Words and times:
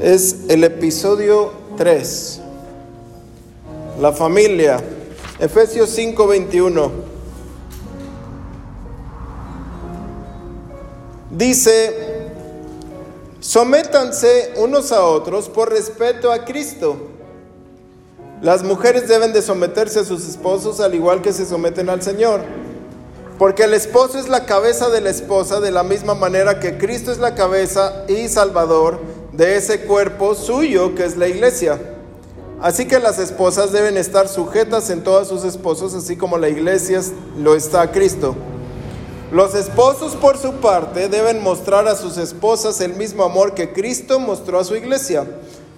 es 0.00 0.36
el 0.48 0.64
episodio 0.64 1.52
3. 1.76 2.40
La 4.00 4.12
familia. 4.12 4.82
Efesios 5.38 5.90
5:21. 5.96 6.90
Dice, 11.30 11.94
sométanse 13.40 14.54
unos 14.56 14.92
a 14.92 15.04
otros 15.04 15.48
por 15.48 15.70
respeto 15.70 16.32
a 16.32 16.44
Cristo. 16.44 16.96
Las 18.42 18.62
mujeres 18.62 19.08
deben 19.08 19.32
de 19.32 19.42
someterse 19.42 20.00
a 20.00 20.04
sus 20.04 20.26
esposos 20.28 20.80
al 20.80 20.94
igual 20.94 21.22
que 21.22 21.32
se 21.32 21.46
someten 21.46 21.88
al 21.88 22.02
Señor. 22.02 22.40
Porque 23.38 23.64
el 23.64 23.74
esposo 23.74 24.18
es 24.18 24.28
la 24.28 24.46
cabeza 24.46 24.88
de 24.88 25.02
la 25.02 25.10
esposa 25.10 25.60
de 25.60 25.70
la 25.70 25.82
misma 25.82 26.14
manera 26.14 26.58
que 26.58 26.78
Cristo 26.78 27.12
es 27.12 27.18
la 27.18 27.34
cabeza 27.34 28.04
y 28.08 28.28
Salvador 28.28 28.98
de 29.36 29.56
ese 29.56 29.80
cuerpo 29.80 30.34
suyo 30.34 30.94
que 30.94 31.04
es 31.04 31.16
la 31.16 31.28
iglesia. 31.28 31.78
Así 32.60 32.86
que 32.86 32.98
las 32.98 33.18
esposas 33.18 33.70
deben 33.70 33.98
estar 33.98 34.28
sujetas 34.28 34.88
en 34.88 35.02
todos 35.02 35.28
sus 35.28 35.44
esposos, 35.44 35.94
así 35.94 36.16
como 36.16 36.38
la 36.38 36.48
iglesia 36.48 37.00
lo 37.38 37.54
está 37.54 37.82
a 37.82 37.92
Cristo. 37.92 38.34
Los 39.30 39.54
esposos, 39.54 40.14
por 40.14 40.38
su 40.38 40.52
parte, 40.54 41.08
deben 41.08 41.42
mostrar 41.42 41.86
a 41.86 41.96
sus 41.96 42.16
esposas 42.16 42.80
el 42.80 42.94
mismo 42.94 43.24
amor 43.24 43.54
que 43.54 43.72
Cristo 43.72 44.18
mostró 44.18 44.58
a 44.58 44.64
su 44.64 44.74
iglesia. 44.74 45.26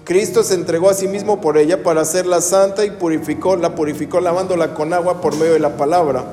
Cristo 0.05 0.43
se 0.43 0.53
entregó 0.53 0.89
a 0.89 0.93
sí 0.93 1.07
mismo 1.07 1.41
por 1.41 1.57
ella 1.57 1.83
para 1.83 2.01
hacerla 2.01 2.41
santa 2.41 2.85
y 2.85 2.91
purificó, 2.91 3.57
la 3.57 3.75
purificó 3.75 4.21
lavándola 4.21 4.73
con 4.73 4.93
agua 4.93 5.19
por 5.19 5.35
medio 5.35 5.53
de 5.53 5.59
la 5.59 5.75
palabra. 5.75 6.31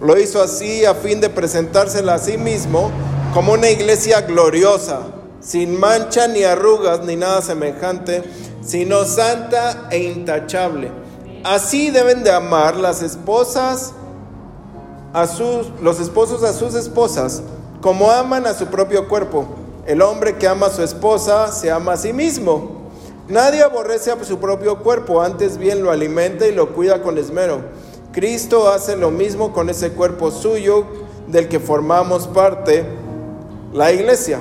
Lo 0.00 0.18
hizo 0.18 0.42
así 0.42 0.84
a 0.84 0.94
fin 0.94 1.20
de 1.20 1.28
presentársela 1.28 2.14
a 2.14 2.18
sí 2.18 2.38
mismo 2.38 2.90
como 3.34 3.52
una 3.52 3.68
iglesia 3.68 4.22
gloriosa, 4.22 5.00
sin 5.44 5.78
mancha 5.78 6.26
ni 6.26 6.42
arrugas 6.42 7.00
ni 7.04 7.16
nada 7.16 7.42
semejante, 7.42 8.22
sino 8.64 9.04
santa 9.04 9.88
e 9.90 9.98
intachable. 9.98 10.90
Así 11.44 11.90
deben 11.90 12.24
de 12.24 12.32
amar 12.32 12.76
las 12.76 13.02
esposas 13.02 13.92
a 15.12 15.26
sus 15.26 15.68
los 15.80 16.00
esposos 16.00 16.42
a 16.42 16.52
sus 16.52 16.74
esposas 16.74 17.42
como 17.80 18.10
aman 18.10 18.46
a 18.46 18.54
su 18.54 18.66
propio 18.66 19.08
cuerpo. 19.08 19.44
El 19.86 20.00
hombre 20.00 20.38
que 20.38 20.48
ama 20.48 20.66
a 20.66 20.70
su 20.70 20.82
esposa 20.82 21.52
se 21.52 21.70
ama 21.70 21.92
a 21.92 21.96
sí 21.98 22.14
mismo. 22.14 22.88
Nadie 23.28 23.62
aborrece 23.62 24.10
a 24.10 24.24
su 24.24 24.38
propio 24.38 24.82
cuerpo, 24.82 25.20
antes 25.20 25.58
bien 25.58 25.82
lo 25.82 25.90
alimenta 25.90 26.46
y 26.46 26.52
lo 26.52 26.74
cuida 26.74 27.02
con 27.02 27.18
esmero. 27.18 27.60
Cristo 28.12 28.68
hace 28.70 28.96
lo 28.96 29.10
mismo 29.10 29.52
con 29.52 29.68
ese 29.68 29.92
cuerpo 29.92 30.30
suyo 30.30 30.84
del 31.26 31.48
que 31.48 31.60
formamos 31.60 32.26
parte, 32.26 32.84
la 33.72 33.92
iglesia. 33.92 34.40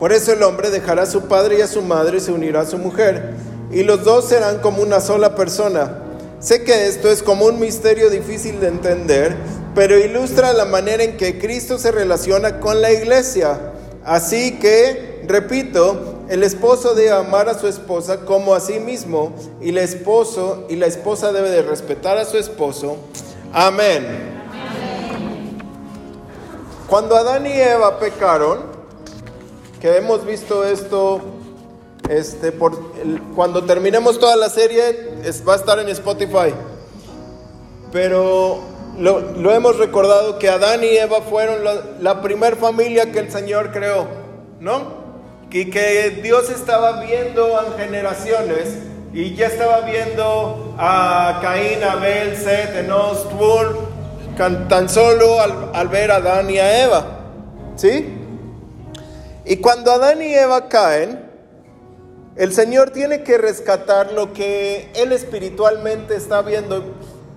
Por 0.00 0.14
eso 0.14 0.32
el 0.32 0.42
hombre 0.42 0.70
dejará 0.70 1.02
a 1.02 1.06
su 1.06 1.28
padre 1.28 1.58
y 1.58 1.60
a 1.60 1.66
su 1.66 1.82
madre 1.82 2.16
y 2.16 2.20
se 2.20 2.32
unirá 2.32 2.62
a 2.62 2.66
su 2.66 2.78
mujer, 2.78 3.34
y 3.70 3.82
los 3.82 4.02
dos 4.02 4.30
serán 4.30 4.60
como 4.60 4.82
una 4.82 4.98
sola 4.98 5.34
persona. 5.34 5.98
Sé 6.40 6.64
que 6.64 6.86
esto 6.86 7.10
es 7.10 7.22
como 7.22 7.44
un 7.44 7.60
misterio 7.60 8.08
difícil 8.08 8.60
de 8.60 8.68
entender, 8.68 9.36
pero 9.74 9.98
ilustra 9.98 10.54
la 10.54 10.64
manera 10.64 11.04
en 11.04 11.18
que 11.18 11.38
Cristo 11.38 11.78
se 11.78 11.92
relaciona 11.92 12.60
con 12.60 12.80
la 12.80 12.90
iglesia. 12.90 13.72
Así 14.02 14.58
que, 14.58 15.22
repito, 15.28 16.22
el 16.30 16.44
esposo 16.44 16.94
debe 16.94 17.10
amar 17.10 17.50
a 17.50 17.58
su 17.58 17.68
esposa 17.68 18.20
como 18.20 18.54
a 18.54 18.60
sí 18.60 18.80
mismo, 18.80 19.34
y 19.60 19.68
el 19.68 19.78
esposo 19.78 20.64
y 20.70 20.76
la 20.76 20.86
esposa 20.86 21.30
debe 21.30 21.50
de 21.50 21.60
respetar 21.60 22.16
a 22.16 22.24
su 22.24 22.38
esposo. 22.38 22.96
Amén. 23.52 24.06
Cuando 26.86 27.16
Adán 27.16 27.46
y 27.46 27.52
Eva 27.52 27.98
pecaron, 28.00 28.69
que 29.80 29.96
hemos 29.96 30.24
visto 30.26 30.64
esto, 30.64 31.20
este, 32.08 32.52
por, 32.52 32.92
cuando 33.34 33.64
terminemos 33.64 34.18
toda 34.18 34.36
la 34.36 34.50
serie, 34.50 35.08
va 35.48 35.54
a 35.54 35.56
estar 35.56 35.78
en 35.78 35.88
Spotify. 35.88 36.52
Pero 37.90 38.60
lo, 38.98 39.52
hemos 39.52 39.78
recordado 39.78 40.38
que 40.38 40.48
Adán 40.48 40.84
y 40.84 40.96
Eva 40.96 41.22
fueron 41.22 41.64
la, 41.64 41.74
la 42.00 42.22
primer 42.22 42.56
familia 42.56 43.10
que 43.10 43.20
el 43.20 43.32
Señor 43.32 43.72
creó, 43.72 44.06
¿no? 44.60 45.00
Y 45.50 45.70
que 45.70 46.20
Dios 46.22 46.50
estaba 46.50 47.00
viendo 47.02 47.48
en 47.48 47.72
generaciones 47.78 48.76
y 49.12 49.34
ya 49.34 49.46
estaba 49.46 49.80
viendo 49.80 50.76
a 50.78 51.40
Caín, 51.42 51.82
Abel, 51.82 52.36
Seth, 52.36 52.76
Enos, 52.76 53.28
Twur, 53.30 53.88
tan 54.68 54.88
solo 54.88 55.40
al, 55.40 55.70
al 55.74 55.88
ver 55.88 56.12
a 56.12 56.16
Adán 56.16 56.50
y 56.50 56.58
a 56.58 56.84
Eva, 56.84 57.04
¿sí? 57.76 58.19
Y 59.50 59.56
cuando 59.56 59.90
Adán 59.90 60.22
y 60.22 60.32
Eva 60.32 60.68
caen, 60.68 61.28
el 62.36 62.52
Señor 62.52 62.90
tiene 62.90 63.24
que 63.24 63.36
rescatar 63.36 64.12
lo 64.12 64.32
que 64.32 64.92
Él 64.94 65.10
espiritualmente 65.10 66.14
está 66.14 66.40
viendo. 66.42 66.84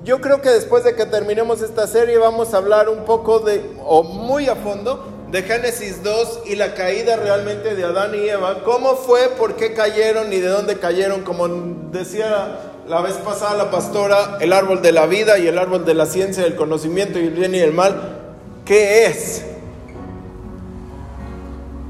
Yo 0.03 0.21
creo 0.21 0.39
que 0.39 0.49
después 0.49 0.83
de 0.83 0.93
que 0.93 1.07
terminemos 1.07 1.63
esta 1.63 1.87
serie 1.87 2.19
vamos 2.19 2.53
a 2.53 2.57
hablar 2.57 2.87
un 2.87 3.03
poco 3.05 3.39
de, 3.39 3.67
o 3.83 4.03
muy 4.03 4.47
a 4.47 4.55
fondo, 4.55 5.11
de 5.31 5.41
Génesis 5.41 6.03
2 6.03 6.41
y 6.45 6.55
la 6.55 6.75
caída 6.75 7.15
realmente 7.15 7.73
de 7.73 7.83
Adán 7.83 8.13
y 8.13 8.29
Eva. 8.29 8.61
¿Cómo 8.63 8.95
fue? 8.95 9.29
¿Por 9.29 9.55
qué 9.55 9.73
cayeron 9.73 10.31
y 10.31 10.39
de 10.39 10.49
dónde 10.49 10.77
cayeron? 10.77 11.23
Como 11.23 11.47
decía 11.91 12.59
la 12.87 13.01
vez 13.01 13.15
pasada 13.15 13.55
la 13.55 13.71
pastora, 13.71 14.37
el 14.39 14.53
árbol 14.53 14.83
de 14.83 14.91
la 14.91 15.07
vida 15.07 15.39
y 15.39 15.47
el 15.47 15.57
árbol 15.57 15.83
de 15.83 15.95
la 15.95 16.05
ciencia, 16.05 16.43
del 16.43 16.55
conocimiento 16.55 17.17
y 17.17 17.23
el 17.23 17.33
bien 17.33 17.55
y 17.55 17.59
el 17.59 17.73
mal. 17.73 18.19
¿Qué 18.65 19.07
es? 19.07 19.45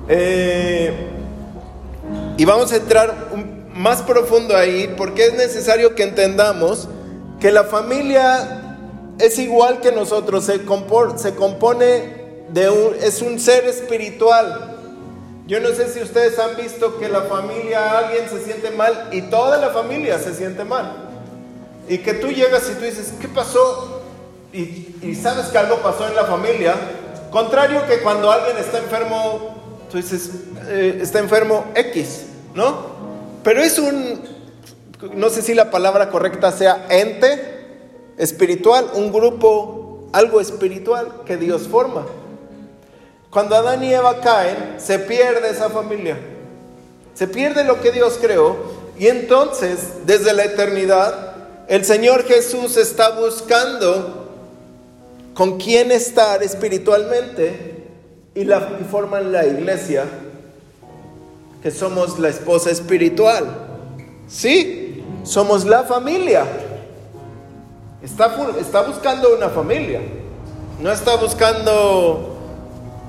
Eh, 0.10 1.10
y 2.38 2.46
vamos 2.46 2.72
a 2.74 2.78
entrar 2.78 3.30
más 3.74 4.02
profundo 4.02 4.56
ahí 4.56 4.94
porque 4.98 5.28
es 5.28 5.34
necesario 5.34 5.96
que 5.96 6.04
entendamos 6.04 6.88
que 7.40 7.52
la 7.52 7.64
familia 7.64 8.64
es 9.20 9.38
igual 9.40 9.80
que 9.82 9.92
nosotros, 9.92 10.46
se, 10.46 10.60
se 11.18 11.36
compone 11.36 12.24
de 12.50 12.70
un, 12.70 12.96
es 13.02 13.22
un 13.22 13.40
ser 13.40 13.66
espiritual. 13.66 14.78
Yo 15.46 15.60
no 15.60 15.70
sé 15.70 15.90
si 15.90 16.02
ustedes 16.02 16.40
han 16.40 16.56
visto 16.56 16.98
que 17.00 17.10
la 17.10 17.22
familia, 17.22 17.98
alguien 18.00 18.30
se 18.30 18.44
siente 18.44 18.72
mal 18.72 19.10
y 19.12 19.24
toda 19.24 19.58
la 19.58 19.70
familia 19.70 20.20
se 20.20 20.34
siente 20.34 20.64
mal. 20.64 21.10
Y 21.90 21.98
que 21.98 22.14
tú 22.14 22.28
llegas 22.28 22.70
y 22.70 22.76
tú 22.76 22.86
dices, 22.86 23.14
¿qué 23.20 23.28
pasó? 23.28 24.04
Y, 24.54 24.96
y 25.02 25.16
sabes 25.16 25.48
que 25.48 25.58
algo 25.58 25.78
pasó 25.78 26.08
en 26.08 26.16
la 26.16 26.26
familia. 26.26 26.76
Contrario 27.30 27.86
que 27.88 28.00
cuando 28.00 28.32
alguien 28.32 28.58
está 28.58 28.78
enfermo 28.78 29.53
Tú 29.94 29.98
dices, 29.98 30.32
eh, 30.70 30.98
está 31.04 31.20
enfermo 31.20 31.66
X, 31.76 32.24
¿no? 32.56 32.78
Pero 33.44 33.62
es 33.62 33.78
un, 33.78 34.24
no 35.14 35.30
sé 35.30 35.44
si 35.44 35.54
la 35.54 35.70
palabra 35.70 36.10
correcta 36.10 36.52
sea 36.52 36.88
ente 36.90 37.68
espiritual, 38.18 38.90
un 38.96 39.14
grupo, 39.14 40.10
algo 40.12 40.42
espiritual 40.42 41.22
que 41.28 41.38
Dios 41.38 41.68
forma. 41.68 42.08
Cuando 43.30 43.56
Adán 43.56 43.84
y 43.84 43.94
Eva 43.94 44.20
caen, 44.20 44.78
se 44.80 44.98
pierde 44.98 45.52
esa 45.52 45.70
familia. 45.70 46.18
Se 47.14 47.28
pierde 47.28 47.64
lo 47.64 47.80
que 47.80 47.92
Dios 47.92 48.18
creó. 48.20 48.56
Y 48.98 49.10
entonces, 49.10 49.78
desde 50.08 50.34
la 50.34 50.46
eternidad, 50.46 51.36
el 51.68 51.86
Señor 51.86 52.24
Jesús 52.24 52.78
está 52.78 53.12
buscando 53.12 54.32
con 55.36 55.60
quién 55.60 55.92
estar 55.92 56.42
espiritualmente 56.42 57.83
y, 58.36 58.44
la, 58.44 58.62
forman 58.90 59.32
la 59.32 59.46
iglesia, 59.46 60.06
que 61.62 61.72
somos 61.72 62.20
la 62.20 62.30
esposa 62.30 62.72
espiritual. 62.72 63.46
Sí, 64.28 65.04
somos 65.24 65.66
la 65.66 65.84
familia. 65.84 66.46
Está, 68.02 68.36
está 68.60 68.82
buscando 68.82 69.34
una 69.36 69.50
familia, 69.50 70.02
no 70.82 70.92
está 70.92 71.16
buscando 71.16 72.36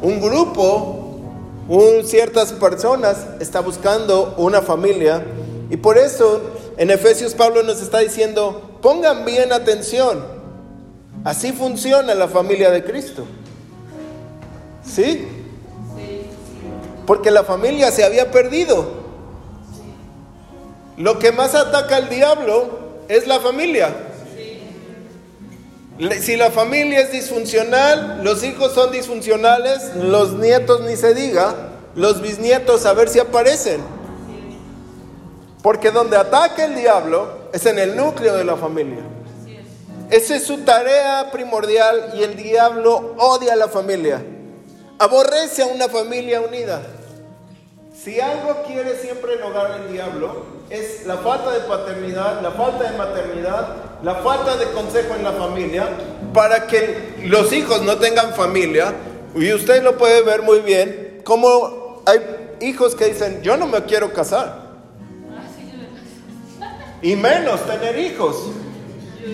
un 0.02 0.20
grupo, 0.20 1.20
un, 1.68 2.04
ciertas 2.04 2.52
personas, 2.52 3.26
está 3.40 3.60
buscando 3.60 4.34
una 4.36 4.62
familia. 4.62 5.24
Y 5.70 5.76
por 5.76 5.98
eso 5.98 6.40
en 6.76 6.90
Efesios 6.90 7.34
Pablo 7.34 7.62
nos 7.64 7.80
está 7.80 7.98
diciendo, 7.98 8.78
pongan 8.82 9.24
bien 9.24 9.52
atención, 9.52 10.24
así 11.24 11.52
funciona 11.52 12.14
la 12.14 12.28
familia 12.28 12.70
de 12.70 12.84
Cristo. 12.84 13.24
¿Sí? 14.86 15.26
Porque 17.06 17.30
la 17.30 17.44
familia 17.44 17.90
se 17.90 18.04
había 18.04 18.30
perdido. 18.30 19.04
Lo 20.96 21.18
que 21.18 21.32
más 21.32 21.54
ataca 21.54 21.96
al 21.96 22.08
diablo 22.08 22.78
es 23.08 23.26
la 23.26 23.40
familia. 23.40 23.94
Si 26.20 26.36
la 26.36 26.50
familia 26.50 27.00
es 27.00 27.12
disfuncional, 27.12 28.20
los 28.24 28.42
hijos 28.42 28.72
son 28.72 28.90
disfuncionales, 28.90 29.94
los 29.94 30.32
nietos 30.32 30.80
ni 30.80 30.96
se 30.96 31.14
diga, 31.14 31.54
los 31.94 32.20
bisnietos 32.20 32.84
a 32.86 32.94
ver 32.94 33.08
si 33.08 33.20
aparecen. 33.20 33.80
Porque 35.62 35.90
donde 35.90 36.16
ataca 36.16 36.64
el 36.64 36.74
diablo 36.74 37.48
es 37.52 37.64
en 37.66 37.78
el 37.78 37.96
núcleo 37.96 38.36
de 38.36 38.44
la 38.44 38.56
familia. 38.56 39.02
Esa 40.10 40.36
es 40.36 40.44
su 40.44 40.58
tarea 40.58 41.30
primordial 41.32 42.12
y 42.14 42.22
el 42.22 42.36
diablo 42.36 43.14
odia 43.18 43.54
a 43.54 43.56
la 43.56 43.68
familia. 43.68 44.22
Aborrece 44.98 45.62
a 45.62 45.66
una 45.66 45.88
familia 45.88 46.40
unida. 46.40 46.82
Si 48.02 48.20
algo 48.20 48.62
quiere 48.66 48.96
siempre 48.96 49.34
enojar 49.34 49.80
el 49.80 49.92
diablo, 49.92 50.44
es 50.70 51.06
la 51.06 51.16
falta 51.18 51.52
de 51.52 51.60
paternidad, 51.60 52.40
la 52.42 52.50
falta 52.52 52.90
de 52.90 52.98
maternidad, 52.98 53.76
la 54.02 54.16
falta 54.16 54.56
de 54.56 54.66
consejo 54.72 55.14
en 55.14 55.24
la 55.24 55.32
familia, 55.32 55.88
para 56.32 56.66
que 56.66 57.14
los 57.24 57.52
hijos 57.52 57.82
no 57.82 57.96
tengan 57.96 58.34
familia. 58.34 58.94
Y 59.34 59.52
usted 59.52 59.82
lo 59.82 59.96
puede 59.96 60.22
ver 60.22 60.42
muy 60.42 60.60
bien, 60.60 61.22
como 61.24 62.02
hay 62.06 62.20
hijos 62.60 62.94
que 62.94 63.06
dicen, 63.06 63.42
yo 63.42 63.56
no 63.56 63.66
me 63.66 63.82
quiero 63.84 64.12
casar. 64.12 64.64
Y 67.02 67.16
menos 67.16 67.60
tener 67.66 67.98
hijos. 67.98 68.36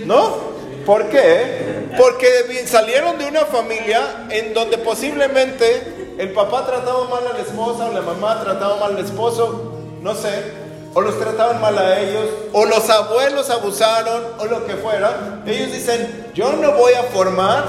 ¿No? 0.07 0.51
¿Por 0.87 1.09
qué? 1.09 1.89
Porque 1.99 2.67
salieron 2.67 3.19
de 3.19 3.27
una 3.27 3.45
familia 3.47 4.27
en 4.31 4.55
donde 4.55 4.79
posiblemente 4.79 6.15
el 6.19 6.33
papá 6.33 6.67
trataba 6.67 7.05
mal 7.05 7.27
a 7.27 7.33
la 7.35 7.41
esposa 7.41 7.87
o 7.87 7.93
la 7.93 8.03
mamá 8.03 8.41
trataba 8.43 8.77
mal 8.77 8.97
al 8.97 9.05
esposo, 9.05 9.75
no 10.03 10.15
sé, 10.15 10.53
o 10.95 11.01
los 11.01 11.19
trataban 11.19 11.61
mal 11.61 11.79
a 11.79 12.01
ellos, 12.01 12.27
o 12.53 12.65
los 12.65 12.89
abuelos 12.91 13.49
abusaron, 13.51 14.23
o 14.39 14.47
lo 14.47 14.67
que 14.67 14.75
fuera. 14.75 15.43
Ellos 15.47 15.73
dicen, 15.73 16.31
yo 16.35 16.53
no 16.53 16.73
voy 16.73 16.95
a 16.95 17.05
formar 17.05 17.65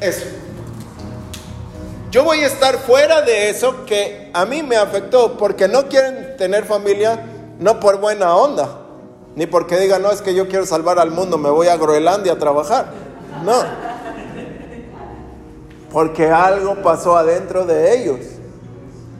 eso. 0.00 0.26
Yo 2.10 2.24
voy 2.24 2.40
a 2.40 2.48
estar 2.48 2.78
fuera 2.78 3.22
de 3.22 3.50
eso 3.50 3.84
que 3.86 4.30
a 4.32 4.44
mí 4.44 4.64
me 4.64 4.76
afectó 4.76 5.38
porque 5.38 5.68
no 5.68 5.86
quieren 5.86 6.36
tener 6.36 6.64
familia, 6.64 7.24
no 7.60 7.78
por 7.78 7.98
buena 7.98 8.34
onda, 8.34 8.79
ni 9.40 9.46
porque 9.46 9.78
digan, 9.78 10.02
no, 10.02 10.10
es 10.10 10.20
que 10.20 10.34
yo 10.34 10.48
quiero 10.48 10.66
salvar 10.66 10.98
al 10.98 11.12
mundo, 11.12 11.38
me 11.38 11.48
voy 11.48 11.68
a 11.68 11.78
Groenlandia 11.78 12.34
a 12.34 12.38
trabajar. 12.38 12.88
No. 13.42 13.64
Porque 15.90 16.28
algo 16.28 16.82
pasó 16.82 17.16
adentro 17.16 17.64
de 17.64 17.96
ellos. 17.96 18.18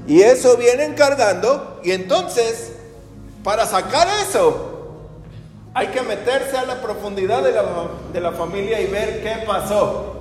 Y 0.07 0.21
eso 0.21 0.59
viene 0.59 0.95
cargando 0.95 1.81
y 1.83 1.93
entonces, 1.93 2.73
para 3.43 3.65
sacar 3.65 4.09
eso, 4.29 5.07
hay 5.73 5.87
que 5.87 6.03
meterse 6.03 6.59
a 6.59 6.67
la 6.67 6.83
profundidad 6.83 7.43
de 7.43 7.53
la, 7.53 7.65
de 8.13 8.21
la 8.21 8.33
familia 8.33 8.79
y 8.79 8.89
ver 8.89 9.23
qué 9.23 9.47
pasó. 9.47 10.17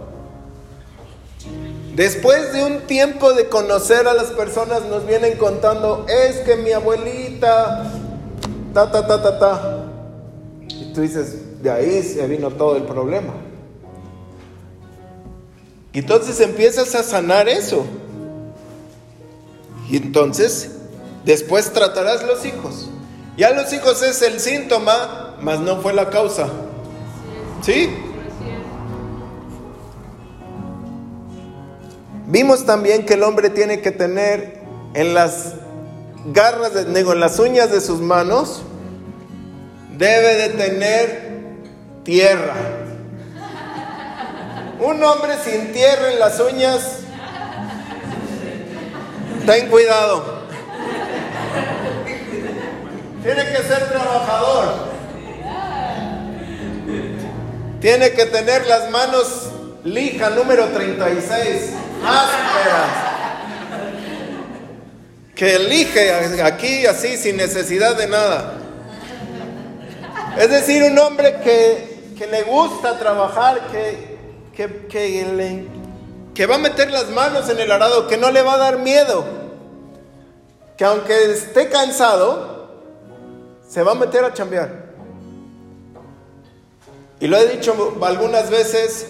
Después 1.94 2.54
de 2.54 2.64
un 2.64 2.88
tiempo 2.88 3.34
de 3.34 3.50
conocer 3.50 4.08
a 4.08 4.14
las 4.14 4.28
personas, 4.28 4.84
nos 4.84 5.06
vienen 5.06 5.38
contando, 5.38 6.06
es 6.08 6.38
que 6.38 6.56
mi 6.56 6.72
abuelita, 6.72 7.84
ta, 8.74 8.90
ta, 8.90 9.06
ta, 9.06 9.22
ta, 9.22 9.40
ta. 9.40 9.79
Tú 11.00 11.04
dices, 11.04 11.64
de 11.64 11.72
ahí 11.72 12.04
se 12.04 12.28
vino 12.28 12.52
todo 12.52 12.76
el 12.76 12.84
problema. 12.84 13.32
Y 15.94 16.00
entonces 16.00 16.42
empiezas 16.42 16.94
a 16.94 17.04
sanar 17.04 17.48
eso. 17.48 17.86
Y 19.90 19.96
entonces, 19.96 20.72
después 21.24 21.72
tratarás 21.72 22.26
los 22.26 22.46
hijos. 22.46 22.90
Ya 23.38 23.52
los 23.52 23.72
hijos 23.72 24.02
es 24.02 24.22
el 24.24 24.42
síntoma, 24.42 25.38
mas 25.42 25.62
no 25.62 25.80
fue 25.80 25.94
la 25.94 26.10
causa. 26.10 26.50
¿Sí? 27.62 27.90
Vimos 32.28 32.66
también 32.66 33.06
que 33.06 33.14
el 33.14 33.24
hombre 33.24 33.50
tiene 33.50 33.80
que 33.80 33.92
tener 33.92 34.60
en 34.94 35.14
las 35.14 35.54
garras, 36.34 36.74
de, 36.74 36.94
digo, 36.94 37.14
en 37.14 37.22
las 37.22 37.40
uñas 37.40 37.72
de 37.72 37.80
sus 37.80 38.02
manos, 38.02 38.64
debe 40.00 40.36
de 40.36 40.50
tener 40.50 41.30
tierra. 42.04 42.56
Un 44.80 45.04
hombre 45.04 45.34
sin 45.44 45.74
tierra 45.74 46.14
en 46.14 46.20
las 46.20 46.40
uñas, 46.40 47.00
ten 49.46 49.68
cuidado. 49.68 50.40
Tiene 53.22 53.44
que 53.44 53.58
ser 53.58 53.90
trabajador. 53.90 54.90
Tiene 57.82 58.12
que 58.12 58.26
tener 58.26 58.66
las 58.68 58.90
manos 58.90 59.50
lija 59.84 60.30
número 60.30 60.70
36 60.70 61.74
ásperas. 62.06 62.90
Que 65.36 65.56
elige 65.56 66.42
aquí 66.42 66.86
así 66.86 67.18
sin 67.18 67.36
necesidad 67.36 67.98
de 67.98 68.08
nada. 68.08 68.69
Es 70.40 70.50
decir, 70.50 70.82
un 70.84 70.98
hombre 70.98 71.42
que, 71.44 72.14
que 72.18 72.26
le 72.26 72.44
gusta 72.44 72.98
trabajar, 72.98 73.68
que, 73.74 74.18
que, 74.56 74.88
que, 76.34 76.46
va 76.46 76.56
a 76.56 76.60
meter 76.60 76.90
las 76.92 77.10
manos 77.10 77.50
en 77.50 77.60
el 77.60 77.70
arado, 77.70 78.08
que 78.08 78.16
no 78.16 78.32
le 78.32 78.42
va 78.42 78.54
a 78.54 78.58
dar 78.58 78.80
miedo. 78.80 79.26
Que 80.78 80.86
aunque 80.86 81.34
esté 81.34 81.68
cansado, 81.68 82.70
se 83.68 83.84
va 83.84 83.92
a 83.92 83.96
meter 83.96 84.24
a 84.24 84.34
chambear. 84.34 84.94
Y 87.20 87.28
lo 87.28 87.36
he 87.36 87.58
dicho 87.58 87.98
algunas 88.02 88.50
veces, 88.50 89.08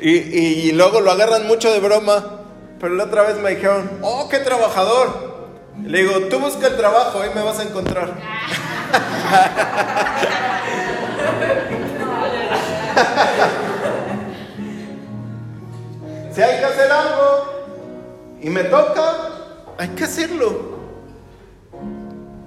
y, 0.00 0.72
luego 0.72 1.02
lo 1.02 1.10
agarran 1.10 1.46
mucho 1.46 1.70
de 1.70 1.80
broma. 1.80 2.46
Pero 2.80 2.94
la 2.94 3.04
otra 3.04 3.24
vez 3.24 3.36
me 3.36 3.50
dijeron, 3.50 3.90
oh, 4.00 4.26
qué 4.30 4.38
trabajador. 4.38 5.31
Le 5.80 6.02
digo, 6.02 6.28
tú 6.28 6.38
busca 6.38 6.68
el 6.68 6.76
trabajo, 6.76 7.20
ahí 7.20 7.30
me 7.34 7.42
vas 7.42 7.58
a 7.58 7.62
encontrar. 7.62 8.12
si 16.32 16.42
hay 16.42 16.58
que 16.58 16.64
hacer 16.64 16.92
algo 16.92 17.46
y 18.40 18.50
me 18.50 18.64
toca, 18.64 19.30
hay 19.78 19.88
que 19.88 20.04
hacerlo. 20.04 20.72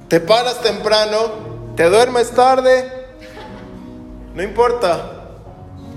Te 0.08 0.20
paras 0.20 0.62
temprano, 0.62 1.74
te 1.76 1.90
duermes 1.90 2.32
tarde, 2.32 3.08
no 4.34 4.44
importa. 4.44 5.12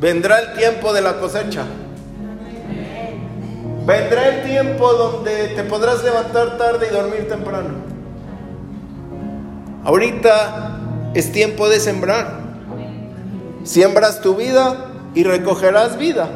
Vendrá 0.00 0.38
el 0.38 0.54
tiempo 0.54 0.92
de 0.92 1.02
la 1.02 1.18
cosecha. 1.18 1.64
Vendrá 3.88 4.28
el 4.28 4.42
tiempo 4.44 4.92
donde 4.92 5.48
te 5.56 5.64
podrás 5.64 6.04
levantar 6.04 6.58
tarde 6.58 6.88
y 6.90 6.94
dormir 6.94 7.26
temprano. 7.26 7.70
Ahorita 9.82 10.78
es 11.14 11.32
tiempo 11.32 11.70
de 11.70 11.80
sembrar. 11.80 12.38
Siembras 13.64 14.20
tu 14.20 14.34
vida 14.34 14.90
y 15.14 15.24
recogerás 15.24 15.96
vida. 15.96 16.28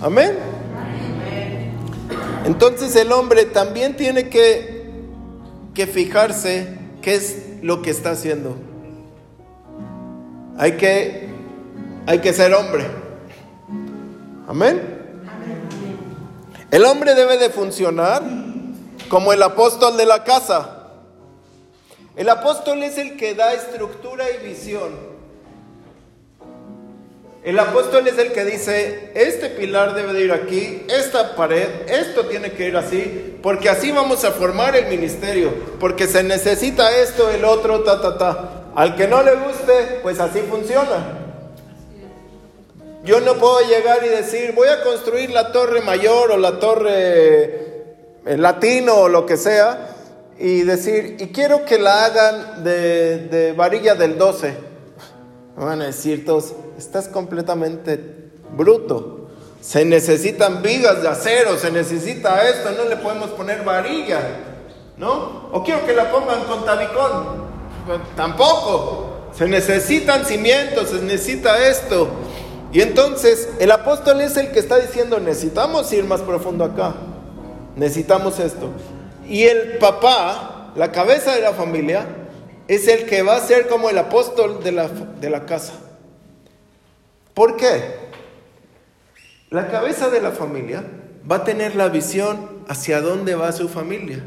Amén. 0.00 0.38
Entonces 2.44 2.94
el 2.94 3.10
hombre 3.10 3.44
también 3.44 3.96
tiene 3.96 4.28
que, 4.28 4.92
que 5.74 5.88
fijarse 5.88 6.78
qué 7.02 7.16
es 7.16 7.42
lo 7.62 7.82
que 7.82 7.90
está 7.90 8.12
haciendo. 8.12 8.54
Hay 10.56 10.76
que 10.76 11.30
hay 12.06 12.20
que 12.20 12.32
ser 12.32 12.54
hombre. 12.54 12.84
Amén. 14.46 14.95
El 16.76 16.84
hombre 16.84 17.14
debe 17.14 17.38
de 17.38 17.48
funcionar 17.48 18.22
como 19.08 19.32
el 19.32 19.42
apóstol 19.42 19.96
de 19.96 20.04
la 20.04 20.24
casa. 20.24 20.90
El 22.16 22.28
apóstol 22.28 22.82
es 22.82 22.98
el 22.98 23.16
que 23.16 23.34
da 23.34 23.54
estructura 23.54 24.26
y 24.30 24.46
visión. 24.46 24.90
El 27.42 27.58
apóstol 27.58 28.06
es 28.08 28.18
el 28.18 28.30
que 28.32 28.44
dice, 28.44 29.10
este 29.14 29.48
pilar 29.48 29.94
debe 29.94 30.12
de 30.12 30.24
ir 30.24 30.32
aquí, 30.32 30.84
esta 30.90 31.34
pared, 31.34 31.66
esto 31.88 32.26
tiene 32.26 32.52
que 32.52 32.68
ir 32.68 32.76
así, 32.76 33.38
porque 33.42 33.70
así 33.70 33.90
vamos 33.90 34.22
a 34.24 34.32
formar 34.32 34.76
el 34.76 34.86
ministerio, 34.88 35.54
porque 35.80 36.06
se 36.06 36.24
necesita 36.24 36.94
esto, 36.94 37.30
el 37.30 37.46
otro, 37.46 37.84
ta, 37.84 38.02
ta, 38.02 38.18
ta. 38.18 38.50
Al 38.74 38.96
que 38.96 39.08
no 39.08 39.22
le 39.22 39.34
guste, 39.34 40.00
pues 40.02 40.20
así 40.20 40.40
funciona. 40.40 41.25
Yo 43.06 43.20
no 43.20 43.34
puedo 43.34 43.60
llegar 43.60 44.04
y 44.04 44.08
decir, 44.08 44.52
voy 44.52 44.66
a 44.66 44.82
construir 44.82 45.30
la 45.30 45.52
torre 45.52 45.80
mayor 45.80 46.32
o 46.32 46.36
la 46.36 46.58
torre 46.58 47.94
latino 48.24 48.96
o 48.96 49.08
lo 49.08 49.24
que 49.24 49.36
sea, 49.36 49.94
y 50.40 50.62
decir, 50.62 51.16
y 51.20 51.28
quiero 51.28 51.64
que 51.64 51.78
la 51.78 52.04
hagan 52.04 52.64
de, 52.64 53.54
varilla 53.56 53.94
del 53.94 54.18
12. 54.18 54.54
van 55.56 55.82
a 55.82 55.86
decir 55.86 56.26
todos, 56.26 56.52
estás 56.76 57.06
completamente 57.06 58.00
bruto. 58.50 59.28
Se 59.60 59.84
necesitan 59.84 60.60
vigas 60.60 61.00
de 61.00 61.08
acero, 61.08 61.56
se 61.58 61.70
necesita 61.70 62.48
esto, 62.48 62.72
no 62.72 62.88
le 62.88 62.96
podemos 62.96 63.30
poner 63.30 63.62
varilla, 63.62 64.18
¿no? 64.96 65.48
O 65.52 65.62
quiero 65.62 65.86
que 65.86 65.94
la 65.94 66.10
pongan 66.10 66.42
con 66.42 66.64
tabicón. 66.64 67.46
Tampoco. 68.16 69.12
Se 69.32 69.46
necesitan 69.46 70.24
cimientos, 70.24 70.88
se 70.88 70.96
necesita 71.02 71.68
esto. 71.68 72.08
Y 72.76 72.82
entonces 72.82 73.48
el 73.58 73.70
apóstol 73.70 74.20
es 74.20 74.36
el 74.36 74.52
que 74.52 74.58
está 74.58 74.76
diciendo, 74.76 75.18
necesitamos 75.18 75.90
ir 75.94 76.04
más 76.04 76.20
profundo 76.20 76.62
acá, 76.62 76.94
necesitamos 77.74 78.38
esto. 78.38 78.68
Y 79.26 79.44
el 79.44 79.78
papá, 79.78 80.74
la 80.76 80.92
cabeza 80.92 81.34
de 81.34 81.40
la 81.40 81.54
familia, 81.54 82.06
es 82.68 82.86
el 82.86 83.06
que 83.06 83.22
va 83.22 83.36
a 83.36 83.40
ser 83.40 83.68
como 83.68 83.88
el 83.88 83.96
apóstol 83.96 84.62
de 84.62 84.72
la, 84.72 84.88
de 84.88 85.30
la 85.30 85.46
casa. 85.46 85.72
¿Por 87.32 87.56
qué? 87.56 87.80
La 89.48 89.68
cabeza 89.68 90.10
de 90.10 90.20
la 90.20 90.32
familia 90.32 90.84
va 91.28 91.36
a 91.36 91.44
tener 91.44 91.76
la 91.76 91.88
visión 91.88 92.62
hacia 92.68 93.00
dónde 93.00 93.36
va 93.36 93.52
su 93.52 93.70
familia. 93.70 94.22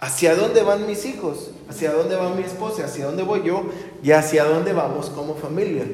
hacia 0.00 0.34
dónde 0.34 0.62
van 0.62 0.86
mis 0.86 1.04
hijos, 1.04 1.50
hacia 1.68 1.92
dónde 1.92 2.16
va 2.16 2.30
mi 2.30 2.42
esposa, 2.42 2.86
hacia 2.86 3.04
dónde 3.04 3.24
voy 3.24 3.42
yo 3.44 3.66
y 4.02 4.12
hacia 4.12 4.44
dónde 4.44 4.72
vamos 4.72 5.10
como 5.10 5.34
familia. 5.34 5.84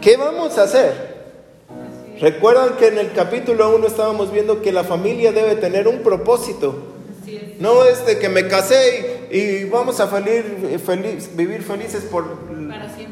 ¿Qué 0.00 0.16
vamos 0.16 0.56
a 0.58 0.62
hacer? 0.62 1.18
Recuerdan 2.20 2.76
que 2.76 2.88
en 2.88 2.98
el 2.98 3.12
capítulo 3.12 3.74
1 3.74 3.86
estábamos 3.86 4.32
viendo 4.32 4.62
que 4.62 4.72
la 4.72 4.84
familia 4.84 5.32
debe 5.32 5.56
tener 5.56 5.88
un 5.88 6.02
propósito. 6.02 6.94
No 7.58 7.84
es 7.84 8.06
de 8.06 8.18
que 8.18 8.28
me 8.28 8.46
casé 8.46 9.26
y, 9.30 9.64
vamos 9.64 10.00
a 10.00 10.06
vivir 10.06 11.62
felices 11.62 12.04
por, 12.04 12.38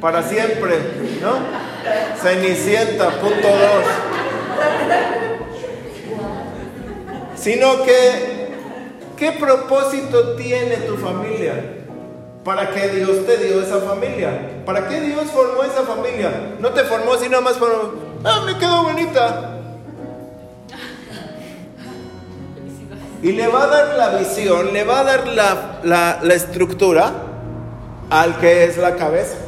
para 0.01 0.23
siempre. 0.23 0.77
¿no? 1.21 1.39
Cenicienta, 2.23 3.21
punto 3.21 3.49
dos. 3.49 3.85
Sino 7.37 7.83
que, 7.83 8.49
¿qué 9.17 9.33
propósito 9.33 10.37
tiene 10.37 10.77
tu 10.79 10.97
familia? 10.97 11.86
¿Para 12.47 12.71
qué 12.71 12.87
Dios 12.91 13.27
te 13.27 13.39
dio 13.39 13.61
esa 13.61 13.81
familia? 13.81 14.63
¿Para 14.65 14.87
qué 14.87 15.01
Dios 15.01 15.25
formó 15.33 15.65
esa 15.65 15.83
familia? 15.83 16.55
No 16.61 16.71
te 16.71 16.85
formó 16.85 17.15
así 17.15 17.29
nada 17.29 17.41
más 17.41 17.55
para 17.55 17.73
ah, 18.23 18.45
me 18.47 18.57
quedó 18.57 18.85
bonita. 18.85 19.59
Y 23.21 23.33
le 23.33 23.49
va 23.49 23.65
a 23.65 23.67
dar 23.67 23.97
la 23.97 24.19
visión, 24.19 24.73
le 24.73 24.85
va 24.85 25.01
a 25.01 25.03
dar 25.03 25.27
la, 25.27 25.81
la, 26.23 26.35
estructura 26.35 27.13
al 28.11 28.39
que 28.39 28.63
es 28.63 28.79
la 28.79 28.95
cabeza. 28.95 29.39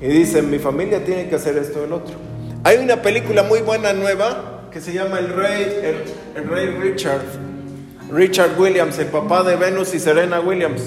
Y 0.00 0.08
dice, 0.08 0.42
mi 0.42 0.58
familia 0.58 1.04
tiene 1.04 1.28
que 1.28 1.36
hacer 1.36 1.56
esto 1.56 1.82
o 1.82 1.84
el 1.84 1.92
otro. 1.92 2.16
Hay 2.64 2.78
una 2.78 3.00
película 3.00 3.44
muy 3.44 3.60
buena 3.60 3.92
nueva 3.92 4.62
que 4.72 4.80
se 4.80 4.92
llama 4.92 5.20
El 5.20 5.28
Rey, 5.28 5.62
el, 5.62 6.42
el 6.42 6.50
Rey 6.50 6.66
Richard. 6.80 7.53
Richard 8.10 8.58
Williams, 8.58 8.98
el 8.98 9.06
papá 9.06 9.42
de 9.42 9.56
Venus 9.56 9.94
y 9.94 9.98
Serena 9.98 10.40
Williams. 10.40 10.82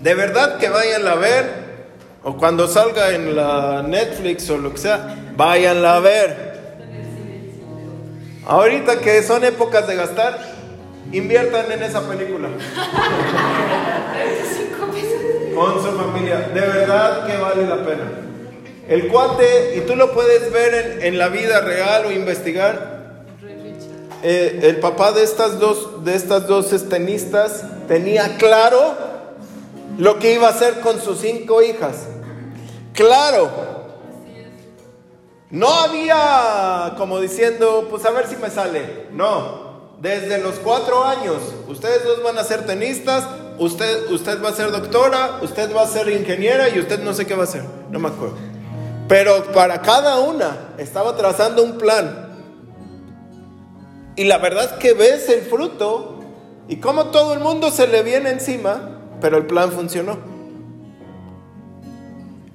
De 0.00 0.14
verdad 0.14 0.58
que 0.58 0.68
vayan 0.68 1.06
a 1.06 1.14
ver 1.14 1.62
o 2.24 2.36
cuando 2.36 2.68
salga 2.68 3.10
en 3.10 3.34
la 3.34 3.82
Netflix 3.82 4.48
o 4.50 4.56
lo 4.56 4.72
que 4.72 4.78
sea, 4.78 5.16
váyanla 5.36 5.96
a 5.96 6.00
ver. 6.00 6.52
Ahorita 8.46 9.00
que 9.00 9.22
son 9.22 9.44
épocas 9.44 9.86
de 9.86 9.96
gastar, 9.96 10.38
inviertan 11.12 11.70
en 11.72 11.82
esa 11.82 12.08
película. 12.08 12.48
Con 15.54 15.82
su 15.82 15.92
familia. 15.92 16.48
De 16.54 16.60
verdad 16.60 17.26
que 17.26 17.36
vale 17.36 17.66
la 17.66 17.84
pena. 17.84 18.10
El 18.88 19.08
cuate, 19.08 19.76
y 19.76 19.80
tú 19.80 19.96
lo 19.96 20.12
puedes 20.12 20.52
ver 20.52 21.00
en, 21.02 21.18
la 21.18 21.28
vida 21.28 21.60
real 21.60 22.06
o 22.06 22.12
investigar. 22.12 22.91
Eh, 24.22 24.60
el 24.62 24.78
papá 24.78 25.12
de 25.12 25.24
estas 25.24 25.58
dos, 25.58 26.04
de 26.04 26.14
estas 26.14 26.46
dos 26.46 26.68
tenistas 26.88 27.64
tenía 27.88 28.36
claro 28.36 28.94
lo 29.98 30.18
que 30.18 30.34
iba 30.34 30.46
a 30.46 30.50
hacer 30.50 30.80
con 30.80 31.00
sus 31.00 31.18
cinco 31.18 31.60
hijas. 31.60 32.06
Claro. 32.94 33.50
No 35.50 35.68
había 35.68 36.94
como 36.96 37.20
diciendo, 37.20 37.88
pues 37.90 38.04
a 38.04 38.10
ver 38.10 38.26
si 38.26 38.36
me 38.36 38.48
sale. 38.48 39.08
No. 39.12 39.72
Desde 40.00 40.38
los 40.38 40.54
cuatro 40.56 41.04
años, 41.04 41.36
ustedes 41.68 42.04
dos 42.04 42.22
van 42.22 42.38
a 42.38 42.44
ser 42.44 42.64
tenistas, 42.64 43.24
usted, 43.58 44.10
usted 44.10 44.42
va 44.42 44.48
a 44.48 44.52
ser 44.52 44.72
doctora, 44.72 45.38
usted 45.42 45.74
va 45.74 45.82
a 45.82 45.86
ser 45.86 46.08
ingeniera 46.08 46.68
y 46.68 46.80
usted 46.80 47.00
no 47.00 47.12
sé 47.12 47.26
qué 47.26 47.34
va 47.34 47.42
a 47.42 47.44
hacer. 47.44 47.64
No 47.90 47.98
me 47.98 48.08
acuerdo. 48.08 48.36
Pero 49.08 49.44
para 49.52 49.82
cada 49.82 50.20
una 50.20 50.74
estaba 50.78 51.16
trazando 51.16 51.62
un 51.62 51.76
plan. 51.76 52.31
Y 54.16 54.24
la 54.24 54.38
verdad 54.38 54.78
que 54.78 54.92
ves 54.92 55.28
el 55.28 55.42
fruto 55.42 56.20
y 56.68 56.76
como 56.76 57.06
todo 57.06 57.34
el 57.34 57.40
mundo 57.40 57.70
se 57.70 57.86
le 57.86 58.02
viene 58.02 58.30
encima, 58.30 58.98
pero 59.20 59.38
el 59.38 59.46
plan 59.46 59.72
funcionó. 59.72 60.18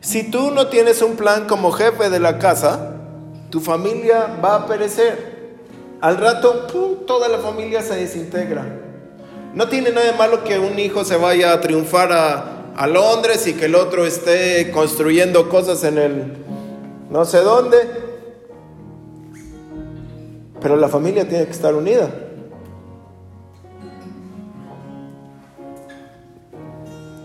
Si 0.02 0.30
tú 0.30 0.52
no 0.52 0.68
tienes 0.68 1.02
un 1.02 1.16
plan 1.16 1.48
como 1.48 1.72
jefe 1.72 2.10
de 2.10 2.20
la 2.20 2.40
casa, 2.40 2.96
tu 3.50 3.60
familia 3.60 4.38
va 4.44 4.56
a 4.56 4.66
perecer. 4.68 5.38
Al 6.00 6.18
rato, 6.18 6.68
toda 7.08 7.28
la 7.28 7.40
familia 7.40 7.82
se 7.82 7.96
desintegra. 7.96 8.66
No 9.54 9.68
tiene 9.68 9.92
nada 9.92 10.12
de 10.12 10.18
malo 10.18 10.44
que 10.44 10.60
un 10.60 10.78
hijo 10.78 11.04
se 11.04 11.18
vaya 11.18 11.54
a 11.54 11.62
triunfar 11.62 12.12
a, 12.12 12.74
a 12.76 12.88
Londres 12.88 13.48
y 13.48 13.54
que 13.54 13.66
el 13.66 13.76
otro 13.76 14.06
esté 14.06 14.70
construyendo 14.72 15.50
cosas 15.50 15.84
en 15.84 15.98
el 15.98 16.38
no 17.10 17.26
sé 17.26 17.40
dónde. 17.40 18.07
Pero 20.62 20.76
la 20.76 20.88
familia 20.88 21.28
tiene 21.28 21.46
que 21.46 21.52
estar 21.52 21.74
unida. 21.76 22.10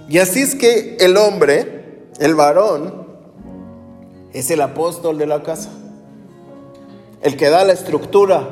Y 0.09 0.19
así 0.19 0.43
es 0.43 0.55
que 0.55 0.97
el 1.01 1.17
hombre 1.17 1.83
el 2.19 2.35
varón 2.35 3.07
es 4.33 4.51
el 4.51 4.61
apóstol 4.61 5.19
de 5.19 5.27
la 5.27 5.43
casa, 5.43 5.71
el 7.23 7.37
que 7.37 7.49
da 7.49 7.65
la 7.65 7.73
estructura, 7.73 8.49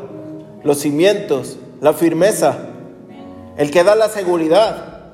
los 0.64 0.78
cimientos, 0.78 1.58
la 1.80 1.92
firmeza, 1.92 2.58
el 3.56 3.70
que 3.70 3.84
da 3.84 3.94
la 3.94 4.08
seguridad. 4.08 5.12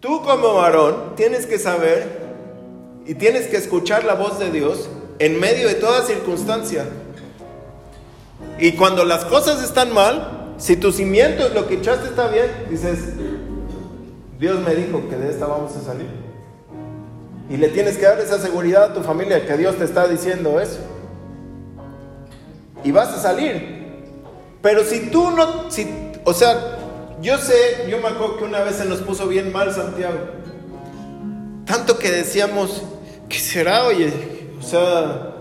Tú 0.00 0.22
como 0.22 0.54
varón 0.54 1.14
tienes 1.16 1.46
que 1.46 1.58
saber 1.58 2.24
y 3.04 3.14
tienes 3.14 3.46
que 3.48 3.56
escuchar 3.56 4.04
la 4.04 4.14
voz 4.14 4.38
de 4.38 4.50
Dios 4.50 4.88
en 5.18 5.38
medio 5.38 5.68
de 5.68 5.74
toda 5.74 6.02
circunstancia. 6.02 6.86
Y 8.58 8.72
cuando 8.72 9.04
las 9.04 9.24
cosas 9.24 9.62
están 9.62 9.92
mal, 9.92 10.54
si 10.58 10.76
tu 10.76 10.92
cimiento 10.92 11.48
lo 11.48 11.66
que 11.66 11.74
echaste 11.74 12.08
está 12.08 12.28
bien, 12.28 12.46
dices, 12.70 12.98
Dios 14.38 14.60
me 14.60 14.74
dijo 14.74 15.08
que 15.08 15.16
de 15.16 15.30
esta 15.30 15.46
vamos 15.46 15.74
a 15.76 15.80
salir. 15.80 16.06
Y 17.50 17.56
le 17.56 17.68
tienes 17.68 17.98
que 17.98 18.06
dar 18.06 18.20
esa 18.20 18.38
seguridad 18.38 18.84
a 18.84 18.94
tu 18.94 19.02
familia 19.02 19.46
que 19.46 19.56
Dios 19.56 19.76
te 19.76 19.84
está 19.84 20.06
diciendo 20.08 20.60
eso. 20.60 20.78
Y 22.82 22.90
vas 22.90 23.08
a 23.08 23.20
salir. 23.20 23.84
Pero 24.62 24.84
si 24.84 25.10
tú 25.10 25.30
no, 25.30 25.70
si, 25.70 25.86
o 26.24 26.32
sea, 26.32 26.78
yo 27.20 27.36
sé, 27.38 27.86
yo 27.88 27.98
me 27.98 28.08
acuerdo 28.08 28.38
que 28.38 28.44
una 28.44 28.60
vez 28.60 28.76
se 28.76 28.84
nos 28.84 29.00
puso 29.00 29.26
bien 29.28 29.52
mal 29.52 29.72
Santiago. 29.74 30.18
Tanto 31.66 31.98
que 31.98 32.10
decíamos, 32.10 32.82
¿qué 33.28 33.38
será, 33.38 33.84
oye? 33.84 34.12
O 34.58 34.62
sea, 34.62 35.32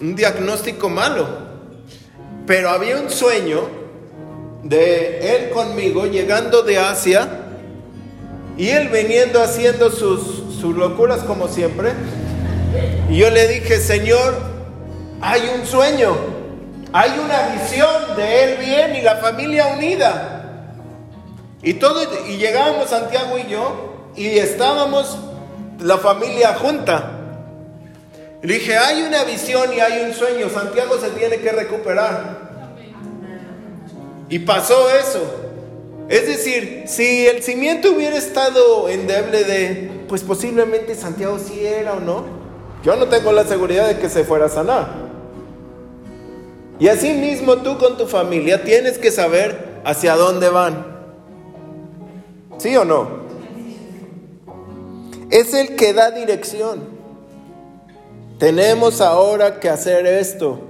un 0.00 0.14
diagnóstico 0.14 0.88
malo. 0.88 1.47
Pero 2.48 2.70
había 2.70 2.96
un 2.96 3.10
sueño 3.10 3.68
de 4.62 5.36
él 5.36 5.50
conmigo 5.50 6.06
llegando 6.06 6.62
de 6.62 6.78
Asia 6.78 7.28
y 8.56 8.70
él 8.70 8.88
viniendo 8.88 9.42
haciendo 9.42 9.90
sus, 9.90 10.56
sus 10.58 10.74
locuras 10.74 11.20
como 11.24 11.46
siempre. 11.46 11.92
Y 13.10 13.18
yo 13.18 13.30
le 13.30 13.46
dije, 13.48 13.78
Señor, 13.78 14.34
hay 15.20 15.42
un 15.54 15.66
sueño, 15.66 16.16
hay 16.92 17.10
una 17.22 17.54
visión 17.54 18.16
de 18.16 18.44
Él 18.44 18.56
bien 18.58 18.96
y 18.96 19.02
la 19.02 19.16
familia 19.16 19.66
unida. 19.76 20.74
Y, 21.62 21.74
todo, 21.74 22.00
y 22.28 22.38
llegábamos 22.38 22.88
Santiago 22.88 23.36
y 23.38 23.50
yo 23.50 24.12
y 24.16 24.38
estábamos 24.38 25.18
la 25.80 25.98
familia 25.98 26.54
junta. 26.54 27.17
Le 28.42 28.54
dije, 28.54 28.76
hay 28.76 29.02
una 29.02 29.24
visión 29.24 29.72
y 29.74 29.80
hay 29.80 30.04
un 30.04 30.14
sueño, 30.14 30.48
Santiago 30.48 30.98
se 30.98 31.10
tiene 31.10 31.38
que 31.38 31.50
recuperar. 31.50 32.48
Y 34.28 34.38
pasó 34.40 34.88
eso. 34.90 35.20
Es 36.08 36.26
decir, 36.26 36.84
si 36.86 37.26
el 37.26 37.42
cimiento 37.42 37.92
hubiera 37.92 38.16
estado 38.16 38.88
endeble 38.88 39.44
de, 39.44 39.90
pues 40.08 40.22
posiblemente 40.22 40.94
Santiago 40.94 41.38
sí 41.38 41.66
era 41.66 41.94
o 41.94 42.00
no. 42.00 42.24
Yo 42.84 42.96
no 42.96 43.08
tengo 43.08 43.32
la 43.32 43.44
seguridad 43.44 43.88
de 43.88 43.98
que 43.98 44.08
se 44.08 44.24
fuera 44.24 44.46
a 44.46 44.48
sanar. 44.48 45.08
Y 46.78 46.88
así 46.88 47.12
mismo 47.12 47.56
tú 47.58 47.76
con 47.76 47.96
tu 47.96 48.06
familia 48.06 48.62
tienes 48.62 48.98
que 48.98 49.10
saber 49.10 49.80
hacia 49.84 50.14
dónde 50.14 50.48
van. 50.48 50.86
¿Sí 52.58 52.76
o 52.76 52.84
no? 52.84 53.26
Es 55.30 55.52
el 55.54 55.74
que 55.74 55.92
da 55.92 56.10
dirección. 56.12 56.97
Tenemos 58.38 59.00
ahora 59.00 59.58
que 59.58 59.68
hacer 59.68 60.06
esto. 60.06 60.60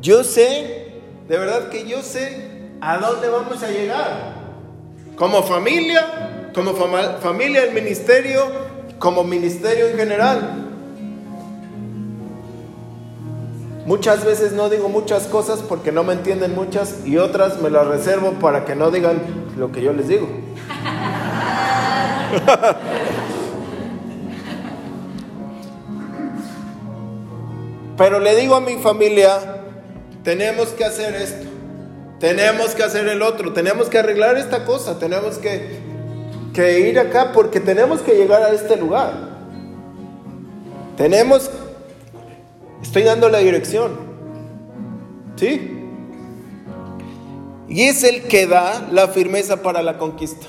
Yo 0.00 0.24
sé, 0.24 1.00
de 1.28 1.38
verdad 1.38 1.68
que 1.68 1.86
yo 1.86 2.02
sé 2.02 2.50
a 2.80 2.98
dónde 2.98 3.28
vamos 3.28 3.62
a 3.62 3.70
llegar. 3.70 4.34
Como 5.16 5.44
familia, 5.44 6.50
como 6.52 6.74
familia 6.74 7.60
del 7.60 7.72
ministerio, 7.72 8.44
como 8.98 9.22
ministerio 9.22 9.86
en 9.86 9.96
general. 9.96 10.64
Muchas 13.86 14.24
veces 14.24 14.52
no 14.52 14.68
digo 14.68 14.88
muchas 14.88 15.28
cosas 15.28 15.60
porque 15.60 15.92
no 15.92 16.02
me 16.02 16.14
entienden 16.14 16.56
muchas 16.56 17.06
y 17.06 17.18
otras 17.18 17.60
me 17.60 17.70
las 17.70 17.86
reservo 17.86 18.32
para 18.40 18.64
que 18.64 18.74
no 18.74 18.90
digan 18.90 19.22
lo 19.56 19.70
que 19.70 19.80
yo 19.82 19.92
les 19.92 20.08
digo. 20.08 20.26
Pero 27.96 28.18
le 28.20 28.34
digo 28.36 28.54
a 28.54 28.60
mi 28.60 28.76
familia 28.76 29.62
tenemos 30.22 30.68
que 30.68 30.84
hacer 30.84 31.14
esto, 31.14 31.46
tenemos 32.18 32.74
que 32.74 32.82
hacer 32.82 33.06
el 33.06 33.22
otro, 33.22 33.52
tenemos 33.52 33.88
que 33.88 33.98
arreglar 33.98 34.36
esta 34.36 34.64
cosa, 34.64 34.98
tenemos 34.98 35.38
que, 35.38 35.78
que 36.52 36.80
ir 36.88 36.98
acá 36.98 37.32
porque 37.32 37.60
tenemos 37.60 38.00
que 38.00 38.14
llegar 38.14 38.42
a 38.42 38.50
este 38.50 38.76
lugar. 38.76 39.34
Tenemos, 40.96 41.50
estoy 42.82 43.02
dando 43.02 43.28
la 43.28 43.38
dirección, 43.38 43.92
¿sí? 45.36 45.70
Y 47.68 47.82
es 47.82 48.04
el 48.04 48.22
que 48.22 48.46
da 48.46 48.88
la 48.92 49.08
firmeza 49.08 49.62
para 49.62 49.82
la 49.82 49.98
conquista. 49.98 50.46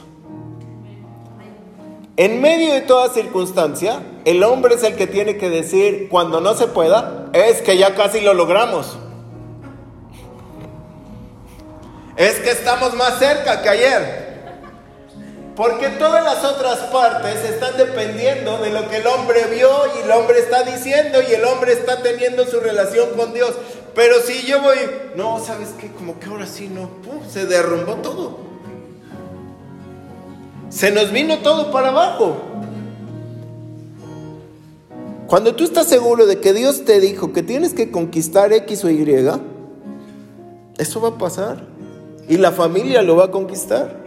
En 2.18 2.40
medio 2.40 2.74
de 2.74 2.82
toda 2.82 3.14
circunstancia, 3.14 4.02
el 4.24 4.42
hombre 4.44 4.76
es 4.76 4.84
el 4.84 4.96
que 4.96 5.06
tiene 5.06 5.38
que 5.38 5.50
decir 5.50 6.08
cuando 6.10 6.40
no 6.40 6.54
se 6.56 6.68
pueda, 6.68 7.30
es 7.34 7.62
que 7.62 7.78
ya 7.78 7.94
casi 7.94 8.22
lo 8.22 8.34
logramos. 8.34 8.98
Es 12.16 12.36
que 12.36 12.52
estamos 12.52 12.94
más 12.94 13.20
cerca 13.20 13.62
que 13.62 13.68
ayer. 13.68 14.26
Porque 15.58 15.90
todas 15.90 16.24
las 16.24 16.44
otras 16.46 16.80
partes 16.92 17.44
están 17.44 17.76
dependiendo 17.76 18.60
de 18.60 18.70
lo 18.70 18.90
que 18.90 18.98
el 18.98 19.08
hombre 19.08 19.48
vio 19.52 19.70
y 19.98 20.04
el 20.04 20.12
hombre 20.12 20.40
está 20.40 20.64
diciendo 20.64 21.20
y 21.22 21.34
el 21.34 21.44
hombre 21.44 21.74
está 21.74 22.02
teniendo 22.02 22.46
su 22.46 22.62
relación 22.62 23.10
con 23.18 23.34
Dios. 23.34 23.52
Pero 23.94 24.22
si 24.22 24.46
yo 24.46 24.62
voy, 24.62 24.78
no, 25.16 25.44
¿sabes 25.44 25.70
qué? 25.80 25.92
Como 25.92 26.18
que 26.18 26.28
ahora 26.28 26.48
sí 26.48 26.70
no, 26.70 26.90
se 27.30 27.46
derrumbó 27.46 27.96
todo. 27.96 28.45
Se 30.70 30.92
nos 30.92 31.12
vino 31.12 31.40
todo 31.40 31.72
para 31.72 31.90
abajo. 31.90 32.38
Cuando 35.28 35.56
tú 35.56 35.64
estás 35.64 35.88
seguro 35.88 36.26
de 36.26 36.40
que 36.40 36.54
Dios 36.54 36.86
te 36.86 37.00
dijo 37.00 37.34
que 37.34 37.42
tienes 37.42 37.74
que 37.74 37.90
conquistar 37.92 38.54
X 38.54 38.84
o 38.84 38.90
Y, 38.90 39.04
eso 40.78 41.02
va 41.02 41.10
a 41.10 41.18
pasar. 41.18 41.68
Y 42.28 42.38
la 42.38 42.52
familia 42.52 43.02
lo 43.02 43.16
va 43.16 43.26
a 43.26 43.32
conquistar. 43.32 44.04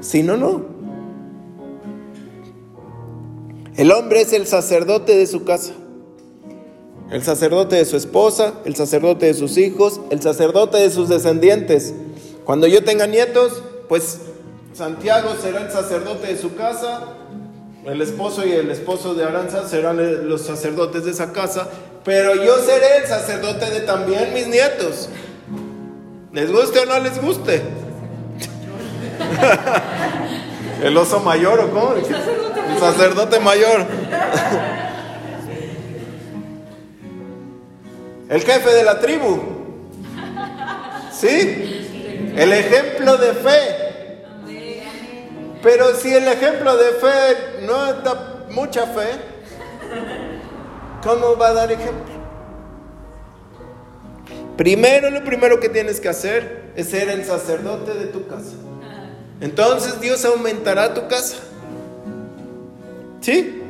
Si 0.00 0.22
no, 0.22 0.36
no. 0.36 0.62
El 3.76 3.90
hombre 3.90 4.20
es 4.20 4.32
el 4.32 4.46
sacerdote 4.46 5.16
de 5.16 5.26
su 5.26 5.44
casa. 5.44 5.72
El 7.10 7.22
sacerdote 7.22 7.76
de 7.76 7.84
su 7.84 7.96
esposa, 7.96 8.54
el 8.64 8.76
sacerdote 8.76 9.26
de 9.26 9.34
sus 9.34 9.58
hijos, 9.58 10.00
el 10.10 10.22
sacerdote 10.22 10.78
de 10.78 10.90
sus 10.90 11.08
descendientes. 11.08 11.94
Cuando 12.44 12.66
yo 12.66 12.84
tenga 12.84 13.06
nietos, 13.06 13.62
pues 13.88 14.20
Santiago 14.74 15.36
será 15.40 15.60
el 15.60 15.70
sacerdote 15.70 16.26
de 16.26 16.36
su 16.36 16.56
casa, 16.56 17.02
el 17.84 18.02
esposo 18.02 18.44
y 18.44 18.50
el 18.50 18.72
esposo 18.72 19.14
de 19.14 19.24
Aranza 19.24 19.68
serán 19.68 20.28
los 20.28 20.40
sacerdotes 20.40 21.04
de 21.04 21.12
esa 21.12 21.32
casa, 21.32 21.68
pero 22.04 22.34
yo 22.34 22.58
seré 22.58 22.96
el 23.02 23.06
sacerdote 23.06 23.70
de 23.70 23.82
también 23.82 24.34
mis 24.34 24.48
nietos. 24.48 25.10
¿Les 26.32 26.50
guste 26.50 26.80
o 26.80 26.86
no 26.86 26.98
les 26.98 27.22
guste? 27.22 27.62
¿El 30.82 30.96
oso 30.96 31.20
mayor 31.20 31.60
o 31.60 31.70
cómo? 31.70 31.94
El 31.94 32.78
sacerdote 32.80 33.38
mayor. 33.38 33.86
El 38.28 38.42
jefe 38.42 38.70
de 38.70 38.82
la 38.82 38.98
tribu. 38.98 39.40
¿Sí? 41.12 42.32
El 42.36 42.52
ejemplo 42.52 43.16
de 43.18 43.34
fe. 43.34 43.83
Pero 45.64 45.96
si 45.96 46.14
el 46.14 46.28
ejemplo 46.28 46.76
de 46.76 46.92
fe 46.92 47.66
no 47.66 47.92
da 47.94 48.44
mucha 48.50 48.86
fe, 48.86 49.08
¿cómo 51.02 51.36
va 51.36 51.48
a 51.48 51.52
dar 51.54 51.72
ejemplo? 51.72 52.14
Primero, 54.56 55.10
lo 55.10 55.24
primero 55.24 55.58
que 55.58 55.68
tienes 55.68 55.98
que 55.98 56.08
hacer 56.08 56.70
es 56.76 56.90
ser 56.90 57.08
el 57.08 57.24
sacerdote 57.24 57.94
de 57.94 58.06
tu 58.06 58.28
casa. 58.28 58.52
Entonces 59.40 60.00
Dios 60.00 60.24
aumentará 60.24 60.94
tu 60.94 61.08
casa. 61.08 61.38
¿Sí? 63.20 63.62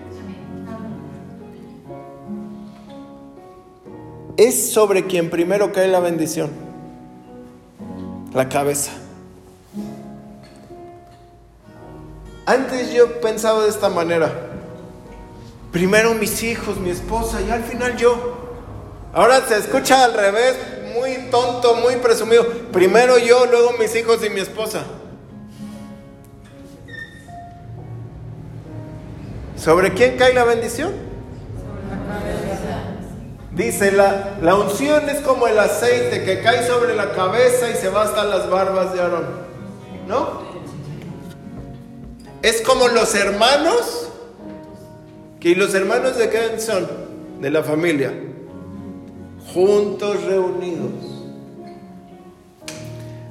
es 4.36 4.72
sobre 4.72 5.06
quien 5.06 5.30
primero 5.30 5.72
cae 5.72 5.88
la 5.88 6.00
bendición, 6.00 6.50
la 8.32 8.48
cabeza. 8.48 8.92
Antes 12.46 12.92
yo 12.92 13.20
pensaba 13.20 13.62
de 13.62 13.70
esta 13.70 13.88
manera, 13.88 14.30
primero 15.72 16.14
mis 16.14 16.42
hijos, 16.42 16.76
mi 16.76 16.90
esposa 16.90 17.40
y 17.40 17.50
al 17.50 17.62
final 17.64 17.96
yo. 17.96 18.34
Ahora 19.14 19.40
se 19.46 19.56
escucha 19.56 20.04
al 20.04 20.12
revés, 20.12 20.56
muy 20.94 21.30
tonto, 21.30 21.76
muy 21.76 21.96
presumido. 21.96 22.46
Primero 22.72 23.16
yo, 23.18 23.46
luego 23.46 23.72
mis 23.78 23.94
hijos 23.96 24.24
y 24.24 24.30
mi 24.30 24.40
esposa. 24.40 24.82
¿Sobre 29.56 29.94
quién 29.94 30.18
cae 30.18 30.34
la 30.34 30.44
bendición? 30.44 30.92
Dice, 33.52 33.92
la, 33.92 34.36
la 34.42 34.56
unción 34.56 35.08
es 35.08 35.20
como 35.20 35.46
el 35.46 35.58
aceite 35.58 36.24
que 36.24 36.42
cae 36.42 36.66
sobre 36.66 36.94
la 36.94 37.12
cabeza 37.12 37.70
y 37.70 37.74
se 37.74 37.88
va 37.88 38.02
hasta 38.02 38.24
las 38.24 38.50
barbas 38.50 38.92
de 38.92 39.00
Aarón. 39.00 39.26
¿No? 40.08 40.53
Es 42.44 42.60
como 42.60 42.88
los 42.88 43.14
hermanos, 43.14 44.10
que 45.40 45.56
los 45.56 45.74
hermanos 45.74 46.18
de 46.18 46.28
quién 46.28 46.60
son? 46.60 46.86
De 47.40 47.50
la 47.50 47.62
familia. 47.62 48.12
Juntos, 49.54 50.22
reunidos. 50.24 50.90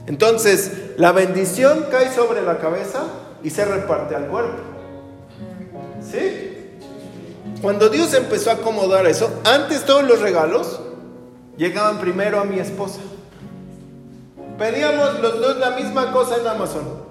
Entonces, 0.07 0.95
la 0.97 1.11
bendición 1.11 1.85
cae 1.91 2.11
sobre 2.11 2.41
la 2.41 2.57
cabeza 2.57 3.03
y 3.43 3.51
se 3.51 3.63
reparte 3.65 4.15
al 4.15 4.25
cuerpo. 4.29 4.57
¿Sí? 6.01 6.79
Cuando 7.61 7.89
Dios 7.89 8.15
empezó 8.15 8.49
a 8.49 8.53
acomodar 8.53 9.05
eso, 9.05 9.29
antes 9.43 9.85
todos 9.85 10.05
los 10.05 10.21
regalos 10.21 10.79
llegaban 11.55 11.99
primero 11.99 12.39
a 12.39 12.45
mi 12.45 12.57
esposa. 12.57 13.01
Pedíamos 14.57 15.19
los 15.19 15.39
dos 15.39 15.57
la 15.57 15.69
misma 15.69 16.11
cosa 16.11 16.37
en 16.37 16.47
Amazon. 16.47 17.02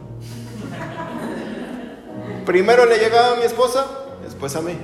Primero 2.46 2.86
le 2.86 2.98
llegaba 2.98 3.32
a 3.32 3.36
mi 3.36 3.44
esposa, 3.44 3.86
después 4.24 4.56
a 4.56 4.60
mí. 4.60 4.76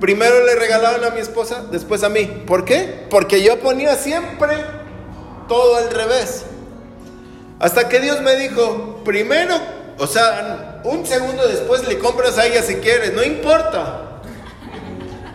Primero 0.00 0.44
le 0.44 0.54
regalaban 0.56 1.04
a 1.04 1.10
mi 1.10 1.20
esposa, 1.20 1.64
después 1.70 2.02
a 2.02 2.08
mí. 2.08 2.44
¿Por 2.46 2.64
qué? 2.64 3.06
Porque 3.08 3.42
yo 3.42 3.58
ponía 3.60 3.96
siempre 3.96 4.56
todo 5.48 5.76
al 5.76 5.90
revés. 5.90 6.44
Hasta 7.58 7.88
que 7.88 8.00
Dios 8.00 8.20
me 8.20 8.36
dijo, 8.36 9.00
primero, 9.04 9.54
o 9.98 10.06
sea, 10.06 10.82
un 10.84 11.06
segundo 11.06 11.48
después 11.48 11.88
le 11.88 11.98
compras 11.98 12.36
a 12.36 12.46
ella 12.46 12.62
si 12.62 12.76
quieres, 12.76 13.14
no 13.14 13.22
importa. 13.22 14.20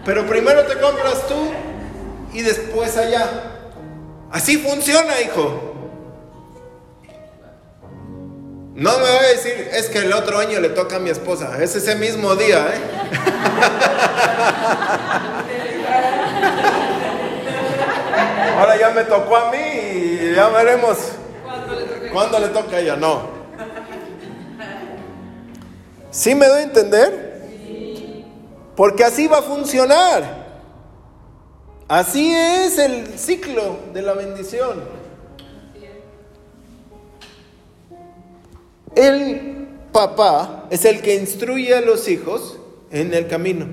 Pero 0.05 0.27
primero 0.27 0.63
te 0.65 0.79
compras 0.79 1.27
tú 1.27 1.51
y 2.33 2.41
después 2.41 2.95
allá. 2.97 3.27
Así 4.31 4.57
funciona, 4.57 5.19
hijo. 5.21 5.70
No 8.81 8.97
me 8.97 9.03
voy 9.03 9.25
a 9.25 9.27
decir, 9.33 9.69
es 9.73 9.89
que 9.89 9.99
el 9.99 10.11
otro 10.11 10.39
año 10.39 10.59
le 10.59 10.69
toca 10.69 10.95
a 10.95 10.99
mi 10.99 11.11
esposa. 11.11 11.61
Es 11.61 11.75
ese 11.75 11.95
mismo 11.95 12.35
día, 12.35 12.65
¿eh? 12.73 12.81
Ahora 18.57 18.79
ya 18.79 18.89
me 18.89 19.03
tocó 19.03 19.37
a 19.37 19.51
mí 19.51 19.59
y 19.59 20.33
ya 20.33 20.49
veremos 20.49 20.97
cuándo 22.11 22.39
le 22.39 22.47
toca 22.47 22.77
a 22.77 22.79
ella. 22.79 22.95
No. 22.95 23.29
¿Sí 26.09 26.33
me 26.33 26.47
doy 26.47 26.61
a 26.61 26.63
entender? 26.63 27.39
Porque 28.75 29.03
así 29.03 29.27
va 29.27 29.37
a 29.37 29.43
funcionar. 29.43 30.23
Así 31.87 32.33
es 32.33 32.79
el 32.79 33.19
ciclo 33.19 33.77
de 33.93 34.01
la 34.01 34.13
bendición. 34.13 35.00
El 38.95 39.67
papá 39.91 40.67
es 40.69 40.85
el 40.85 41.01
que 41.01 41.15
instruye 41.15 41.75
a 41.75 41.81
los 41.81 42.07
hijos 42.07 42.59
en 42.91 43.13
el 43.13 43.27
camino. 43.27 43.67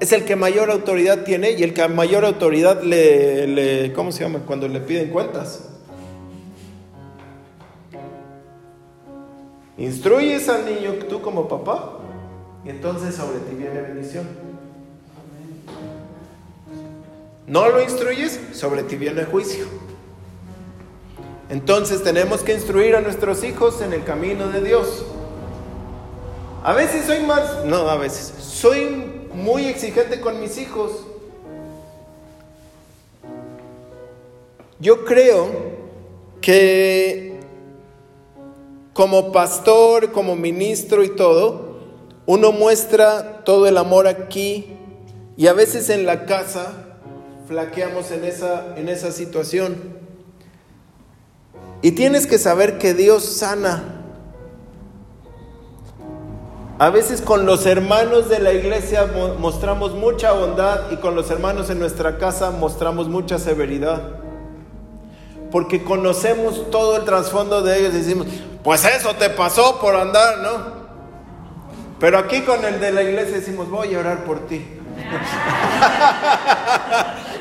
Es 0.00 0.12
el 0.12 0.24
que 0.24 0.36
mayor 0.36 0.70
autoridad 0.70 1.24
tiene 1.24 1.52
y 1.52 1.62
el 1.62 1.72
que 1.72 1.86
mayor 1.88 2.24
autoridad 2.24 2.82
le, 2.82 3.92
¿cómo 3.94 4.12
se 4.12 4.24
llama? 4.24 4.40
Cuando 4.40 4.68
le 4.68 4.80
piden 4.80 5.10
cuentas. 5.10 5.68
Instruyes 9.78 10.48
al 10.48 10.64
niño 10.66 10.94
tú 11.08 11.20
como 11.20 11.48
papá 11.48 11.98
y 12.64 12.70
entonces 12.70 13.14
sobre 13.14 13.38
ti 13.40 13.54
viene 13.54 13.80
bendición. 13.80 14.26
No 17.46 17.68
lo 17.68 17.80
instruyes, 17.80 18.40
sobre 18.52 18.82
ti 18.82 18.96
viene 18.96 19.24
juicio. 19.24 19.66
Entonces 21.48 22.02
tenemos 22.02 22.42
que 22.42 22.54
instruir 22.54 22.96
a 22.96 23.00
nuestros 23.00 23.44
hijos 23.44 23.80
en 23.80 23.92
el 23.92 24.02
camino 24.04 24.48
de 24.48 24.62
Dios. 24.62 25.04
A 26.64 26.72
veces 26.72 27.06
soy 27.06 27.20
más, 27.20 27.64
no, 27.64 27.88
a 27.88 27.96
veces, 27.96 28.34
soy 28.40 29.26
muy 29.32 29.66
exigente 29.66 30.20
con 30.20 30.40
mis 30.40 30.58
hijos. 30.58 31.06
Yo 34.80 35.04
creo 35.04 35.48
que 36.40 37.38
como 38.92 39.30
pastor, 39.30 40.10
como 40.10 40.34
ministro 40.34 41.04
y 41.04 41.10
todo, 41.10 41.76
uno 42.26 42.50
muestra 42.50 43.44
todo 43.44 43.68
el 43.68 43.76
amor 43.76 44.08
aquí 44.08 44.76
y 45.36 45.46
a 45.46 45.52
veces 45.52 45.90
en 45.90 46.06
la 46.06 46.26
casa 46.26 46.98
flaqueamos 47.46 48.10
en 48.10 48.24
esa, 48.24 48.76
en 48.76 48.88
esa 48.88 49.12
situación. 49.12 50.05
Y 51.86 51.92
tienes 51.92 52.26
que 52.26 52.36
saber 52.36 52.78
que 52.78 52.94
Dios 52.94 53.24
sana. 53.24 53.84
A 56.80 56.90
veces 56.90 57.22
con 57.22 57.46
los 57.46 57.64
hermanos 57.64 58.28
de 58.28 58.40
la 58.40 58.52
iglesia 58.52 59.08
mostramos 59.38 59.94
mucha 59.94 60.32
bondad 60.32 60.90
y 60.90 60.96
con 60.96 61.14
los 61.14 61.30
hermanos 61.30 61.70
en 61.70 61.78
nuestra 61.78 62.18
casa 62.18 62.50
mostramos 62.50 63.08
mucha 63.08 63.38
severidad. 63.38 64.02
Porque 65.52 65.84
conocemos 65.84 66.72
todo 66.72 66.96
el 66.96 67.04
trasfondo 67.04 67.62
de 67.62 67.78
ellos 67.78 67.94
y 67.94 67.98
decimos, 67.98 68.26
pues 68.64 68.84
eso 68.84 69.14
te 69.14 69.30
pasó 69.30 69.78
por 69.80 69.94
andar, 69.94 70.38
¿no? 70.38 70.58
Pero 72.00 72.18
aquí 72.18 72.40
con 72.40 72.64
el 72.64 72.80
de 72.80 72.90
la 72.90 73.04
iglesia 73.04 73.36
decimos, 73.36 73.70
voy 73.70 73.94
a 73.94 74.00
orar 74.00 74.24
por 74.24 74.40
ti. 74.48 74.66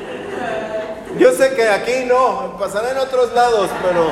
Yo 1.18 1.32
sé 1.32 1.56
que 1.56 1.66
aquí 1.70 2.06
no, 2.06 2.58
pasará 2.60 2.92
en 2.92 2.98
otros 2.98 3.34
lados, 3.34 3.70
pero... 3.82 4.10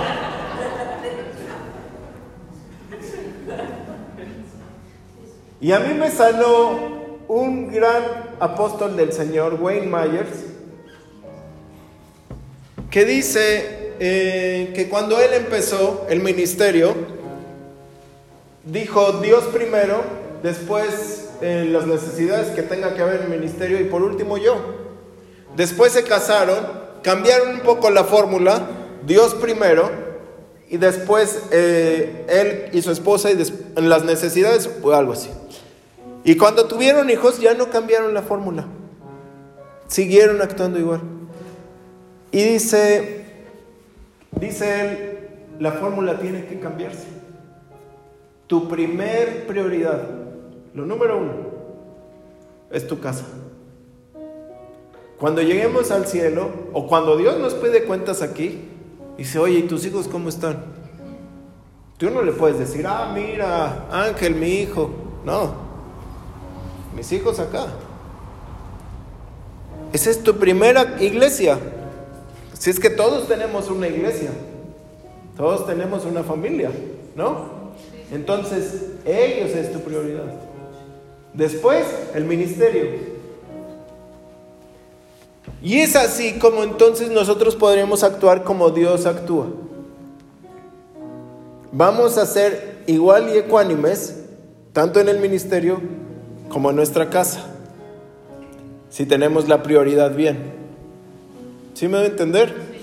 Y 5.60 5.72
a 5.74 5.80
mí 5.80 5.94
me 5.94 6.10
sanó 6.10 7.18
un 7.28 7.72
gran 7.72 8.36
apóstol 8.40 8.96
del 8.96 9.12
Señor, 9.12 9.56
Wayne 9.60 9.88
Myers, 9.88 10.30
que 12.90 13.06
dice 13.06 13.94
eh, 14.00 14.72
que 14.74 14.88
cuando 14.88 15.20
él 15.20 15.34
empezó 15.34 16.06
el 16.10 16.22
ministerio, 16.22 16.94
dijo 18.64 19.14
Dios 19.22 19.44
primero, 19.54 20.04
después 20.42 21.32
eh, 21.42 21.68
las 21.70 21.86
necesidades 21.86 22.52
que 22.52 22.62
tenga 22.62 22.94
que 22.94 23.02
haber 23.02 23.22
en 23.22 23.24
el 23.24 23.40
ministerio 23.40 23.80
y 23.80 23.86
por 23.86 24.04
último 24.04 24.38
yo. 24.38 24.56
Después 25.56 25.92
se 25.92 26.04
casaron 26.04 26.83
cambiaron 27.04 27.50
un 27.56 27.60
poco 27.60 27.90
la 27.92 28.04
fórmula, 28.04 28.68
Dios 29.06 29.36
primero, 29.36 29.92
y 30.70 30.78
después 30.78 31.44
eh, 31.52 32.26
él 32.28 32.76
y 32.76 32.82
su 32.82 32.92
esposa 32.92 33.30
y 33.32 33.34
en 33.76 33.90
las 33.90 34.04
necesidades 34.06 34.70
o 34.82 34.92
algo 34.92 35.14
así. 35.14 35.30
Y 36.24 36.38
cuando 36.38 36.66
tuvieron 36.66 37.10
hijos 37.10 37.40
ya 37.40 37.54
no 37.54 37.70
cambiaron 37.70 38.14
la 38.14 38.24
fórmula, 38.24 38.66
siguieron 39.88 40.42
actuando 40.42 40.80
igual. 40.80 41.02
Y 42.32 42.44
dice, 42.44 43.26
dice 44.32 44.82
él, 44.82 45.20
la 45.60 45.74
fórmula 45.74 46.18
tiene 46.20 46.46
que 46.46 46.60
cambiarse. 46.60 47.08
Tu 48.48 48.68
primer 48.68 49.46
prioridad, 49.46 50.02
lo 50.74 50.86
número 50.86 51.18
uno, 51.18 51.34
es 52.72 52.88
tu 52.88 53.00
casa. 53.00 53.26
Cuando 55.20 55.42
lleguemos 55.42 55.92
al 55.92 56.08
cielo, 56.08 56.50
o 56.74 56.88
cuando 56.88 57.16
Dios 57.18 57.40
nos 57.40 57.54
pide 57.54 57.84
cuentas 57.86 58.22
aquí, 58.22 58.62
dice, 59.18 59.40
oye, 59.40 59.60
¿y 59.60 59.64
tus 59.64 59.86
hijos 59.86 60.08
cómo 60.08 60.30
están? 60.30 60.64
Tú 61.98 62.10
no 62.10 62.22
le 62.22 62.34
puedes 62.34 62.60
decir, 62.60 62.86
ah, 62.88 63.12
mira, 63.14 63.88
Ángel, 63.92 64.36
mi 64.36 64.62
hijo. 64.62 64.90
No, 65.24 65.54
mis 66.96 67.12
hijos 67.12 67.40
acá. 67.40 67.68
Esa 69.94 70.10
es 70.10 70.24
tu 70.24 70.36
primera 70.36 70.98
iglesia. 71.00 71.58
Si 72.58 72.70
es 72.70 72.80
que 72.80 72.90
todos 72.90 73.28
tenemos 73.28 73.70
una 73.70 73.88
iglesia, 73.88 74.32
todos 75.38 75.66
tenemos 75.66 76.06
una 76.06 76.24
familia, 76.24 76.72
¿no? 77.16 77.64
Entonces, 78.12 78.92
ellos 79.06 79.52
es 79.52 79.72
tu 79.72 79.80
prioridad. 79.80 80.34
Después, 81.34 81.86
el 82.14 82.26
ministerio. 82.26 83.13
Y 85.64 85.80
es 85.80 85.96
así 85.96 86.34
como 86.34 86.62
entonces 86.64 87.10
nosotros 87.10 87.56
podremos 87.56 88.04
actuar 88.04 88.44
como 88.44 88.70
Dios 88.70 89.06
actúa. 89.06 89.48
Vamos 91.72 92.18
a 92.18 92.26
ser 92.26 92.84
igual 92.86 93.34
y 93.34 93.38
ecuánimes, 93.38 94.18
tanto 94.74 95.00
en 95.00 95.08
el 95.08 95.20
ministerio 95.20 95.82
como 96.50 96.70
en 96.70 96.76
nuestra 96.76 97.10
casa, 97.10 97.46
si 98.90 99.06
tenemos 99.06 99.48
la 99.48 99.64
prioridad 99.64 100.14
bien. 100.14 100.54
¿Sí 101.74 101.88
me 101.88 101.98
debe 101.98 102.10
entender? 102.10 102.74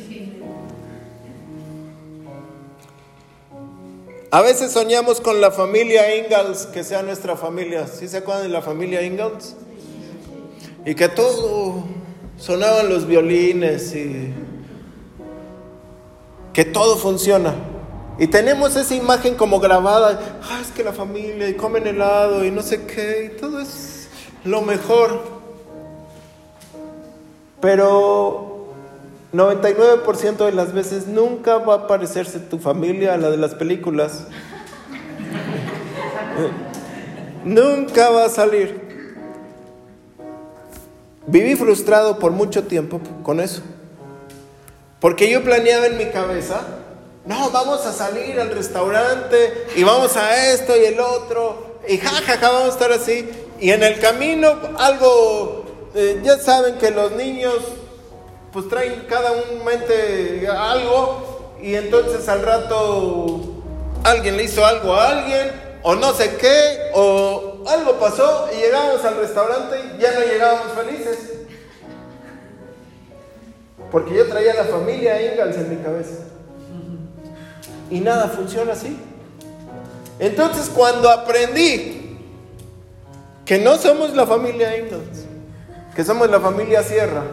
A 4.32 4.40
veces 4.40 4.72
soñamos 4.72 5.20
con 5.20 5.40
la 5.42 5.50
familia 5.50 6.16
Ingalls, 6.16 6.64
que 6.66 6.82
sea 6.82 7.02
nuestra 7.02 7.36
familia. 7.36 7.86
¿Sí 7.86 8.08
se 8.08 8.18
acuerdan 8.18 8.44
de 8.44 8.48
la 8.48 8.62
familia 8.62 9.02
Ingalls? 9.02 9.54
Y 10.86 10.94
que 10.94 11.08
todo 11.08 11.84
sonaban 12.40 12.88
los 12.88 13.06
violines 13.06 13.94
y 13.94 14.32
que 16.52 16.64
todo 16.64 16.96
funciona. 16.96 17.54
Y 18.18 18.26
tenemos 18.26 18.76
esa 18.76 18.94
imagen 18.94 19.34
como 19.34 19.60
grabada, 19.60 20.40
ah, 20.42 20.58
es 20.60 20.68
que 20.68 20.82
la 20.82 20.92
familia 20.92 21.48
y 21.48 21.54
comen 21.54 21.86
helado 21.86 22.44
y 22.44 22.50
no 22.50 22.62
sé 22.62 22.84
qué, 22.84 23.32
y 23.32 23.40
todo 23.40 23.60
es 23.60 24.08
lo 24.44 24.62
mejor. 24.62 25.40
Pero 27.60 28.68
99% 29.32 30.44
de 30.44 30.52
las 30.52 30.72
veces 30.72 31.06
nunca 31.06 31.58
va 31.58 31.74
a 31.74 31.86
parecerse 31.86 32.40
tu 32.40 32.58
familia 32.58 33.14
a 33.14 33.16
la 33.16 33.30
de 33.30 33.36
las 33.36 33.54
películas. 33.54 34.26
nunca 37.44 38.10
va 38.10 38.24
a 38.24 38.28
salir. 38.28 38.89
Viví 41.26 41.54
frustrado 41.54 42.18
por 42.18 42.32
mucho 42.32 42.64
tiempo 42.64 43.00
con 43.22 43.40
eso. 43.40 43.62
Porque 45.00 45.30
yo 45.30 45.42
planeaba 45.42 45.86
en 45.86 45.98
mi 45.98 46.06
cabeza, 46.06 46.60
no, 47.26 47.50
vamos 47.50 47.86
a 47.86 47.92
salir 47.92 48.40
al 48.40 48.50
restaurante 48.50 49.66
y 49.76 49.82
vamos 49.82 50.16
a 50.16 50.52
esto 50.52 50.76
y 50.76 50.84
el 50.84 51.00
otro, 51.00 51.78
y 51.88 51.98
jajaja, 51.98 52.36
ja, 52.38 52.50
vamos 52.50 52.70
a 52.70 52.72
estar 52.72 52.92
así. 52.92 53.28
Y 53.60 53.70
en 53.70 53.82
el 53.82 53.98
camino 53.98 54.58
algo, 54.78 55.64
eh, 55.94 56.20
ya 56.22 56.38
saben 56.38 56.76
que 56.76 56.90
los 56.90 57.12
niños 57.12 57.56
pues 58.52 58.68
traen 58.68 59.06
cada 59.08 59.32
un 59.32 59.64
mente 59.64 60.46
algo 60.48 61.54
y 61.62 61.74
entonces 61.74 62.28
al 62.28 62.42
rato 62.42 63.40
alguien 64.02 64.36
le 64.36 64.44
hizo 64.44 64.64
algo 64.64 64.94
a 64.94 65.08
alguien 65.08 65.52
o 65.82 65.94
no 65.94 66.12
sé 66.14 66.36
qué 66.36 66.90
o 66.94 67.49
algo 67.66 67.98
pasó 67.98 68.48
y 68.52 68.56
llegamos 68.60 69.04
al 69.04 69.16
restaurante 69.16 69.76
y 69.96 70.00
ya 70.00 70.12
no 70.12 70.20
llegábamos 70.20 70.72
felices. 70.72 71.18
Porque 73.90 74.14
yo 74.14 74.26
traía 74.26 74.54
la 74.54 74.64
familia 74.64 75.32
Ingalls 75.32 75.56
en 75.56 75.70
mi 75.70 75.82
cabeza. 75.82 76.24
Y 77.90 78.00
nada 78.00 78.28
funciona 78.28 78.72
así. 78.72 78.96
Entonces 80.18 80.68
cuando 80.68 81.10
aprendí 81.10 82.18
que 83.44 83.58
no 83.58 83.76
somos 83.76 84.14
la 84.14 84.26
familia 84.26 84.76
Ingalls, 84.76 85.26
que 85.94 86.04
somos 86.04 86.30
la 86.30 86.38
familia 86.38 86.82
Sierra, 86.82 87.24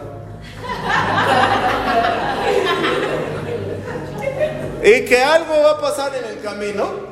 y 4.84 5.06
que 5.06 5.24
algo 5.24 5.62
va 5.62 5.72
a 5.72 5.82
pasar 5.82 6.12
en 6.16 6.26
el 6.26 6.42
camino, 6.42 7.07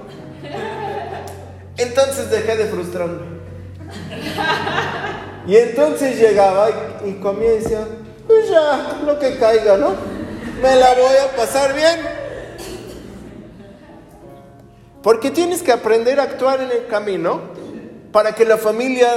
entonces 1.78 2.30
dejé 2.30 2.56
de 2.56 2.66
frustrarme. 2.66 3.36
Y 5.48 5.58
entonces 5.58 6.18
llegaba 6.20 6.70
y, 7.06 7.14
comía 7.16 7.54
y 7.54 7.60
decía, 7.60 7.86
pues 8.28 8.50
ya, 8.50 9.02
lo 9.06 9.20
que 9.20 9.38
caiga, 9.38 9.78
¿no? 9.78 9.94
Me 10.62 10.76
la 10.76 10.94
voy 10.96 11.16
a 11.18 11.36
pasar 11.36 11.76
bien. 11.76 12.00
Porque 15.04 15.30
tienes 15.30 15.62
que 15.62 15.72
aprender 15.72 16.20
a 16.20 16.24
actuar 16.24 16.62
en 16.62 16.72
el 16.72 16.88
camino 16.88 17.42
para 18.12 18.34
que 18.34 18.44
la 18.44 18.58
familia 18.58 19.08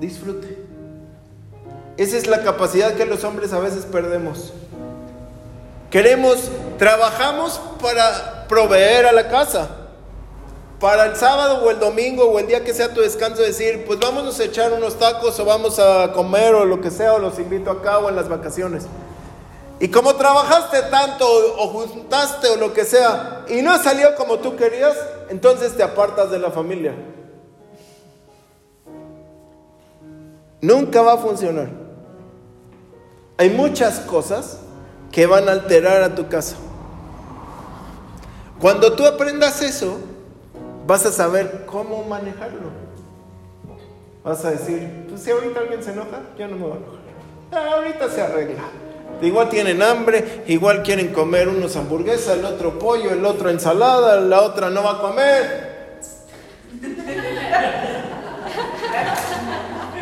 disfrute. 0.00 0.58
Esa 1.96 2.16
es 2.16 2.26
la 2.26 2.42
capacidad 2.42 2.94
que 2.94 3.06
los 3.06 3.22
hombres 3.22 3.52
a 3.52 3.60
veces 3.60 3.84
perdemos. 3.84 4.52
Queremos, 5.90 6.50
trabajamos 6.78 7.60
para 7.80 8.48
proveer 8.48 9.06
a 9.06 9.12
la 9.12 9.28
casa 9.28 9.85
para 10.80 11.06
el 11.06 11.16
sábado 11.16 11.64
o 11.64 11.70
el 11.70 11.78
domingo 11.80 12.24
o 12.24 12.38
el 12.38 12.46
día 12.46 12.62
que 12.62 12.74
sea 12.74 12.92
tu 12.92 13.00
descanso 13.00 13.42
decir, 13.42 13.84
pues 13.86 13.98
vámonos 13.98 14.38
a 14.40 14.44
echar 14.44 14.72
unos 14.72 14.98
tacos 14.98 15.38
o 15.40 15.44
vamos 15.44 15.78
a 15.78 16.12
comer 16.12 16.54
o 16.54 16.64
lo 16.64 16.80
que 16.80 16.90
sea 16.90 17.14
o 17.14 17.18
los 17.18 17.38
invito 17.38 17.70
acá 17.70 17.98
o 17.98 18.08
en 18.08 18.16
las 18.16 18.28
vacaciones. 18.28 18.86
Y 19.80 19.88
como 19.88 20.14
trabajaste 20.16 20.82
tanto 20.90 21.26
o 21.26 21.68
juntaste 21.68 22.48
o 22.48 22.56
lo 22.56 22.72
que 22.72 22.84
sea 22.84 23.44
y 23.48 23.62
no 23.62 23.76
salió 23.78 24.14
como 24.16 24.38
tú 24.38 24.56
querías, 24.56 24.96
entonces 25.28 25.76
te 25.76 25.82
apartas 25.82 26.30
de 26.30 26.38
la 26.38 26.50
familia. 26.50 26.94
Nunca 30.60 31.02
va 31.02 31.14
a 31.14 31.18
funcionar. 31.18 31.68
Hay 33.38 33.50
muchas 33.50 34.00
cosas 34.00 34.58
que 35.12 35.26
van 35.26 35.48
a 35.48 35.52
alterar 35.52 36.02
a 36.02 36.14
tu 36.14 36.28
casa. 36.28 36.56
Cuando 38.58 38.94
tú 38.94 39.06
aprendas 39.06 39.60
eso, 39.60 39.98
vas 40.86 41.06
a 41.06 41.12
saber 41.12 41.64
cómo 41.66 42.04
manejarlo. 42.04 42.70
Vas 44.24 44.44
a 44.44 44.50
decir, 44.50 45.06
pues 45.08 45.22
si 45.22 45.30
ahorita 45.30 45.60
alguien 45.60 45.82
se 45.82 45.92
enoja, 45.92 46.20
yo 46.38 46.48
no 46.48 46.56
me 46.56 46.62
voy 46.62 46.72
a 46.72 46.76
enojar. 46.76 47.06
Ah, 47.52 47.76
ahorita 47.76 48.10
se 48.10 48.22
arregla. 48.22 48.62
Igual 49.22 49.48
tienen 49.48 49.82
hambre, 49.82 50.42
igual 50.46 50.82
quieren 50.82 51.12
comer 51.12 51.48
unos 51.48 51.76
hamburguesas, 51.76 52.38
el 52.38 52.44
otro 52.44 52.78
pollo, 52.78 53.10
el 53.10 53.24
otro 53.24 53.50
ensalada, 53.50 54.20
la 54.20 54.42
otra 54.42 54.68
no 54.68 54.82
va 54.82 54.92
a 54.92 55.00
comer. 55.00 55.66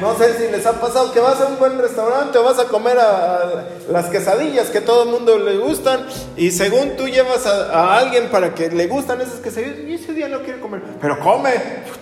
No 0.00 0.16
sé 0.16 0.36
si 0.36 0.50
les 0.50 0.66
ha 0.66 0.72
pasado 0.80 1.12
que 1.12 1.20
vas 1.20 1.40
a 1.40 1.46
un 1.46 1.58
buen 1.58 1.78
restaurante 1.78 2.36
o 2.38 2.42
vas 2.42 2.58
a 2.58 2.64
comer 2.64 2.98
a, 2.98 3.64
las 3.90 4.06
quesadillas 4.06 4.70
que 4.70 4.80
todo 4.80 5.04
el 5.04 5.10
mundo 5.10 5.38
le 5.38 5.56
gustan 5.58 6.06
y 6.36 6.50
según 6.50 6.96
tú 6.96 7.06
llevas 7.06 7.46
a, 7.46 7.98
alguien 7.98 8.28
para 8.28 8.54
que 8.54 8.70
le 8.70 8.86
gustan 8.86 9.20
esas 9.20 9.40
quesadillas 9.40 9.78
y 9.78 9.94
ese 9.94 10.12
día 10.12 10.28
no 10.28 10.40
quiere 10.40 10.60
comer, 10.60 10.82
pero 11.00 11.18
come, 11.20 11.52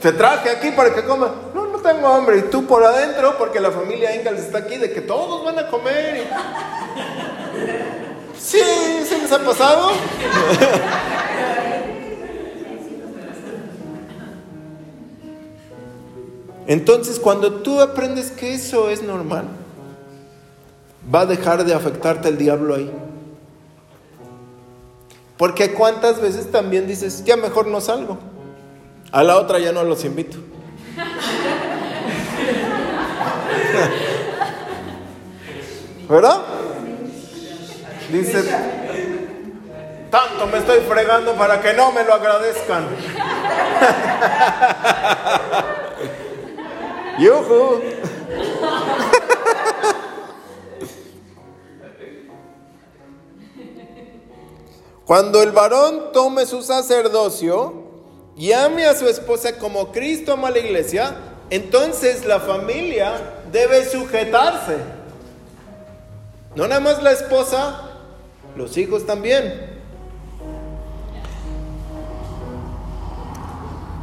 te 0.01 0.13
traje 0.13 0.51
aquí 0.51 0.71
para 0.71 0.95
que 0.95 1.05
coma. 1.05 1.33
No, 1.55 1.67
no 1.67 1.79
tengo 1.79 2.09
hambre 2.09 2.39
y 2.39 2.43
tú 2.43 2.67
por 2.67 2.83
adentro 2.83 3.37
porque 3.37 3.61
la 3.61 3.71
familia 3.71 4.15
Engels 4.15 4.41
está 4.41 4.59
aquí 4.59 4.79
de 4.79 4.93
que 4.93 5.03
todos 5.03 5.45
van 5.45 5.59
a 5.59 5.69
comer. 5.69 6.27
Sí, 8.39 8.59
¿se 9.09 9.19
les 9.19 9.31
ha 9.31 9.39
pasado? 9.39 9.93
Entonces, 16.67 17.19
cuando 17.19 17.55
tú 17.55 17.81
aprendes 17.81 18.31
que 18.31 18.53
eso 18.55 18.91
es 18.91 19.03
normal, 19.03 19.47
va 21.13 21.21
a 21.21 21.27
dejar 21.27 21.65
de 21.65 21.75
afectarte 21.75 22.29
el 22.29 22.39
diablo 22.39 22.75
ahí. 22.75 22.93
Porque 25.37 25.73
cuántas 25.73 26.21
veces 26.21 26.53
también 26.53 26.87
dices, 26.87 27.25
ya 27.25 27.37
mejor 27.37 27.67
no 27.67 27.81
salgo. 27.81 28.19
A 29.11 29.25
la 29.25 29.39
otra 29.39 29.59
ya 29.59 29.73
no 29.73 29.83
los 29.83 30.05
invito. 30.05 30.39
¿Verdad? 36.09 36.43
Dice, 38.13 38.45
tanto 40.11 40.47
me 40.47 40.59
estoy 40.59 40.81
fregando 40.81 41.35
para 41.35 41.61
que 41.61 41.73
no 41.73 41.91
me 41.91 42.05
lo 42.05 42.15
agradezcan. 42.15 42.87
¡Yuhu! 47.19 47.81
Cuando 55.05 55.43
el 55.43 55.53
varón 55.53 56.13
tome 56.13 56.47
su 56.47 56.63
sacerdocio 56.63 57.75
y 58.37 58.53
ame 58.53 58.87
a 58.87 58.95
su 58.95 59.09
esposa 59.09 59.59
como 59.59 59.93
Cristo 59.93 60.33
ama 60.33 60.49
a 60.49 60.53
la 60.53 60.59
iglesia, 60.61 61.17
entonces 61.51 62.25
la 62.25 62.41
familia 62.41 63.21
debe 63.53 63.85
sujetarse. 63.85 64.79
No 66.55 66.67
nada 66.67 66.81
más 66.81 67.03
la 67.03 67.13
esposa, 67.13 67.91
los 68.57 68.77
hijos 68.79 69.05
también. 69.05 69.72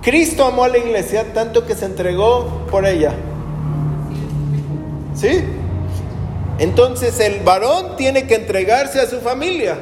Cristo 0.09 0.43
amó 0.43 0.63
a 0.63 0.69
la 0.69 0.79
iglesia 0.79 1.33
tanto 1.35 1.67
que 1.67 1.75
se 1.75 1.85
entregó 1.85 2.65
por 2.71 2.83
ella. 2.83 3.13
¿Sí? 5.13 5.43
Entonces 6.57 7.19
el 7.19 7.41
varón 7.43 7.95
tiene 7.95 8.25
que 8.25 8.33
entregarse 8.33 8.99
a 8.99 9.05
su 9.05 9.19
familia, 9.19 9.77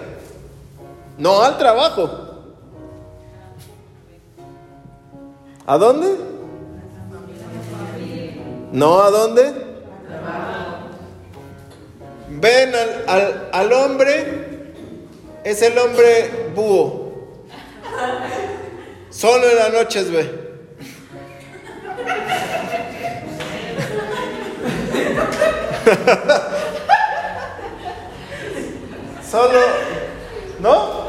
no 1.18 1.42
al 1.44 1.58
trabajo. 1.58 2.10
¿A 5.66 5.78
dónde? 5.78 6.18
¿No 8.74 9.00
a 9.00 9.10
dónde? 9.10 9.54
Ven 12.32 12.72
al, 13.08 13.50
al 13.54 13.72
hombre, 13.72 14.74
es 15.46 15.62
el 15.62 15.78
hombre 15.78 16.52
búho. 16.54 17.08
Solo 19.10 19.50
en 19.50 19.56
las 19.56 19.74
noches 19.74 20.12
ve. 20.12 20.48
Solo, 29.30 29.60
¿no? 30.60 31.08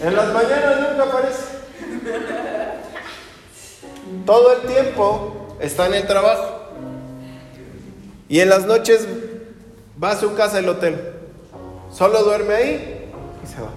En 0.00 0.14
las 0.14 0.32
mañanas 0.32 0.90
nunca 0.90 1.02
aparece. 1.04 1.42
Todo 4.26 4.52
el 4.56 4.62
tiempo 4.66 5.56
está 5.60 5.86
en 5.86 5.94
el 5.94 6.06
trabajo. 6.06 6.62
Y 8.28 8.40
en 8.40 8.50
las 8.50 8.66
noches 8.66 9.06
va 10.02 10.10
a 10.10 10.16
su 10.16 10.34
casa 10.34 10.58
el 10.58 10.68
hotel. 10.68 11.12
Solo 11.92 12.22
duerme 12.24 12.54
ahí 12.54 13.10
y 13.42 13.46
se 13.46 13.60
va. 13.60 13.75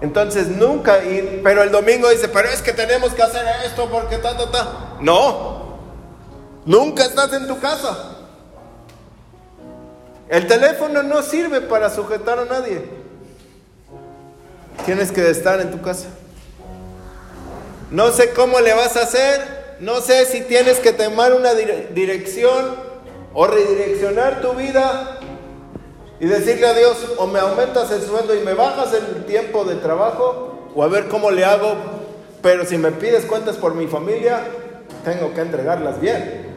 Entonces 0.00 0.48
nunca 0.48 1.04
ir, 1.04 1.40
pero 1.44 1.62
el 1.62 1.70
domingo 1.70 2.08
dice, 2.08 2.28
pero 2.28 2.48
es 2.48 2.62
que 2.62 2.72
tenemos 2.72 3.12
que 3.12 3.22
hacer 3.22 3.44
esto 3.66 3.88
porque 3.90 4.16
ta, 4.16 4.36
ta, 4.36 4.50
ta. 4.50 4.96
No, 5.00 5.76
nunca 6.64 7.04
estás 7.04 7.32
en 7.34 7.46
tu 7.46 7.60
casa. 7.60 8.16
El 10.28 10.46
teléfono 10.46 11.02
no 11.02 11.22
sirve 11.22 11.60
para 11.60 11.90
sujetar 11.90 12.38
a 12.38 12.44
nadie. 12.46 12.82
Tienes 14.86 15.12
que 15.12 15.28
estar 15.28 15.60
en 15.60 15.70
tu 15.70 15.82
casa. 15.82 16.06
No 17.90 18.10
sé 18.12 18.30
cómo 18.30 18.60
le 18.60 18.72
vas 18.72 18.96
a 18.96 19.02
hacer, 19.02 19.76
no 19.80 20.00
sé 20.00 20.24
si 20.24 20.42
tienes 20.42 20.78
que 20.78 20.92
tomar 20.92 21.34
una 21.34 21.52
dirección 21.54 22.76
o 23.34 23.46
redireccionar 23.46 24.40
tu 24.40 24.52
vida 24.54 25.19
y 26.20 26.26
decirle 26.26 26.66
a 26.66 26.74
Dios, 26.74 26.96
o 27.16 27.26
me 27.26 27.40
aumentas 27.40 27.90
el 27.90 28.02
sueldo 28.02 28.34
y 28.34 28.40
me 28.40 28.52
bajas 28.52 28.92
el 28.92 29.24
tiempo 29.24 29.64
de 29.64 29.76
trabajo, 29.76 30.68
o 30.74 30.82
a 30.82 30.88
ver 30.88 31.08
cómo 31.08 31.30
le 31.30 31.44
hago, 31.44 31.74
pero 32.42 32.66
si 32.66 32.76
me 32.76 32.92
pides 32.92 33.24
cuentas 33.24 33.56
por 33.56 33.74
mi 33.74 33.86
familia, 33.86 34.42
tengo 35.04 35.32
que 35.32 35.40
entregarlas 35.40 36.00
bien. 36.00 36.50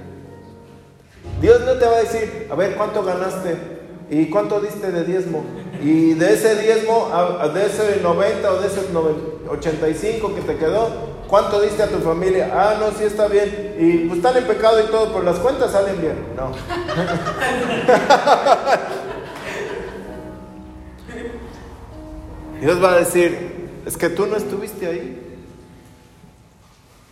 Dios 1.41 1.62
no 1.62 1.73
te 1.73 1.86
va 1.86 1.95
a 1.95 2.02
decir, 2.02 2.47
a 2.52 2.56
ver 2.56 2.76
cuánto 2.76 3.04
ganaste 3.04 3.56
y 4.10 4.30
cuánto 4.30 4.60
diste 4.60 4.91
de 4.91 5.06
diezmo. 5.06 5.45
Y 5.82 6.13
de 6.13 6.34
ese 6.34 6.56
diezmo, 6.56 7.10
de 7.54 7.65
ese 7.65 8.02
90 8.02 8.52
o 8.52 8.62
de 8.62 8.67
ese 8.67 8.82
85 9.49 10.36
que 10.36 10.41
te 10.41 10.58
quedó, 10.58 10.89
¿cuánto 11.28 11.62
diste 11.62 11.84
a 11.84 11.88
tu 11.88 11.99
familia? 11.99 12.52
Ah, 12.54 12.76
no, 12.80 12.91
sí 12.97 13.06
está 13.06 13.28
bien. 13.28 13.76
Y 13.80 14.08
pues 14.08 14.17
están 14.17 14.38
en 14.38 14.45
pecado 14.45 14.82
y 14.82 14.88
todo, 14.88 15.12
pero 15.12 15.23
las 15.23 15.39
cuentas 15.39 15.71
salen 15.71 15.99
bien. 15.99 16.17
No. 16.36 16.52
Dios 22.63 22.82
va 22.82 22.93
a 22.93 22.99
decir, 22.99 23.38
es 23.86 23.97
que 23.97 24.08
tú 24.08 24.26
no 24.26 24.38
estuviste 24.38 24.88
ahí. 24.88 25.19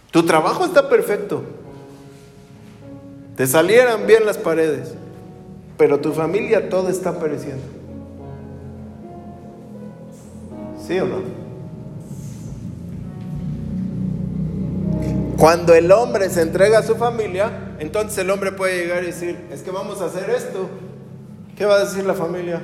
Tu 0.09 0.23
trabajo 0.23 0.63
está 0.63 0.87
perfecto. 0.87 1.43
Te 3.35 3.45
salieran 3.45 4.07
bien 4.07 4.25
las 4.25 4.37
paredes, 4.37 4.93
pero 5.77 5.99
tu 5.99 6.13
familia 6.13 6.69
todo 6.69 6.87
está 6.87 7.19
pereciendo. 7.19 7.65
¿Sí 10.87 10.97
o 11.01 11.05
no? 11.05 11.17
Cuando 15.37 15.73
el 15.73 15.91
hombre 15.91 16.29
se 16.29 16.43
entrega 16.43 16.79
a 16.79 16.83
su 16.83 16.95
familia, 16.95 17.75
entonces 17.79 18.17
el 18.19 18.29
hombre 18.29 18.53
puede 18.53 18.83
llegar 18.83 19.03
y 19.03 19.07
decir, 19.07 19.37
es 19.51 19.63
que 19.63 19.71
vamos 19.71 19.99
a 19.99 20.05
hacer 20.05 20.29
esto. 20.29 20.69
¿Qué 21.57 21.65
va 21.65 21.75
a 21.75 21.79
decir 21.79 22.05
la 22.05 22.13
familia? 22.13 22.61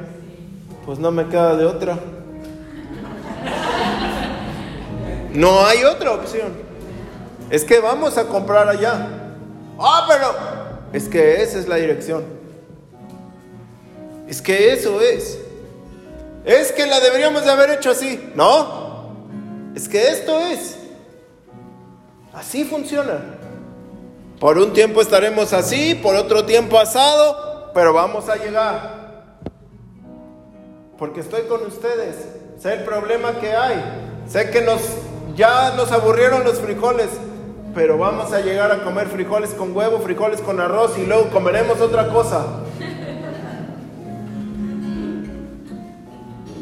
Pues 0.85 0.99
no 0.99 1.11
me 1.11 1.27
queda 1.27 1.57
de 1.57 1.65
otra. 1.65 1.99
No 5.33 5.65
hay 5.65 5.83
otra 5.83 6.11
opción. 6.11 6.53
Es 7.49 7.63
que 7.63 7.79
vamos 7.79 8.17
a 8.17 8.25
comprar 8.25 8.67
allá. 8.67 9.07
Ah, 9.79 10.05
pero 10.07 10.35
es 10.93 11.07
que 11.07 11.41
esa 11.41 11.59
es 11.59 11.67
la 11.67 11.75
dirección. 11.75 12.25
Es 14.27 14.41
que 14.41 14.73
eso 14.73 14.99
es. 15.01 15.39
Es 16.43 16.71
que 16.71 16.85
la 16.85 16.99
deberíamos 16.99 17.45
de 17.45 17.51
haber 17.51 17.71
hecho 17.71 17.91
así. 17.91 18.31
No. 18.35 19.13
Es 19.75 19.87
que 19.87 20.09
esto 20.09 20.39
es. 20.39 20.77
Así 22.33 22.65
funciona. 22.65 23.37
Por 24.39 24.57
un 24.57 24.73
tiempo 24.73 25.01
estaremos 25.01 25.53
así, 25.53 25.95
por 25.95 26.15
otro 26.15 26.45
tiempo 26.45 26.77
asado, 26.77 27.71
pero 27.73 27.93
vamos 27.93 28.29
a 28.29 28.35
llegar. 28.35 29.39
Porque 30.97 31.21
estoy 31.21 31.43
con 31.43 31.65
ustedes. 31.65 32.15
Sé 32.59 32.73
el 32.73 32.83
problema 32.83 33.39
que 33.39 33.55
hay. 33.55 33.83
Sé 34.27 34.49
que 34.49 34.61
nos 34.61 34.81
ya 35.37 35.75
nos 35.75 35.91
aburrieron 35.91 36.43
los 36.43 36.59
frijoles, 36.59 37.09
pero 37.75 37.99
vamos 37.99 38.33
a 38.33 38.41
llegar 38.41 38.71
a 38.71 38.83
comer 38.83 39.07
frijoles 39.07 39.51
con 39.51 39.77
huevo, 39.77 39.99
frijoles 39.99 40.41
con 40.41 40.59
arroz 40.59 40.97
y 40.97 41.05
luego 41.05 41.29
comeremos 41.29 41.79
otra 41.79 42.09
cosa. 42.09 42.43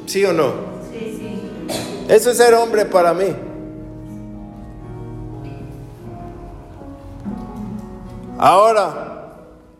¿Sí 0.08 0.26
o 0.26 0.34
no? 0.34 0.52
Sí, 0.92 1.18
sí. 1.18 2.08
Eso 2.10 2.32
es 2.32 2.38
ser 2.38 2.54
hombre 2.54 2.84
para 2.84 3.14
mí. 3.14 3.34
Ahora, 8.38 9.38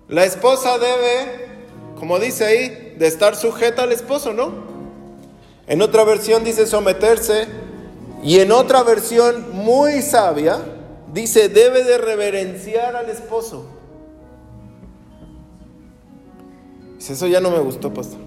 la 0.08 0.24
esposa 0.24 0.78
debe, 0.78 1.50
como 2.00 2.18
dice 2.18 2.46
ahí, 2.46 2.96
de 2.98 3.08
estar 3.08 3.36
sujeta 3.36 3.84
al 3.84 3.92
esposo, 3.92 4.32
¿no? 4.32 4.54
En 5.68 5.82
otra 5.82 6.06
versión 6.06 6.46
dice 6.46 6.66
someterse 6.66 7.65
y 8.26 8.40
en 8.40 8.52
otra 8.52 8.82
versión 8.82 9.54
muy 9.54 10.02
sabia 10.02 10.58
dice 11.14 11.48
debe 11.48 11.84
de 11.84 12.00
reverenciar 12.00 12.96
al 12.96 13.12
esposo. 13.12 13.68
Dice, 16.96 17.14
eso 17.14 17.28
ya 17.28 17.40
no 17.40 17.52
me 17.52 17.60
gustó, 17.60 17.94
pastor. 17.94 18.18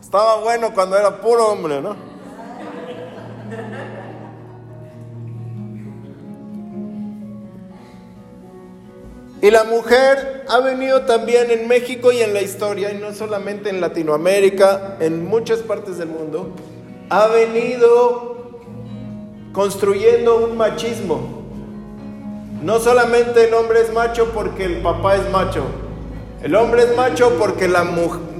Estaba 0.00 0.40
bueno 0.40 0.72
cuando 0.72 0.96
era 0.96 1.20
puro 1.20 1.48
hombre, 1.48 1.82
¿no? 1.82 2.07
Y 9.40 9.50
la 9.52 9.64
mujer 9.64 10.44
ha 10.48 10.58
venido 10.58 11.02
también 11.02 11.50
en 11.50 11.68
México 11.68 12.10
y 12.10 12.20
en 12.22 12.34
la 12.34 12.42
historia, 12.42 12.92
y 12.92 12.96
no 12.98 13.14
solamente 13.14 13.70
en 13.70 13.80
Latinoamérica, 13.80 14.96
en 14.98 15.24
muchas 15.24 15.60
partes 15.60 15.98
del 15.98 16.08
mundo, 16.08 16.50
ha 17.08 17.28
venido 17.28 18.58
construyendo 19.52 20.44
un 20.44 20.56
machismo. 20.56 21.44
No 22.62 22.80
solamente 22.80 23.46
el 23.46 23.54
hombre 23.54 23.82
es 23.82 23.92
macho 23.92 24.32
porque 24.34 24.64
el 24.64 24.82
papá 24.82 25.14
es 25.14 25.30
macho, 25.30 25.62
el 26.42 26.56
hombre 26.56 26.82
es 26.82 26.96
macho 26.96 27.36
porque 27.38 27.68
la, 27.68 27.86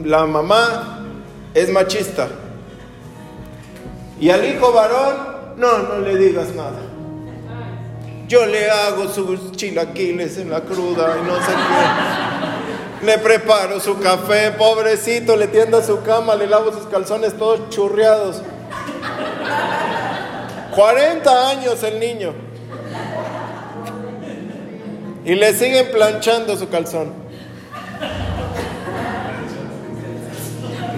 la 0.04 0.26
mamá 0.26 1.04
es 1.54 1.70
machista. 1.70 2.26
Y 4.20 4.30
al 4.30 4.44
hijo 4.44 4.72
varón, 4.72 5.14
no, 5.56 5.78
no 5.78 6.00
le 6.00 6.16
digas 6.16 6.52
nada. 6.56 6.87
Yo 8.28 8.44
le 8.44 8.70
hago 8.70 9.08
sus 9.08 9.52
chilaquiles 9.52 10.36
en 10.36 10.50
la 10.50 10.60
cruda 10.60 11.16
y 11.18 11.26
no 11.26 11.36
sé 11.36 11.50
qué. 11.50 13.06
Le 13.06 13.16
preparo 13.18 13.80
su 13.80 13.98
café, 14.00 14.50
pobrecito, 14.50 15.34
le 15.34 15.46
tiendo 15.46 15.78
a 15.78 15.82
su 15.82 16.02
cama, 16.02 16.34
le 16.34 16.46
lavo 16.46 16.70
sus 16.70 16.86
calzones 16.88 17.38
todos 17.38 17.70
churreados. 17.70 18.42
40 20.74 21.50
años 21.50 21.82
el 21.82 21.98
niño. 21.98 22.34
Y 25.24 25.34
le 25.34 25.54
siguen 25.54 25.90
planchando 25.90 26.54
su 26.56 26.68
calzón. 26.68 27.14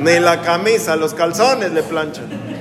Ni 0.01 0.19
la 0.19 0.43
camisa, 0.43 0.97
los 0.97 1.14
calzones 1.14 1.71
le 1.71 1.85
planchan. 1.85 2.60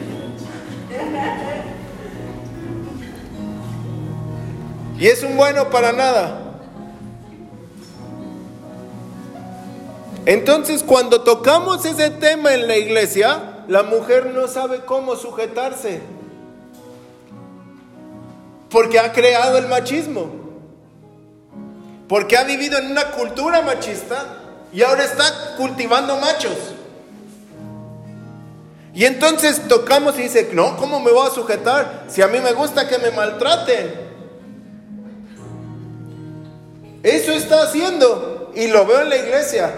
Y 4.99 5.07
es 5.07 5.23
un 5.23 5.37
bueno 5.37 5.69
para 5.69 5.93
nada. 5.93 6.41
Entonces 10.25 10.83
cuando 10.83 11.21
tocamos 11.21 11.85
ese 11.85 12.09
tema 12.09 12.53
en 12.53 12.67
la 12.67 12.75
iglesia, 12.75 13.63
la 13.69 13.83
mujer 13.83 14.25
no 14.27 14.49
sabe 14.49 14.83
cómo 14.83 15.15
sujetarse. 15.15 16.01
Porque 18.69 18.99
ha 18.99 19.13
creado 19.13 19.57
el 19.57 19.69
machismo. 19.69 20.29
Porque 22.09 22.35
ha 22.35 22.43
vivido 22.43 22.77
en 22.77 22.91
una 22.91 23.11
cultura 23.11 23.61
machista 23.61 24.25
y 24.73 24.81
ahora 24.81 25.05
está 25.05 25.55
cultivando 25.55 26.17
machos. 26.17 26.57
Y 28.93 29.05
entonces 29.05 29.65
tocamos 29.69 30.19
y 30.19 30.23
dice, 30.23 30.49
no, 30.51 30.75
¿cómo 30.75 30.99
me 30.99 31.11
voy 31.11 31.25
a 31.25 31.31
sujetar? 31.31 32.05
Si 32.09 32.21
a 32.21 32.27
mí 32.27 32.39
me 32.41 32.51
gusta 32.51 32.85
que 32.89 32.97
me 32.97 33.11
maltraten. 33.11 34.08
Eso 37.03 37.31
está 37.31 37.63
haciendo 37.63 38.51
y 38.55 38.67
lo 38.67 38.85
veo 38.85 39.01
en 39.01 39.09
la 39.09 39.17
iglesia. 39.17 39.73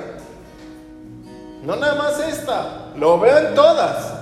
No 1.64 1.76
nada 1.76 1.96
más 1.96 2.20
esta, 2.20 2.92
lo 2.98 3.20
veo 3.20 3.38
en 3.38 3.54
todas. 3.54 4.14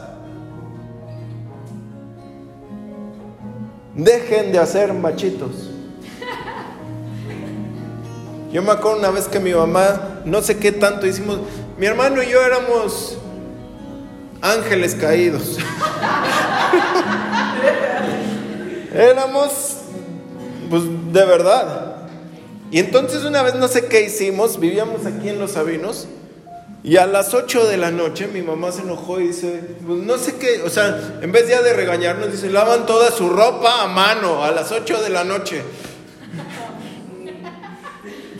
Dejen 3.95 4.51
de 4.51 4.59
hacer 4.59 4.93
machitos. 4.93 5.51
Yo 8.51 8.61
me 8.61 8.71
acuerdo 8.71 8.99
una 8.99 9.11
vez 9.11 9.27
que 9.27 9.39
mi 9.39 9.53
mamá, 9.53 10.21
no 10.25 10.41
sé 10.41 10.57
qué 10.57 10.71
tanto 10.71 11.07
hicimos, 11.07 11.39
mi 11.77 11.85
hermano 11.85 12.21
y 12.21 12.29
yo 12.29 12.41
éramos 12.41 13.17
ángeles 14.41 14.95
caídos. 14.95 15.57
éramos, 18.93 19.77
pues 20.69 20.83
de 21.13 21.25
verdad. 21.25 21.88
Y 22.71 22.79
entonces 22.79 23.23
una 23.23 23.41
vez 23.41 23.55
no 23.55 23.67
sé 23.67 23.87
qué 23.87 24.01
hicimos, 24.01 24.59
vivíamos 24.59 25.05
aquí 25.05 25.29
en 25.29 25.39
Los 25.39 25.51
Sabinos, 25.51 26.07
y 26.83 26.95
a 26.97 27.05
las 27.05 27.33
8 27.33 27.67
de 27.67 27.77
la 27.77 27.91
noche 27.91 28.27
mi 28.27 28.41
mamá 28.41 28.71
se 28.71 28.81
enojó 28.81 29.19
y 29.19 29.27
dice, 29.27 29.61
pues 29.85 30.01
no 30.03 30.17
sé 30.17 30.35
qué, 30.35 30.61
o 30.61 30.69
sea, 30.69 31.19
en 31.21 31.31
vez 31.31 31.49
ya 31.49 31.61
de 31.61 31.73
regañarnos, 31.73 32.31
dice, 32.31 32.49
lavan 32.49 32.85
toda 32.85 33.11
su 33.11 33.29
ropa 33.29 33.83
a 33.83 33.87
mano 33.87 34.43
a 34.43 34.51
las 34.51 34.71
8 34.71 35.01
de 35.01 35.09
la 35.09 35.23
noche. 35.23 35.61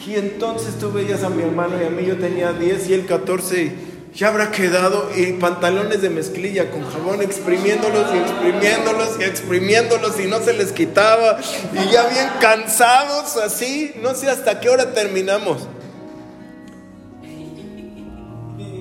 Y 0.08 0.16
entonces 0.16 0.80
tú 0.80 0.92
veías 0.92 1.24
a 1.24 1.30
mi 1.30 1.44
hermano 1.44 1.76
y 1.80 1.86
a 1.86 1.90
mí 1.92 2.04
yo 2.04 2.18
tenía 2.18 2.52
10 2.52 2.90
y 2.90 2.94
él 2.94 3.06
14 3.06 3.89
ya 4.14 4.30
habrá 4.30 4.52
quedado 4.52 5.10
y 5.16 5.34
pantalones 5.34 6.02
de 6.02 6.10
mezclilla 6.10 6.72
con 6.72 6.90
jabón 6.90 7.22
exprimiéndolos 7.22 8.14
y 8.14 8.18
exprimiéndolos 8.18 9.10
y 9.20 9.24
exprimiéndolos 9.24 10.20
y 10.20 10.26
no 10.26 10.42
se 10.42 10.54
les 10.54 10.72
quitaba 10.72 11.40
y 11.74 11.92
ya 11.92 12.08
bien 12.08 12.28
cansados 12.42 13.38
así, 13.38 13.94
no 14.02 14.16
sé 14.16 14.30
hasta 14.30 14.60
qué 14.60 14.70
hora 14.70 14.94
terminamos. 14.94 15.68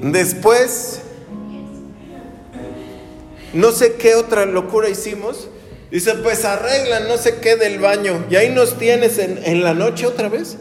Después, 0.02 1.00
no 3.52 3.72
sé 3.72 3.94
qué 3.94 4.14
otra 4.14 4.46
locura 4.46 4.88
hicimos. 4.88 5.48
Dice, 5.90 6.14
pues 6.16 6.44
arreglan 6.44 7.08
no 7.08 7.16
sé 7.16 7.40
qué 7.40 7.56
del 7.56 7.80
baño. 7.80 8.24
Y 8.30 8.36
ahí 8.36 8.50
nos 8.50 8.78
tienes 8.78 9.18
en, 9.18 9.40
en 9.44 9.64
la 9.64 9.74
noche 9.74 10.06
otra 10.06 10.28
vez, 10.28 10.56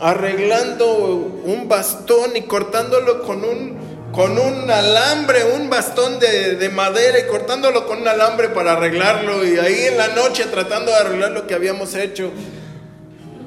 arreglando 0.00 0.96
un 1.44 1.68
bastón 1.68 2.36
y 2.36 2.42
cortándolo 2.42 3.22
con 3.22 3.44
un, 3.44 3.76
con 4.16 4.38
un 4.38 4.70
alambre, 4.70 5.40
un 5.44 5.68
bastón 5.68 6.18
de, 6.18 6.70
madera 6.70 7.18
y 7.18 7.26
cortándolo 7.26 7.86
con 7.86 8.00
un 8.00 8.08
alambre 8.08 8.48
para 8.48 8.72
arreglarlo 8.72 9.44
y 9.44 9.58
ahí 9.58 9.88
en 9.88 9.98
la 9.98 10.08
noche 10.08 10.46
tratando 10.46 10.90
de 10.90 10.96
arreglar 10.96 11.32
lo 11.32 11.46
que 11.46 11.52
habíamos 11.52 11.94
hecho. 11.94 12.30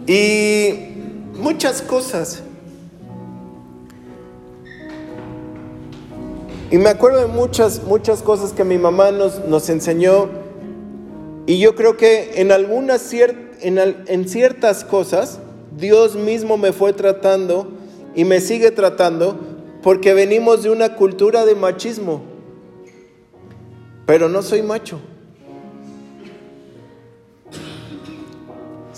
Y 0.06 0.70
muchas 1.34 1.82
cosas. 1.82 2.44
Y 6.70 6.78
me 6.78 6.90
acuerdo 6.90 7.22
de 7.22 7.26
muchas, 7.26 7.82
muchas 7.82 8.22
cosas 8.22 8.54
que 8.54 8.64
mi 8.64 8.78
mamá 8.78 9.10
nos, 9.10 9.40
nos 9.46 9.70
enseñó. 9.70 10.30
Y 11.48 11.58
yo 11.58 11.74
creo 11.74 11.98
que 11.98 12.34
en 12.36 12.52
algunas 12.52 13.12
en, 13.12 13.80
en 13.80 14.30
ciertas 14.30 14.84
cosas 14.84 15.40
Dios 15.80 16.14
mismo 16.14 16.58
me 16.58 16.74
fue 16.74 16.94
tratando 16.94 17.72
y 18.14 18.24
me 18.24 18.40
sigue 18.40 18.70
tratando 18.70 19.49
porque 19.82 20.14
venimos 20.14 20.64
de 20.64 20.70
una 20.70 20.96
cultura 20.96 21.46
de 21.46 21.56
machismo. 21.56 22.22
Pero 24.06 24.28
no 24.28 24.42
soy 24.42 24.62
macho. 24.62 25.00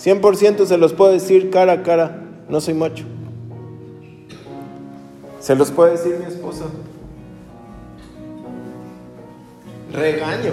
100% 0.02 0.66
se 0.66 0.78
los 0.78 0.92
puedo 0.94 1.12
decir 1.12 1.50
cara 1.50 1.74
a 1.74 1.82
cara, 1.82 2.22
no 2.48 2.60
soy 2.60 2.74
macho. 2.74 3.04
Se 5.38 5.54
los 5.54 5.70
puede 5.70 5.92
decir 5.92 6.18
mi 6.18 6.26
esposa. 6.26 6.64
Regaño. 9.92 10.52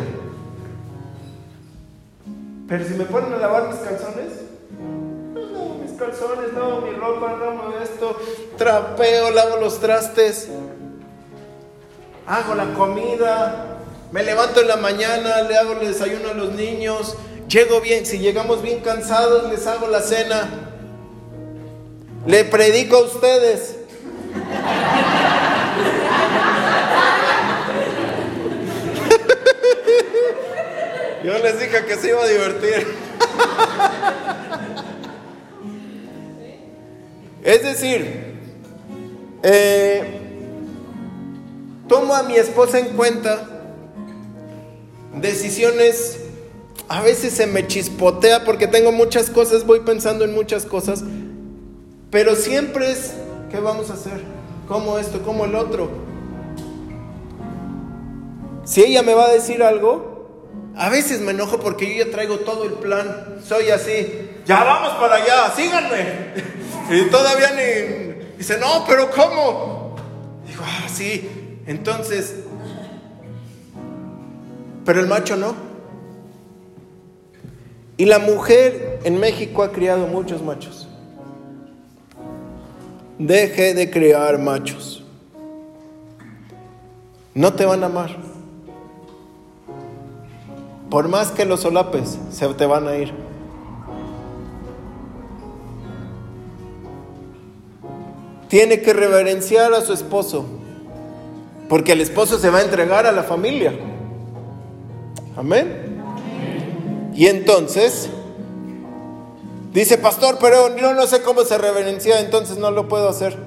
Pero 2.67 2.85
si 2.85 2.93
me 2.93 3.05
ponen 3.05 3.33
a 3.33 3.37
lavar 3.37 3.69
mis 3.69 3.79
calzones, 3.79 4.45
calzones, 5.99 6.53
no, 6.53 6.81
mi 6.81 6.91
ropa, 6.91 7.35
no, 7.37 7.79
esto, 7.81 8.17
trapeo, 8.57 9.31
lavo 9.31 9.57
los 9.57 9.79
trastes, 9.79 10.47
hago 12.25 12.55
la 12.55 12.73
comida, 12.73 13.79
me 14.11 14.23
levanto 14.23 14.61
en 14.61 14.69
la 14.69 14.77
mañana, 14.77 15.41
le 15.41 15.57
hago 15.57 15.73
el 15.73 15.79
desayuno 15.87 16.29
a 16.29 16.33
los 16.33 16.53
niños, 16.53 17.17
llego 17.49 17.81
bien, 17.81 18.05
si 18.05 18.19
llegamos 18.19 18.61
bien 18.61 18.79
cansados, 18.79 19.51
les 19.51 19.67
hago 19.67 19.87
la 19.87 20.01
cena, 20.01 20.49
le 22.25 22.45
predico 22.45 22.95
a 22.95 23.03
ustedes. 23.03 23.75
Yo 31.23 31.37
les 31.37 31.59
dije 31.59 31.85
que 31.85 31.95
se 31.97 32.09
iba 32.09 32.23
a 32.23 32.27
divertir. 32.27 32.87
Es 37.43 37.63
decir, 37.63 38.27
Eh, 39.41 40.03
tomo 41.87 42.13
a 42.13 42.23
mi 42.23 42.35
esposa 42.35 42.77
en 42.79 42.87
cuenta. 42.97 43.47
Decisiones, 45.15 46.19
a 46.89 47.01
veces 47.01 47.33
se 47.33 47.47
me 47.47 47.65
chispotea 47.65 48.43
porque 48.43 48.67
tengo 48.67 48.91
muchas 48.91 49.29
cosas, 49.29 49.65
voy 49.65 49.79
pensando 49.79 50.25
en 50.25 50.33
muchas 50.33 50.65
cosas, 50.65 51.03
pero 52.11 52.35
siempre 52.35 52.91
es, 52.91 53.13
¿qué 53.49 53.59
vamos 53.59 53.89
a 53.89 53.93
hacer? 53.93 54.21
¿Cómo 54.67 54.99
esto? 54.99 55.21
¿Cómo 55.23 55.45
el 55.45 55.55
otro? 55.55 55.89
Si 58.65 58.83
ella 58.83 59.03
me 59.03 59.13
va 59.13 59.25
a 59.27 59.31
decir 59.31 59.63
algo, 59.63 60.37
a 60.75 60.89
veces 60.89 61.21
me 61.21 61.31
enojo 61.31 61.59
porque 61.59 61.87
yo 61.95 62.03
ya 62.05 62.11
traigo 62.11 62.39
todo 62.39 62.65
el 62.65 62.73
plan, 62.73 63.37
soy 63.43 63.69
así, 63.69 64.29
ya 64.45 64.63
vamos 64.63 64.91
para 64.99 65.15
allá, 65.15 65.53
síganme. 65.55 66.59
Y 66.89 67.09
todavía 67.09 67.51
ni, 67.51 68.37
dice, 68.37 68.57
no, 68.59 68.85
pero 68.87 69.11
¿cómo? 69.11 69.95
Digo, 70.47 70.63
ah, 70.65 70.87
sí, 70.89 71.29
entonces, 71.67 72.35
pero 74.85 75.01
el 75.01 75.07
macho 75.07 75.35
no. 75.35 75.53
Y 77.95 78.05
la 78.05 78.17
mujer 78.17 79.01
en 79.03 79.19
México 79.19 79.61
ha 79.61 79.71
criado 79.71 80.07
muchos 80.07 80.41
machos. 80.41 80.87
Deje 83.19 83.73
de 83.73 83.91
criar 83.91 84.39
machos. 84.39 85.03
No 87.35 87.53
te 87.53 87.65
van 87.65 87.83
a 87.83 87.87
amar. 87.87 88.15
Por 90.89 91.07
más 91.07 91.29
que 91.31 91.45
los 91.45 91.59
solapes, 91.59 92.17
se 92.31 92.47
te 92.55 92.65
van 92.65 92.87
a 92.87 92.95
ir. 92.95 93.28
Tiene 98.49 98.81
que 98.81 98.91
reverenciar 98.93 99.73
a 99.73 99.81
su 99.81 99.93
esposo. 99.93 100.45
Porque 101.69 101.93
el 101.93 102.01
esposo 102.01 102.37
se 102.39 102.49
va 102.49 102.57
a 102.59 102.63
entregar 102.63 103.05
a 103.05 103.11
la 103.11 103.23
familia. 103.23 103.73
Amén. 105.37 106.01
Y 107.13 107.27
entonces, 107.27 108.09
dice 109.71 109.97
pastor, 109.97 110.37
pero 110.41 110.75
yo 110.75 110.93
no 110.93 111.05
sé 111.05 111.21
cómo 111.21 111.43
se 111.43 111.57
reverencia, 111.57 112.19
entonces 112.19 112.57
no 112.57 112.71
lo 112.71 112.89
puedo 112.89 113.07
hacer. 113.07 113.37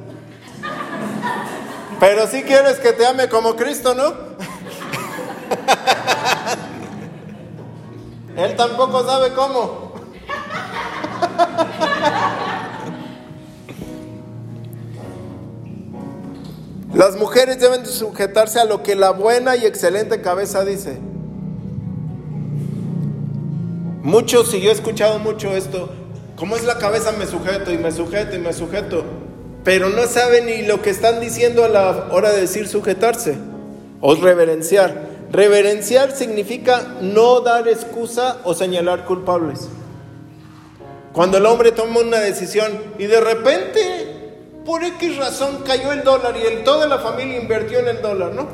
Pero 1.99 2.27
si 2.27 2.43
quieres 2.43 2.79
que 2.79 2.93
te 2.93 3.05
ame 3.07 3.29
como 3.29 3.57
Cristo, 3.57 3.95
¿no? 3.95 4.15
Él 8.37 8.57
tampoco 8.57 9.05
sabe 9.05 9.33
cómo. 9.35 9.92
Las 17.03 17.17
mujeres 17.17 17.59
deben 17.59 17.85
sujetarse 17.85 18.61
a 18.61 18.65
lo 18.65 18.85
que 18.85 18.95
la 18.95 19.11
buena 19.11 19.57
y 19.57 19.67
excelente 19.67 20.21
cabeza 20.21 20.65
dice. 20.65 21.01
Muchos, 24.05 24.55
y 24.55 24.61
yo 24.61 24.71
he 24.71 24.73
escuchado 24.73 25.19
mucho 25.19 25.51
esto, 25.51 25.91
como 26.37 26.55
es 26.55 26.63
la 26.63 26.79
cabeza 26.79 27.11
me 27.11 27.27
sujeto 27.27 27.73
y 27.73 27.79
me 27.79 27.91
sujeto 27.91 28.37
y 28.37 28.39
me 28.39 28.53
sujeto, 28.53 29.03
pero 29.65 29.89
no 29.89 30.07
saben 30.07 30.47
ni 30.47 30.63
lo 30.63 30.81
que 30.81 30.91
están 30.91 31.19
diciendo 31.19 31.65
a 31.65 31.69
la 31.69 32.07
hora 32.13 32.31
de 32.31 32.43
decir 32.43 32.69
sujetarse 32.69 33.35
o 34.01 34.15
reverenciar. 34.15 35.09
Reverenciar 35.33 36.13
significa 36.13 36.99
no 37.01 37.41
dar 37.41 37.67
excusa 37.67 38.37
o 38.45 38.55
señalar 38.55 39.07
culpables. 39.07 39.69
Cuando 41.13 41.39
el 41.39 41.47
hombre 41.47 41.73
toma 41.73 41.99
una 41.99 42.21
decisión 42.21 42.81
y 42.97 43.07
de 43.07 43.21
repente 43.21 44.12
por 44.65 44.85
X 44.85 45.17
razón 45.17 45.63
cayó 45.67 45.93
el 45.93 46.03
dólar 46.05 46.37
y 46.37 46.47
el, 46.47 46.65
toda 46.65 46.87
la 46.87 46.99
familia 46.99 47.41
invirtió 47.41 47.81
en 47.81 47.89
el 47.89 48.03
dólar, 48.03 48.33
¿no? 48.33 48.49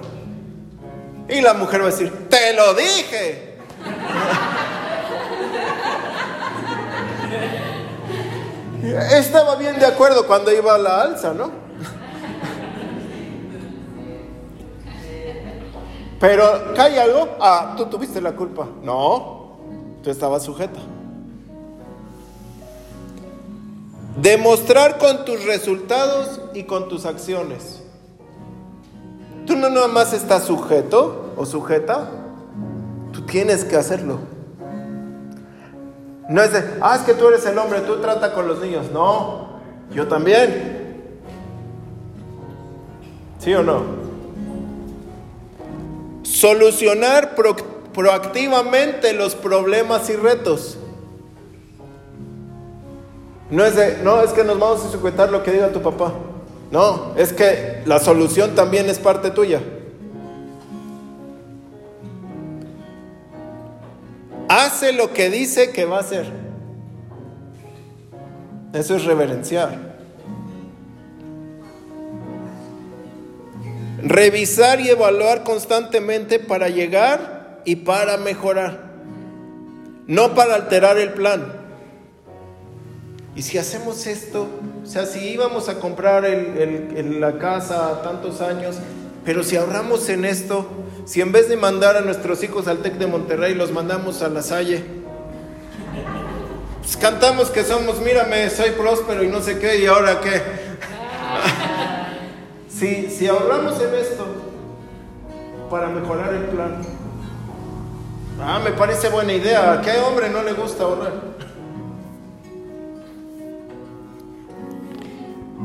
Y 1.28 1.40
la 1.40 1.54
mujer 1.54 1.80
va 1.82 1.88
a 1.88 1.90
decir, 1.90 2.28
te 2.28 2.54
lo 2.54 2.74
dije. 2.74 3.56
Estaba 9.12 9.56
bien 9.56 9.78
de 9.78 9.86
acuerdo 9.86 10.26
cuando 10.26 10.50
iba 10.50 10.74
a 10.74 10.78
la 10.78 11.02
alza, 11.02 11.34
¿no? 11.34 11.50
Pero 16.20 16.74
cae 16.74 16.98
algo, 17.00 17.36
ah, 17.40 17.74
tú 17.76 17.86
tuviste 17.86 18.20
la 18.20 18.32
culpa. 18.32 18.66
No, 18.82 19.58
tú 20.02 20.10
estabas 20.10 20.42
sujeta. 20.42 20.80
Demostrar 24.20 24.98
con 24.98 25.24
tus 25.24 25.44
resultados 25.44 26.40
y 26.54 26.64
con 26.64 26.88
tus 26.88 27.06
acciones. 27.06 27.82
Tú 29.46 29.54
no 29.56 29.70
nada 29.70 29.88
más 29.88 30.12
estás 30.12 30.44
sujeto 30.44 31.32
o 31.36 31.46
sujeta, 31.46 32.10
tú 33.12 33.22
tienes 33.22 33.64
que 33.64 33.76
hacerlo. 33.76 34.18
No 36.28 36.42
es 36.42 36.52
de, 36.52 36.62
ah, 36.80 36.96
es 36.96 37.02
que 37.02 37.14
tú 37.14 37.28
eres 37.28 37.46
el 37.46 37.56
hombre, 37.56 37.80
tú 37.80 37.96
trata 38.00 38.34
con 38.34 38.46
los 38.48 38.60
niños. 38.60 38.90
No, 38.92 39.60
yo 39.92 40.08
también. 40.08 41.20
¿Sí 43.38 43.54
o 43.54 43.62
no? 43.62 43.82
Solucionar 46.24 47.34
proactivamente 47.94 49.12
los 49.12 49.34
problemas 49.36 50.10
y 50.10 50.16
retos. 50.16 50.76
No 53.50 53.64
es 53.64 53.76
de, 53.76 53.98
no, 54.02 54.22
es 54.22 54.32
que 54.32 54.44
nos 54.44 54.58
vamos 54.58 54.84
a 54.84 54.90
sujetar 54.90 55.30
lo 55.30 55.42
que 55.42 55.52
diga 55.52 55.72
tu 55.72 55.80
papá. 55.80 56.12
No, 56.70 57.14
es 57.16 57.32
que 57.32 57.82
la 57.86 57.98
solución 57.98 58.54
también 58.54 58.90
es 58.90 58.98
parte 58.98 59.30
tuya. 59.30 59.60
Hace 64.48 64.92
lo 64.92 65.12
que 65.12 65.30
dice 65.30 65.72
que 65.72 65.86
va 65.86 65.98
a 65.98 66.00
hacer. 66.00 66.26
Eso 68.72 68.96
es 68.96 69.04
reverenciar. 69.04 69.96
Revisar 74.02 74.80
y 74.80 74.90
evaluar 74.90 75.42
constantemente 75.42 76.38
para 76.38 76.68
llegar 76.68 77.62
y 77.64 77.76
para 77.76 78.18
mejorar. 78.18 78.88
No 80.06 80.34
para 80.34 80.54
alterar 80.54 80.98
el 80.98 81.12
plan. 81.14 81.57
Y 83.38 83.42
si 83.42 83.56
hacemos 83.56 84.08
esto, 84.08 84.48
o 84.82 84.84
sea, 84.84 85.06
si 85.06 85.20
íbamos 85.20 85.68
a 85.68 85.78
comprar 85.78 86.24
la 86.24 87.38
casa 87.38 88.02
tantos 88.02 88.40
años, 88.40 88.78
pero 89.24 89.44
si 89.44 89.54
ahorramos 89.54 90.08
en 90.08 90.24
esto, 90.24 90.66
si 91.04 91.20
en 91.20 91.30
vez 91.30 91.48
de 91.48 91.56
mandar 91.56 91.96
a 91.96 92.00
nuestros 92.00 92.42
hijos 92.42 92.66
al 92.66 92.78
TEC 92.78 92.94
de 92.94 93.06
Monterrey, 93.06 93.54
los 93.54 93.70
mandamos 93.70 94.22
a 94.22 94.28
la 94.28 94.42
Salle, 94.42 94.82
pues 96.80 96.96
cantamos 96.96 97.50
que 97.50 97.62
somos, 97.62 98.00
mírame, 98.00 98.50
soy 98.50 98.70
próspero 98.70 99.22
y 99.22 99.28
no 99.28 99.40
sé 99.40 99.60
qué, 99.60 99.78
y 99.82 99.86
ahora 99.86 100.20
qué. 100.20 100.42
si, 102.68 103.08
si 103.08 103.28
ahorramos 103.28 103.80
en 103.80 103.94
esto 103.94 104.26
para 105.70 105.90
mejorar 105.90 106.34
el 106.34 106.46
plan, 106.46 106.82
ah, 108.40 108.58
me 108.64 108.72
parece 108.72 109.08
buena 109.10 109.32
idea, 109.32 109.74
¿a 109.74 109.80
qué 109.80 109.92
hombre 110.00 110.28
no 110.28 110.42
le 110.42 110.54
gusta 110.54 110.82
ahorrar? 110.82 111.47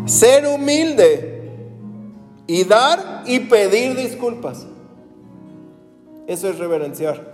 Ser 0.05 0.47
humilde 0.47 1.51
y 2.47 2.63
dar 2.65 3.23
y 3.25 3.39
pedir 3.39 3.95
disculpas. 3.95 4.65
Eso 6.27 6.49
es 6.49 6.57
reverenciar. 6.57 7.33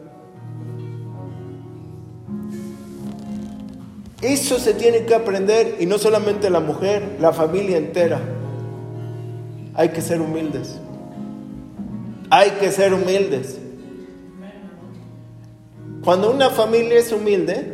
Eso 4.21 4.59
se 4.59 4.73
tiene 4.73 5.05
que 5.05 5.15
aprender 5.15 5.77
y 5.79 5.85
no 5.85 5.97
solamente 5.97 6.49
la 6.49 6.59
mujer, 6.59 7.17
la 7.19 7.31
familia 7.31 7.77
entera. 7.77 8.19
Hay 9.73 9.89
que 9.89 10.01
ser 10.01 10.19
humildes. 10.21 10.77
Hay 12.29 12.51
que 12.51 12.71
ser 12.71 12.93
humildes. 12.93 13.57
Cuando 16.03 16.31
una 16.31 16.49
familia 16.49 16.99
es 16.99 17.11
humilde, 17.11 17.73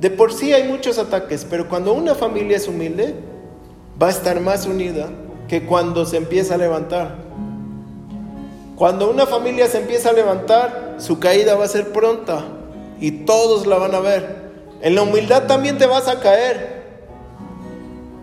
de 0.00 0.10
por 0.10 0.32
sí 0.32 0.52
hay 0.52 0.68
muchos 0.68 0.98
ataques, 0.98 1.46
pero 1.48 1.68
cuando 1.68 1.94
una 1.94 2.14
familia 2.14 2.56
es 2.56 2.68
humilde, 2.68 3.14
va 4.00 4.08
a 4.08 4.10
estar 4.10 4.40
más 4.40 4.66
unida 4.66 5.08
que 5.48 5.66
cuando 5.66 6.04
se 6.06 6.16
empieza 6.16 6.54
a 6.54 6.58
levantar. 6.58 7.16
Cuando 8.76 9.08
una 9.08 9.26
familia 9.26 9.68
se 9.68 9.78
empieza 9.78 10.10
a 10.10 10.12
levantar, 10.12 10.96
su 10.98 11.20
caída 11.20 11.54
va 11.54 11.64
a 11.64 11.68
ser 11.68 11.92
pronta 11.92 12.44
y 13.00 13.24
todos 13.24 13.66
la 13.66 13.76
van 13.76 13.94
a 13.94 14.00
ver. 14.00 14.44
En 14.80 14.94
la 14.94 15.02
humildad 15.02 15.46
también 15.46 15.78
te 15.78 15.86
vas 15.86 16.08
a 16.08 16.20
caer, 16.20 16.82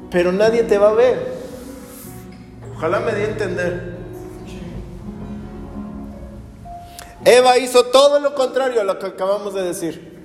pero 0.10 0.32
nadie 0.32 0.64
te 0.64 0.78
va 0.78 0.90
a 0.90 0.94
ver. 0.94 1.42
Ojalá 2.76 3.00
me 3.00 3.14
dé 3.14 3.24
a 3.24 3.30
entender. 3.30 3.92
Eva 7.24 7.58
hizo 7.58 7.86
todo 7.86 8.20
lo 8.20 8.36
contrario 8.36 8.82
a 8.82 8.84
lo 8.84 9.00
que 9.00 9.06
acabamos 9.06 9.54
de 9.54 9.62
decir. 9.62 10.20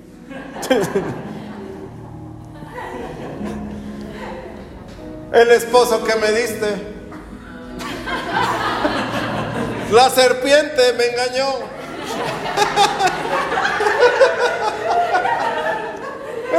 el 5.33 5.51
esposo 5.51 6.03
que 6.03 6.15
me 6.15 6.31
diste. 6.31 6.97
La 9.91 10.09
serpiente 10.09 10.93
me 10.93 11.05
engañó. 11.05 11.47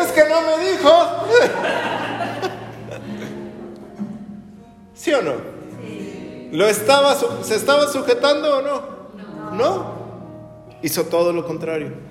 Es 0.00 0.12
que 0.12 0.24
no 0.28 0.40
me 0.42 0.70
dijo. 0.70 0.90
¿Sí 4.94 5.12
o 5.12 5.22
no? 5.22 5.34
¿Lo 6.52 6.66
estaba, 6.66 7.16
¿Se 7.42 7.54
estaba 7.54 7.86
sujetando 7.88 8.58
o 8.58 8.62
no? 8.62 9.52
No. 9.52 9.98
Hizo 10.82 11.04
todo 11.04 11.32
lo 11.32 11.46
contrario. 11.46 12.07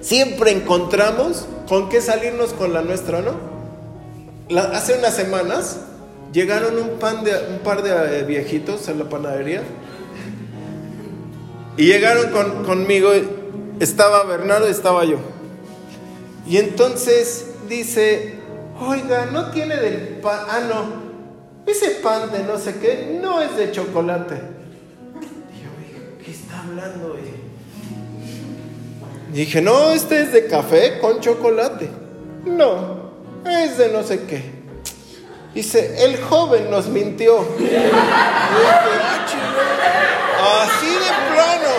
Siempre 0.00 0.52
encontramos 0.52 1.46
con 1.68 1.88
qué 1.88 2.00
salirnos 2.00 2.52
con 2.52 2.72
la 2.72 2.82
nuestra, 2.82 3.20
¿no? 3.20 3.50
hace 4.58 4.98
unas 4.98 5.14
semanas 5.14 5.78
llegaron 6.32 6.76
un, 6.76 6.98
pan 6.98 7.22
de, 7.22 7.32
un 7.52 7.60
par 7.60 7.82
de 7.82 8.18
eh, 8.18 8.24
viejitos 8.24 8.88
a 8.88 8.94
la 8.94 9.08
panadería 9.08 9.62
y 11.76 11.86
llegaron 11.86 12.30
con, 12.30 12.64
conmigo, 12.64 13.10
estaba 13.78 14.24
Bernardo 14.24 14.68
y 14.68 14.70
estaba 14.70 15.04
yo. 15.04 15.18
Y 16.46 16.56
entonces 16.56 17.46
dice, 17.68 18.34
oiga, 18.80 19.26
no 19.26 19.50
tiene 19.50 19.76
del 19.76 20.18
pan, 20.20 20.40
ah, 20.48 20.60
no, 20.68 21.70
ese 21.70 21.90
pan 22.02 22.32
de 22.32 22.42
no 22.42 22.58
sé 22.58 22.74
qué 22.80 23.18
no 23.22 23.40
es 23.40 23.56
de 23.56 23.70
chocolate. 23.70 24.34
Y 24.34 25.62
yo, 25.62 26.24
¿qué 26.24 26.30
está 26.32 26.62
hablando? 26.62 27.16
Dije, 29.32 29.60
no, 29.62 29.92
este 29.92 30.22
es 30.22 30.32
de 30.32 30.46
café 30.46 30.98
con 31.00 31.20
chocolate. 31.20 31.88
No, 32.44 33.12
es 33.48 33.78
de 33.78 33.88
no 33.92 34.02
sé 34.02 34.24
qué. 34.24 34.60
Dice, 35.54 36.04
el 36.04 36.20
joven 36.22 36.70
nos 36.70 36.86
mintió. 36.88 37.46
Y 37.60 37.62
dije, 37.62 37.78
ah, 40.38 40.66
Así 40.66 40.86
de 40.86 41.10
plano. 41.32 41.72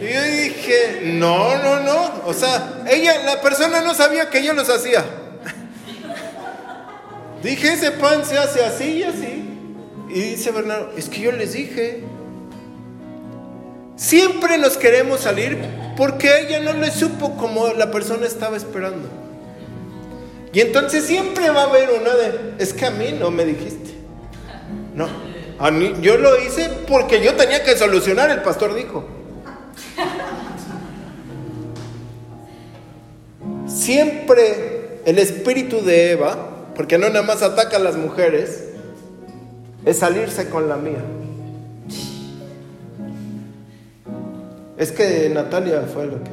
Y 0.00 0.12
yo 0.12 0.22
dije, 0.22 1.00
no, 1.04 1.56
no, 1.58 1.80
no. 1.80 2.12
O 2.26 2.34
sea, 2.34 2.82
ella, 2.86 3.24
la 3.24 3.40
persona 3.40 3.80
no 3.80 3.94
sabía 3.94 4.30
que 4.30 4.44
yo 4.44 4.52
los 4.52 4.68
hacía. 4.68 5.04
Dije, 7.42 7.72
ese 7.72 7.90
pan 7.92 8.24
se 8.24 8.38
hace 8.38 8.64
así 8.64 8.98
y 8.98 9.02
así. 9.02 9.44
Y 10.08 10.20
dice 10.20 10.50
Bernardo, 10.50 10.92
es 10.96 11.08
que 11.08 11.20
yo 11.20 11.32
les 11.32 11.54
dije. 11.54 12.04
Siempre 14.04 14.58
nos 14.58 14.76
queremos 14.76 15.20
salir 15.20 15.56
porque 15.96 16.28
ella 16.40 16.60
no 16.60 16.74
le 16.74 16.90
supo 16.90 17.38
como 17.38 17.68
la 17.68 17.90
persona 17.90 18.26
estaba 18.26 18.54
esperando. 18.54 19.08
Y 20.52 20.60
entonces 20.60 21.06
siempre 21.06 21.48
va 21.48 21.62
a 21.62 21.70
haber 21.70 21.88
una 21.88 22.14
de, 22.14 22.54
es 22.58 22.74
que 22.74 22.84
a 22.84 22.90
mí 22.90 23.16
no 23.18 23.30
me 23.30 23.46
dijiste. 23.46 23.94
No, 24.94 25.08
a 25.58 25.70
mí, 25.70 25.94
yo 26.02 26.18
lo 26.18 26.38
hice 26.38 26.68
porque 26.86 27.24
yo 27.24 27.34
tenía 27.34 27.64
que 27.64 27.78
solucionar, 27.78 28.28
el 28.28 28.42
pastor 28.42 28.74
dijo. 28.74 29.06
Siempre 33.66 35.00
el 35.06 35.18
espíritu 35.18 35.82
de 35.82 36.10
Eva, 36.10 36.72
porque 36.76 36.98
no 36.98 37.08
nada 37.08 37.22
más 37.22 37.40
ataca 37.40 37.78
a 37.78 37.80
las 37.80 37.96
mujeres, 37.96 38.64
es 39.86 39.96
salirse 39.96 40.50
con 40.50 40.68
la 40.68 40.76
mía. 40.76 41.02
Es 44.76 44.90
que 44.90 45.28
Natalia 45.30 45.82
fue 45.92 46.06
lo 46.06 46.22
que... 46.22 46.30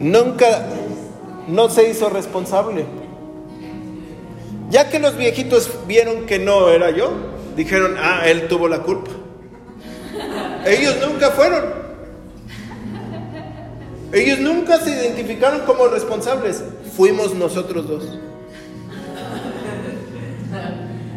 Nunca, 0.00 0.66
no 1.48 1.68
se 1.70 1.88
hizo 1.88 2.10
responsable. 2.10 2.84
Ya 4.68 4.90
que 4.90 4.98
los 4.98 5.16
viejitos 5.16 5.70
vieron 5.86 6.26
que 6.26 6.38
no 6.38 6.70
era 6.70 6.90
yo, 6.90 7.12
dijeron, 7.56 7.96
ah, 7.98 8.22
él 8.26 8.48
tuvo 8.48 8.68
la 8.68 8.80
culpa. 8.80 9.10
Ellos 10.66 10.96
nunca 11.06 11.30
fueron. 11.30 11.82
Ellos 14.12 14.40
nunca 14.40 14.78
se 14.78 14.90
identificaron 14.90 15.60
como 15.60 15.86
responsables. 15.86 16.62
Fuimos 16.96 17.34
nosotros 17.34 17.88
dos. 17.88 18.18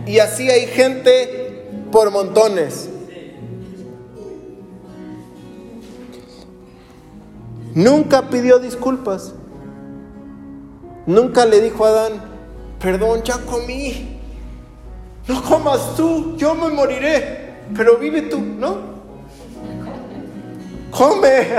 Y 0.08 0.20
así 0.20 0.50
hay 0.50 0.68
gente 0.68 1.45
por 1.96 2.12
montones. 2.12 2.90
Nunca 7.74 8.24
pidió 8.24 8.60
disculpas. 8.60 9.34
Nunca 11.06 11.46
le 11.46 11.62
dijo 11.62 11.86
a 11.86 11.88
Adán, 11.88 12.12
perdón, 12.82 13.24
ya 13.24 13.38
comí. 13.38 14.20
No 15.26 15.42
comas 15.42 15.96
tú, 15.96 16.36
yo 16.36 16.54
me 16.54 16.68
moriré, 16.68 17.62
pero 17.74 17.96
vive 17.96 18.24
tú, 18.24 18.42
¿no? 18.42 18.76
Come. 20.92 21.48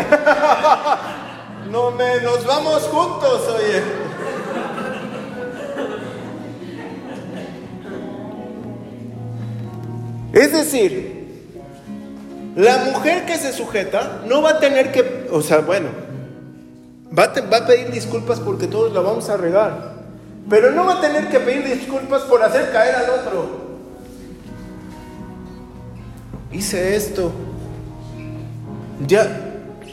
No 1.70 1.91
me, 1.91 2.20
nos 2.20 2.47
vamos 2.47 2.84
juntos, 2.84 3.43
oye. 3.49 4.06
Es 10.37 10.53
decir, 10.53 11.16
la 12.57 12.76
mujer 12.93 13.24
que 13.24 13.39
se 13.39 13.55
sujeta 13.55 14.20
no 14.26 14.43
va 14.43 14.51
a 14.51 14.61
tener 14.61 14.93
que, 14.93 15.28
o 15.32 15.41
sea, 15.41 15.61
bueno, 15.61 15.89
va 17.18 17.22
a, 17.24 17.66
pedir 17.66 17.91
disculpas 17.91 18.39
porque 18.41 18.66
todos 18.66 18.93
la 18.93 19.01
vamos 19.01 19.30
a 19.30 19.39
regar, 19.39 19.95
pero 20.51 20.72
no 20.72 20.84
va 20.84 20.99
a 20.99 21.01
tener 21.01 21.30
que 21.30 21.41
pedir 21.41 21.64
disculpas 21.64 22.20
por 22.24 22.43
hacer 22.43 22.70
caer 22.70 22.97
al 22.97 23.09
otro. 23.18 23.49
Hice 26.53 26.97
esto, 26.97 27.32
ya 29.07 29.41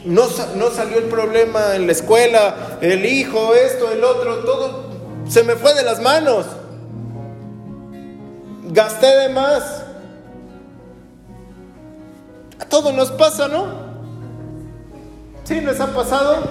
no, 0.04 0.24
no 0.56 0.70
salió 0.72 0.98
el 0.98 1.04
problema 1.04 1.74
en 1.74 1.86
la 1.86 1.92
escuela, 1.92 2.76
el 2.82 3.06
hijo, 3.06 3.54
esto, 3.54 3.90
el 3.90 4.04
otro, 4.04 4.40
todo 4.40 4.90
se 5.26 5.42
me 5.42 5.56
fue 5.56 5.72
de 5.72 5.84
las 5.84 6.02
manos. 6.02 6.44
Gasté 8.64 9.06
de 9.06 9.28
más. 9.30 9.83
A 12.74 12.78
todos 12.78 12.92
nos 12.92 13.12
pasa, 13.12 13.46
¿no? 13.46 13.66
¿Sí 15.44 15.60
les 15.60 15.78
ha 15.78 15.94
pasado? 15.94 16.42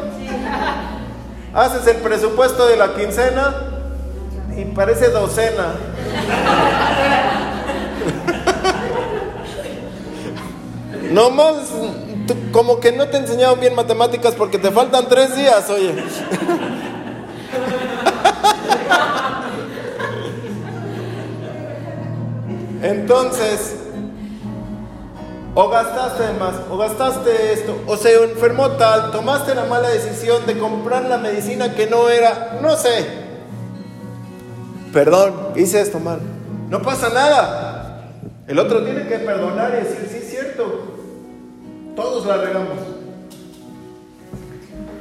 Haces 1.54 1.86
el 1.88 1.98
presupuesto 1.98 2.66
de 2.66 2.78
la 2.78 2.96
quincena 2.96 3.54
y 4.56 4.64
parece 4.64 5.10
docena. 5.10 5.74
No 11.12 11.30
más, 11.30 11.56
como 12.54 12.80
que 12.80 12.94
no 12.94 13.08
te 13.10 13.18
enseñaron 13.18 13.60
bien 13.60 13.76
matemáticas 13.76 14.34
porque 14.34 14.58
te 14.58 14.72
faltan 14.72 15.10
tres 15.10 15.36
días, 15.36 15.70
oye. 15.70 15.94
Entonces, 22.82 23.83
o 25.56 25.70
gastaste 25.70 26.34
más, 26.40 26.56
o 26.70 26.78
gastaste 26.78 27.54
esto, 27.54 27.80
o 27.86 27.96
se 27.96 28.24
enfermó 28.24 28.72
tal, 28.72 29.12
tomaste 29.12 29.54
la 29.54 29.66
mala 29.66 29.90
decisión 29.90 30.46
de 30.48 30.58
comprar 30.58 31.06
la 31.06 31.18
medicina 31.18 31.76
que 31.76 31.88
no 31.88 32.10
era, 32.10 32.60
no 32.62 32.76
sé. 32.76 33.06
Perdón, 34.92 35.34
hice 35.56 35.82
esto 35.82 36.00
mal. 36.00 36.20
No 36.70 36.82
pasa 36.82 37.10
nada. 37.10 38.10
El 38.48 38.60
otro 38.60 38.84
tiene 38.84 39.08
que 39.08 39.20
perdonar 39.20 39.72
y 39.74 39.84
decir, 39.84 40.08
sí, 40.10 40.18
es 40.18 40.30
cierto. 40.30 40.82
Todos 41.96 42.26
la 42.26 42.38
regamos. 42.38 42.78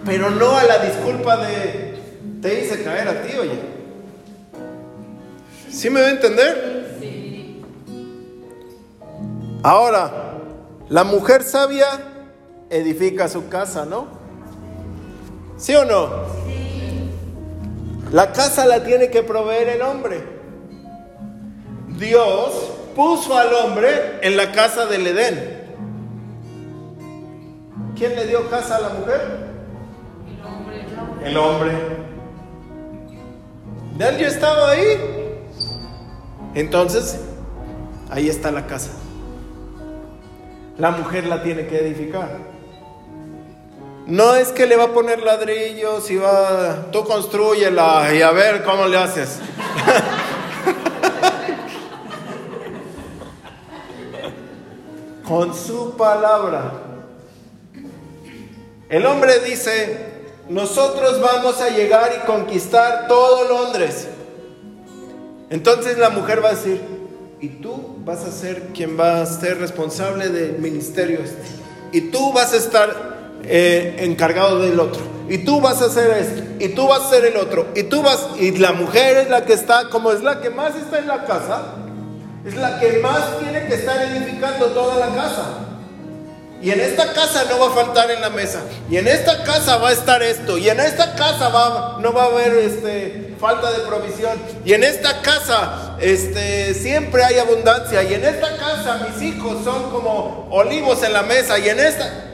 Pero 0.04 0.30
no 0.30 0.56
a 0.56 0.64
la 0.64 0.78
disculpa 0.78 1.36
de, 1.38 1.98
te 2.40 2.60
hice 2.60 2.82
caer 2.82 3.08
a 3.08 3.22
ti, 3.22 3.38
oye. 3.38 3.58
¿Sí 5.70 5.88
me 5.88 6.00
va 6.00 6.08
a 6.08 6.10
entender? 6.10 6.96
Sí. 7.00 7.62
Ahora, 9.62 10.31
la 10.92 11.04
mujer 11.04 11.42
sabia 11.42 11.86
edifica 12.68 13.26
su 13.26 13.48
casa, 13.48 13.86
¿no? 13.86 14.08
¿Sí 15.56 15.74
o 15.74 15.86
no? 15.86 16.10
Sí. 16.44 17.10
La 18.12 18.30
casa 18.32 18.66
la 18.66 18.84
tiene 18.84 19.08
que 19.08 19.22
proveer 19.22 19.70
el 19.70 19.80
hombre. 19.80 20.22
Dios 21.98 22.72
puso 22.94 23.38
al 23.38 23.54
hombre 23.54 24.18
en 24.20 24.36
la 24.36 24.52
casa 24.52 24.84
del 24.84 25.06
Edén. 25.06 25.62
¿Quién 27.96 28.14
le 28.14 28.26
dio 28.26 28.50
casa 28.50 28.76
a 28.76 28.80
la 28.80 28.88
mujer? 28.90 29.20
El 30.28 30.44
hombre. 30.44 31.24
El 31.24 31.36
hombre. 31.38 31.72
¿De 33.96 34.20
yo 34.20 34.26
estaba 34.26 34.72
ahí? 34.72 34.98
Entonces, 36.54 37.18
ahí 38.10 38.28
está 38.28 38.50
la 38.50 38.66
casa 38.66 38.90
la 40.82 40.90
mujer 40.90 41.26
la 41.28 41.42
tiene 41.44 41.66
que 41.68 41.78
edificar. 41.78 42.38
No 44.04 44.34
es 44.34 44.48
que 44.48 44.66
le 44.66 44.74
va 44.74 44.86
a 44.86 44.92
poner 44.92 45.22
ladrillos 45.22 46.10
y 46.10 46.16
va, 46.16 46.90
tú 46.90 47.04
construyela 47.04 48.12
y 48.12 48.20
a 48.20 48.32
ver 48.32 48.64
cómo 48.64 48.88
le 48.88 48.96
haces. 48.96 49.38
Con 55.24 55.54
su 55.54 55.96
palabra. 55.96 56.72
El 58.88 59.06
hombre 59.06 59.38
dice, 59.38 60.14
nosotros 60.48 61.20
vamos 61.20 61.60
a 61.60 61.68
llegar 61.68 62.10
y 62.20 62.26
conquistar 62.26 63.06
todo 63.06 63.48
Londres. 63.48 64.08
Entonces 65.48 65.96
la 65.96 66.10
mujer 66.10 66.44
va 66.44 66.48
a 66.48 66.54
decir, 66.54 66.80
y 67.40 67.50
tú 67.50 67.91
vas 68.04 68.24
a 68.24 68.32
ser 68.32 68.68
quien 68.74 68.98
va 68.98 69.22
a 69.22 69.26
ser 69.26 69.58
responsable 69.58 70.28
del 70.28 70.58
ministerio 70.58 71.20
este. 71.22 71.42
Y 71.92 72.10
tú 72.10 72.32
vas 72.32 72.52
a 72.52 72.56
estar 72.56 73.38
eh, 73.44 73.96
encargado 74.00 74.60
del 74.60 74.78
otro. 74.80 75.02
Y 75.28 75.38
tú 75.38 75.60
vas 75.60 75.80
a 75.82 75.86
hacer 75.86 76.10
esto. 76.18 76.42
Y 76.58 76.68
tú 76.70 76.88
vas 76.88 77.02
a 77.02 77.06
hacer 77.08 77.24
el 77.26 77.36
otro. 77.36 77.68
Y 77.74 77.84
tú 77.84 78.02
vas. 78.02 78.28
Y 78.38 78.50
la 78.58 78.72
mujer 78.72 79.18
es 79.18 79.30
la 79.30 79.44
que 79.44 79.52
está, 79.52 79.88
como 79.88 80.10
es 80.10 80.22
la 80.22 80.40
que 80.40 80.50
más 80.50 80.74
está 80.74 80.98
en 80.98 81.06
la 81.06 81.24
casa, 81.24 81.62
es 82.44 82.56
la 82.56 82.80
que 82.80 82.98
más 82.98 83.38
tiene 83.38 83.66
que 83.66 83.74
estar 83.74 84.00
edificando 84.02 84.66
toda 84.66 84.96
la 84.96 85.14
casa. 85.14 85.71
Y 86.62 86.70
en 86.70 86.80
esta 86.80 87.12
casa 87.12 87.44
no 87.50 87.58
va 87.58 87.68
a 87.68 87.70
faltar 87.70 88.10
en 88.10 88.20
la 88.20 88.30
mesa. 88.30 88.62
Y 88.88 88.96
en 88.96 89.08
esta 89.08 89.42
casa 89.42 89.78
va 89.78 89.88
a 89.88 89.92
estar 89.92 90.22
esto. 90.22 90.58
Y 90.58 90.68
en 90.68 90.78
esta 90.78 91.16
casa 91.16 91.48
va, 91.48 91.98
no 92.00 92.12
va 92.12 92.24
a 92.24 92.26
haber 92.26 92.54
este, 92.54 93.34
falta 93.40 93.72
de 93.72 93.80
provisión. 93.80 94.38
Y 94.64 94.72
en 94.72 94.84
esta 94.84 95.20
casa 95.22 95.96
este, 96.00 96.74
siempre 96.74 97.24
hay 97.24 97.38
abundancia. 97.38 98.02
Y 98.04 98.14
en 98.14 98.24
esta 98.24 98.56
casa 98.56 99.08
mis 99.08 99.22
hijos 99.22 99.64
son 99.64 99.90
como 99.90 100.46
olivos 100.50 101.02
en 101.02 101.12
la 101.12 101.22
mesa. 101.22 101.58
Y 101.58 101.68
en 101.68 101.80
esta 101.80 102.28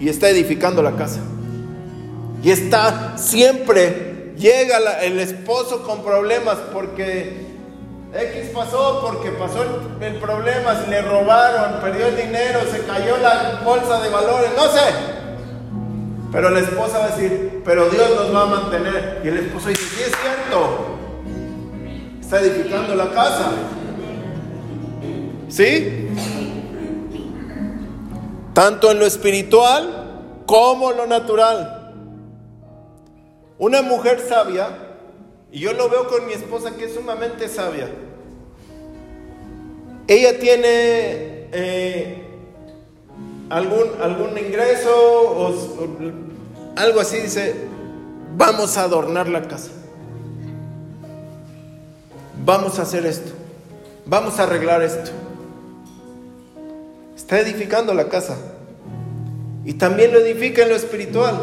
y 0.00 0.08
está 0.08 0.30
edificando 0.30 0.82
la 0.82 0.96
casa. 0.96 1.20
Y 2.42 2.50
está 2.50 3.18
siempre, 3.18 4.32
llega 4.36 4.78
el 5.02 5.20
esposo 5.20 5.82
con 5.82 6.02
problemas 6.02 6.56
porque 6.72 7.49
X 8.12 8.50
pasó, 8.52 9.00
porque 9.02 9.30
pasó 9.30 9.62
el, 10.00 10.16
problema, 10.16 10.74
se 10.74 10.88
le 10.88 11.02
robaron, 11.02 11.80
perdió 11.80 12.06
el 12.06 12.16
dinero, 12.16 12.60
se 12.70 12.84
cayó 12.84 13.18
la 13.18 13.60
bolsa 13.64 14.00
de 14.00 14.08
valores, 14.08 14.50
no 14.56 14.64
sé. 14.68 14.80
Pero 16.32 16.50
la 16.50 16.60
esposa 16.60 16.98
va 16.98 17.04
a 17.04 17.08
decir, 17.08 17.62
pero 17.64 17.88
Dios 17.88 18.10
nos 18.16 18.34
va 18.34 18.42
a 18.42 18.46
mantener. 18.46 19.20
Y 19.24 19.28
el 19.28 19.38
esposo 19.38 19.68
dice, 19.68 19.82
sí 19.82 20.02
es 20.02 20.12
cierto, 20.20 20.98
está 22.20 22.40
edificando 22.40 22.94
la 22.94 23.10
casa. 23.10 23.50
¿Sí? 25.48 26.08
tanto 28.60 28.90
en 28.90 28.98
lo 28.98 29.06
espiritual 29.06 30.42
como 30.46 30.90
en 30.90 30.96
lo 30.98 31.06
natural. 31.06 31.94
Una 33.58 33.82
mujer 33.82 34.20
sabia, 34.28 34.68
y 35.52 35.60
yo 35.60 35.72
lo 35.72 35.88
veo 35.88 36.06
con 36.08 36.26
mi 36.26 36.32
esposa 36.32 36.76
que 36.76 36.84
es 36.84 36.94
sumamente 36.94 37.48
sabia, 37.48 37.88
ella 40.06 40.38
tiene 40.38 41.48
eh, 41.52 42.24
algún, 43.48 44.00
algún 44.00 44.38
ingreso 44.38 44.90
o, 44.90 45.54
algo 46.76 47.00
así, 47.00 47.18
dice, 47.18 47.54
vamos 48.36 48.76
a 48.76 48.82
adornar 48.82 49.28
la 49.28 49.42
casa, 49.42 49.70
vamos 52.44 52.78
a 52.78 52.82
hacer 52.82 53.06
esto, 53.06 53.32
vamos 54.06 54.38
a 54.38 54.44
arreglar 54.44 54.82
esto. 54.82 55.10
Está 57.30 57.38
edificando 57.38 57.94
la 57.94 58.08
casa. 58.08 58.36
Y 59.64 59.74
también 59.74 60.12
lo 60.12 60.18
edifica 60.18 60.62
en 60.62 60.70
lo 60.70 60.74
espiritual. 60.74 61.38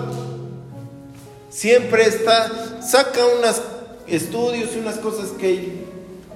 Siempre 1.50 2.04
está, 2.04 2.82
saca 2.82 3.20
unos 3.40 3.62
estudios 4.08 4.76
y 4.76 4.80
unas 4.80 4.98
cosas 4.98 5.32
que 5.32 5.86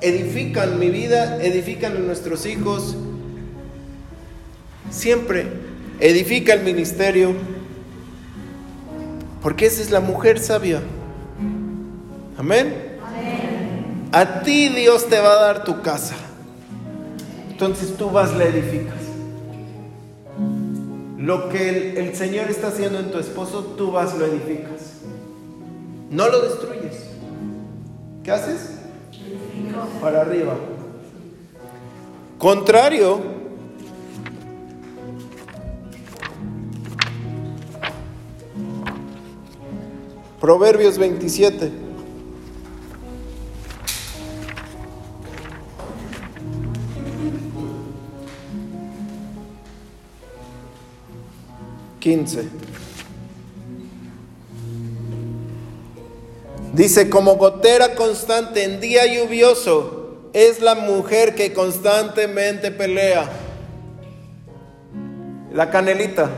edifican 0.01 0.79
mi 0.79 0.89
vida, 0.89 1.41
edifican 1.41 1.95
a 1.95 1.99
nuestros 1.99 2.45
hijos. 2.45 2.95
Siempre 4.89 5.47
edifica 5.99 6.53
el 6.53 6.63
ministerio. 6.63 7.33
Porque 9.41 9.65
esa 9.65 9.81
es 9.81 9.91
la 9.91 10.01
mujer 10.01 10.39
sabia. 10.39 10.81
Amén. 12.37 12.97
Amén. 13.03 14.09
A 14.11 14.41
ti 14.41 14.69
Dios 14.69 15.07
te 15.07 15.19
va 15.19 15.33
a 15.33 15.41
dar 15.41 15.63
tu 15.63 15.81
casa. 15.81 16.15
Entonces 17.49 17.95
tú 17.97 18.09
vas, 18.09 18.35
la 18.35 18.45
edificas. 18.45 18.95
Lo 21.17 21.49
que 21.49 21.99
el, 21.99 22.15
Señor 22.15 22.49
está 22.49 22.69
haciendo 22.69 22.99
en 22.99 23.11
tu 23.11 23.19
esposo, 23.19 23.63
tú 23.77 23.91
vas, 23.91 24.17
lo 24.17 24.25
edificas. 24.25 24.81
No 26.09 26.27
lo 26.27 26.41
destruyes. 26.41 27.10
¿Qué 28.23 28.31
haces? 28.31 28.77
Para 30.01 30.21
arriba. 30.21 30.55
Contrario, 32.37 33.41
Proverbios 40.39 40.97
27. 40.97 41.71
15. 51.99 52.70
Dice, 56.73 57.09
como 57.09 57.35
gotera 57.35 57.95
constante 57.95 58.63
en 58.63 58.79
día 58.79 59.05
lluvioso 59.05 60.29
es 60.33 60.61
la 60.61 60.75
mujer 60.75 61.35
que 61.35 61.51
constantemente 61.53 62.71
pelea. 62.71 63.29
La 65.51 65.69
canelita. 65.69 66.29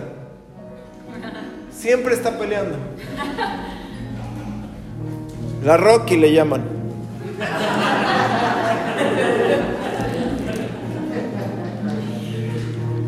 Siempre 1.72 2.16
está 2.16 2.38
peleando. 2.38 2.78
La 5.64 5.78
Rocky 5.78 6.18
le 6.18 6.34
llaman. 6.34 6.64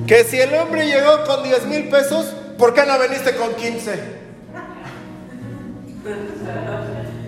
Que 0.06 0.24
si 0.24 0.40
el 0.40 0.54
hombre 0.54 0.86
llegó 0.86 1.26
con 1.26 1.42
10 1.42 1.66
mil 1.66 1.90
pesos, 1.90 2.28
¿por 2.60 2.76
qué 2.76 2.86
no 2.86 3.00
viniste 3.00 3.36
con 3.36 3.56
15? 3.56 4.16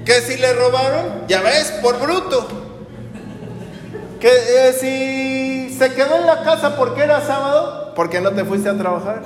Que 0.08 0.22
si 0.22 0.38
le 0.38 0.54
robaron, 0.54 1.28
ya 1.28 1.42
ves, 1.42 1.70
por 1.82 2.00
bruto. 2.00 2.48
Que 4.22 4.30
eh, 4.30 4.72
si 4.72 5.78
se 5.78 5.94
quedó 5.94 6.16
en 6.16 6.26
la 6.26 6.44
casa 6.44 6.78
porque 6.78 7.02
era 7.02 7.20
sábado, 7.20 7.92
porque 7.94 8.22
no 8.22 8.32
te 8.32 8.46
fuiste 8.46 8.70
a 8.70 8.78
trabajar. 8.78 9.24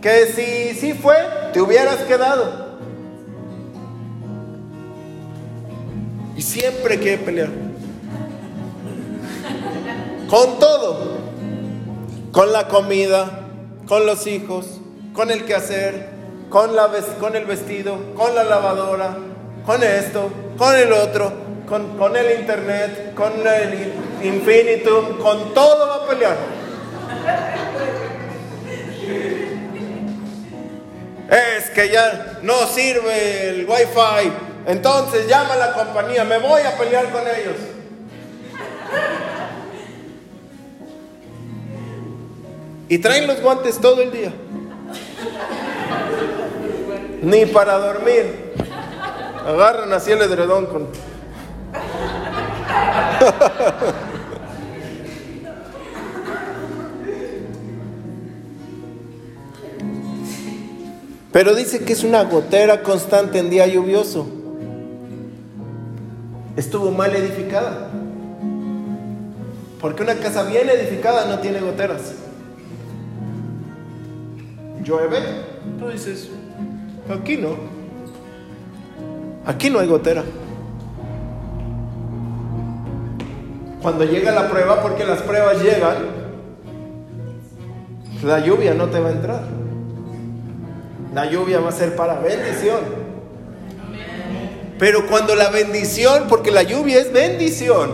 Que 0.00 0.26
si 0.26 0.78
sí 0.78 0.92
fue, 0.92 1.16
te 1.52 1.60
hubieras 1.60 1.96
quedado. 2.04 2.76
Y 6.36 6.42
siempre 6.42 7.00
quiere 7.00 7.18
pelear. 7.18 7.50
Con 10.30 10.60
todo. 10.60 11.18
Con 12.30 12.52
la 12.52 12.68
comida, 12.68 13.40
con 13.88 14.06
los 14.06 14.28
hijos, 14.28 14.78
con 15.12 15.32
el 15.32 15.44
quehacer, 15.44 16.10
con, 16.50 16.76
la, 16.76 16.88
con 17.18 17.34
el 17.34 17.46
vestido, 17.46 18.14
con 18.14 18.32
la 18.36 18.44
lavadora, 18.44 19.16
con 19.64 19.82
esto, 19.82 20.30
con 20.56 20.74
el 20.76 20.92
otro, 20.92 21.32
con, 21.66 22.16
el 22.16 22.40
internet, 22.40 23.14
con 23.14 23.32
el 23.46 23.92
infinitum, 24.22 25.18
con 25.18 25.54
todo 25.54 25.88
va 25.88 26.04
a 26.04 26.08
pelear. 26.08 26.36
Es 31.30 31.70
que 31.70 31.88
ya 31.88 32.38
no 32.42 32.66
sirve 32.66 33.48
el 33.48 33.66
wifi, 33.66 34.30
entonces 34.66 35.26
llama 35.26 35.54
a 35.54 35.56
la 35.56 35.72
compañía, 35.72 36.24
me 36.24 36.38
voy 36.38 36.62
a 36.62 36.76
pelear 36.76 37.10
con 37.10 37.22
ellos. 37.22 37.56
Y 42.88 42.98
traen 42.98 43.26
los 43.26 43.40
guantes 43.40 43.80
todo 43.80 44.02
el 44.02 44.12
día 44.12 44.32
ni 47.24 47.46
para 47.46 47.78
dormir. 47.78 48.43
Agarran 49.46 49.92
así 49.92 50.10
el 50.10 50.22
edredón 50.22 50.66
con... 50.66 50.88
Pero 61.32 61.54
dice 61.54 61.84
que 61.84 61.92
es 61.92 62.04
una 62.04 62.22
gotera 62.24 62.82
constante 62.82 63.38
en 63.40 63.50
día 63.50 63.66
lluvioso. 63.66 64.26
Estuvo 66.56 66.92
mal 66.92 67.14
edificada. 67.14 67.90
Porque 69.80 70.02
una 70.04 70.14
casa 70.14 70.44
bien 70.44 70.70
edificada 70.70 71.26
no 71.26 71.40
tiene 71.40 71.60
goteras. 71.60 72.14
llueve, 74.84 75.18
tú 75.78 75.88
dices, 75.88 76.28
aquí 77.10 77.36
no. 77.36 77.73
Aquí 79.46 79.68
no 79.70 79.78
hay 79.78 79.86
gotera. 79.86 80.22
Cuando 83.82 84.04
llega 84.04 84.32
la 84.32 84.48
prueba, 84.48 84.80
porque 84.80 85.04
las 85.04 85.20
pruebas 85.20 85.62
llegan, 85.62 85.96
la 88.22 88.40
lluvia 88.40 88.72
no 88.72 88.86
te 88.86 88.98
va 88.98 89.10
a 89.10 89.12
entrar. 89.12 89.42
La 91.14 91.30
lluvia 91.30 91.60
va 91.60 91.68
a 91.68 91.72
ser 91.72 91.94
para 91.94 92.18
bendición. 92.20 92.80
Pero 94.78 95.06
cuando 95.06 95.34
la 95.34 95.50
bendición, 95.50 96.24
porque 96.28 96.50
la 96.50 96.62
lluvia 96.62 96.98
es 96.98 97.12
bendición, 97.12 97.90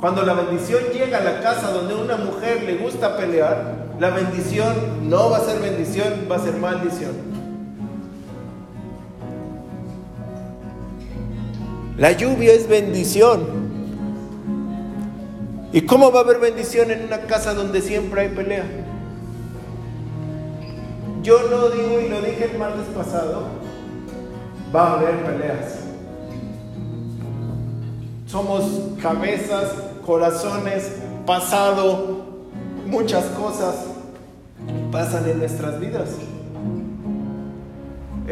cuando 0.00 0.22
la 0.22 0.34
bendición 0.34 0.82
llega 0.92 1.18
a 1.18 1.20
la 1.20 1.40
casa 1.40 1.70
donde 1.70 1.94
una 1.94 2.16
mujer 2.16 2.64
le 2.64 2.78
gusta 2.78 3.16
pelear, 3.16 3.74
la 4.00 4.10
bendición 4.10 4.74
no 5.08 5.30
va 5.30 5.36
a 5.36 5.40
ser 5.40 5.60
bendición, 5.60 6.26
va 6.28 6.36
a 6.36 6.38
ser 6.40 6.56
maldición. 6.56 7.41
La 11.96 12.12
lluvia 12.12 12.52
es 12.52 12.68
bendición. 12.68 13.62
¿Y 15.72 15.82
cómo 15.82 16.10
va 16.10 16.20
a 16.20 16.22
haber 16.22 16.38
bendición 16.38 16.90
en 16.90 17.04
una 17.04 17.20
casa 17.22 17.54
donde 17.54 17.80
siempre 17.80 18.22
hay 18.22 18.28
pelea? 18.30 18.64
Yo 21.22 21.38
no 21.48 21.68
digo, 21.68 22.00
y 22.00 22.08
lo 22.08 22.20
dije 22.20 22.50
el 22.52 22.58
martes 22.58 22.86
pasado, 22.94 23.44
va 24.74 24.88
a 24.88 24.92
haber 24.94 25.22
peleas. 25.24 25.78
Somos 28.26 28.64
cabezas, 29.00 29.72
corazones, 30.04 30.92
pasado, 31.26 32.26
muchas 32.86 33.24
cosas 33.26 33.74
pasan 34.90 35.28
en 35.28 35.38
nuestras 35.38 35.78
vidas. 35.78 36.10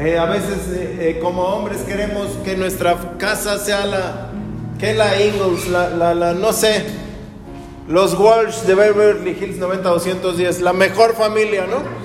Eh, 0.02 0.16
a 0.16 0.24
veces 0.24 0.66
eh, 0.70 0.96
eh, 0.98 1.18
como 1.20 1.42
hombres 1.42 1.82
queremos 1.82 2.28
que 2.42 2.56
nuestra 2.56 2.96
casa 3.18 3.58
sea 3.58 3.84
la, 3.84 4.30
que 4.78 4.94
la 4.94 5.14
Eagles, 5.20 5.68
la, 5.68 6.14
la, 6.14 6.32
no 6.32 6.54
sé, 6.54 6.86
los 7.86 8.18
Walsh 8.18 8.62
de 8.62 8.74
Beverly 8.74 9.32
Hills 9.32 9.60
90-210, 9.60 10.60
la 10.60 10.72
mejor 10.72 11.14
familia, 11.14 11.66
¿no? 11.66 11.82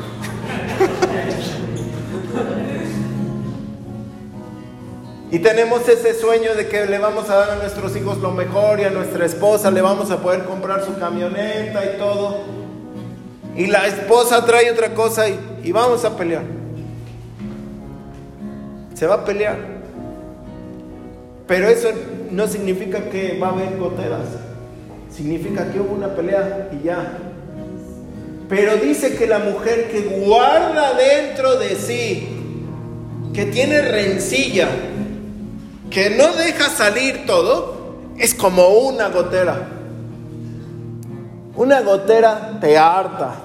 Y 5.31 5.39
tenemos 5.39 5.87
ese 5.89 6.13
sueño 6.13 6.53
de 6.53 6.67
que 6.67 6.85
le 6.85 6.97
vamos 6.97 7.29
a 7.29 7.35
dar 7.35 7.49
a 7.51 7.55
nuestros 7.55 7.95
hijos 7.95 8.19
lo 8.19 8.31
mejor 8.31 8.79
y 8.79 8.83
a 8.83 8.89
nuestra 8.89 9.25
esposa 9.25 9.71
le 9.71 9.81
vamos 9.81 10.11
a 10.11 10.21
poder 10.21 10.43
comprar 10.43 10.85
su 10.85 10.97
camioneta 10.97 11.83
y 11.83 11.97
todo. 11.97 12.43
Y 13.55 13.67
la 13.67 13.87
esposa 13.87 14.45
trae 14.45 14.71
otra 14.71 14.93
cosa 14.93 15.25
y 15.27 15.71
vamos 15.73 16.05
a 16.05 16.15
pelear. 16.15 16.64
Se 18.95 19.05
va 19.05 19.15
a 19.15 19.25
pelear. 19.25 19.57
Pero 21.47 21.67
eso 21.67 21.89
no 22.31 22.47
significa 22.47 23.09
que 23.09 23.37
va 23.37 23.49
a 23.49 23.51
haber 23.51 23.77
goteras. 23.77 24.25
Significa 25.11 25.71
que 25.71 25.79
hubo 25.79 25.93
una 25.93 26.15
pelea 26.15 26.69
y 26.71 26.85
ya. 26.85 27.17
Pero 28.49 28.77
dice 28.77 29.15
que 29.15 29.27
la 29.27 29.39
mujer 29.39 29.89
que 29.91 30.01
guarda 30.01 30.93
dentro 30.93 31.57
de 31.57 31.75
sí, 31.75 32.27
que 33.33 33.45
tiene 33.45 33.81
rencilla, 33.81 34.69
que 35.89 36.11
no 36.11 36.33
deja 36.33 36.69
salir 36.69 37.25
todo, 37.25 37.75
es 38.17 38.33
como 38.33 38.67
una 38.69 39.09
gotera. 39.09 39.67
Una 41.55 41.81
gotera 41.81 42.57
te 42.59 42.77
harta. 42.77 43.44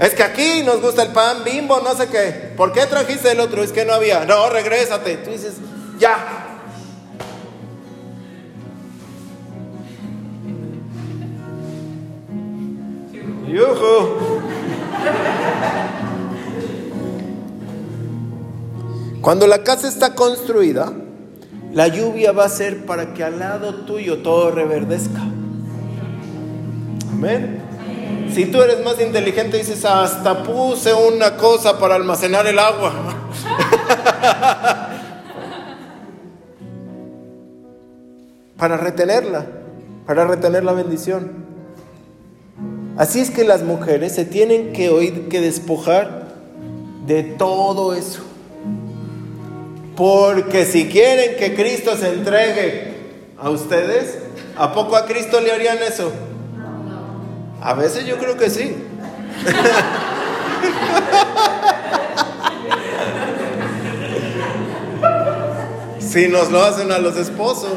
Es 0.00 0.14
que 0.14 0.22
aquí 0.22 0.62
nos 0.64 0.80
gusta 0.80 1.02
el 1.02 1.12
pan 1.12 1.44
bimbo, 1.44 1.80
no 1.80 1.94
sé 1.94 2.08
qué. 2.08 2.52
¿Por 2.56 2.72
qué 2.72 2.86
trajiste 2.86 3.32
el 3.32 3.40
otro? 3.40 3.62
Es 3.62 3.70
que 3.70 3.84
no 3.84 3.92
había. 3.92 4.24
No, 4.24 4.48
regrésate. 4.48 5.18
Tú 5.18 5.30
dices, 5.30 5.54
ya, 5.98 6.40
Cuando 19.20 19.46
la 19.46 19.62
casa 19.62 19.88
está 19.88 20.14
construida, 20.14 20.92
la 21.72 21.88
lluvia 21.88 22.32
va 22.32 22.44
a 22.44 22.48
ser 22.48 22.86
para 22.86 23.12
que 23.12 23.22
al 23.22 23.38
lado 23.38 23.74
tuyo 23.84 24.22
todo 24.22 24.50
reverdezca. 24.50 25.20
Amén. 27.12 27.69
Si 28.34 28.46
tú 28.46 28.62
eres 28.62 28.84
más 28.84 29.00
inteligente, 29.00 29.58
dices, 29.58 29.84
hasta 29.84 30.42
puse 30.42 30.94
una 30.94 31.36
cosa 31.36 31.78
para 31.78 31.96
almacenar 31.96 32.46
el 32.46 32.58
agua. 32.58 32.92
para 38.56 38.76
retenerla, 38.76 39.46
para 40.06 40.26
retener 40.26 40.64
la 40.64 40.72
bendición. 40.72 41.44
Así 42.96 43.20
es 43.20 43.30
que 43.30 43.44
las 43.44 43.62
mujeres 43.62 44.14
se 44.14 44.24
tienen 44.24 44.72
que 44.72 44.90
oír 44.90 45.28
que 45.28 45.40
despojar 45.40 46.28
de 47.06 47.22
todo 47.22 47.94
eso. 47.94 48.22
Porque 49.96 50.64
si 50.66 50.88
quieren 50.88 51.36
que 51.36 51.54
Cristo 51.54 51.96
se 51.96 52.12
entregue 52.12 52.94
a 53.38 53.50
ustedes, 53.50 54.18
¿a 54.56 54.72
poco 54.72 54.96
a 54.96 55.06
Cristo 55.06 55.40
le 55.40 55.52
harían 55.52 55.78
eso? 55.78 56.12
A 57.62 57.74
veces 57.74 58.06
yo 58.06 58.16
creo 58.18 58.38
que 58.38 58.48
sí. 58.48 58.86
si 66.00 66.28
nos 66.28 66.50
lo 66.50 66.62
hacen 66.62 66.90
a 66.90 66.98
los 66.98 67.16
esposos. 67.16 67.72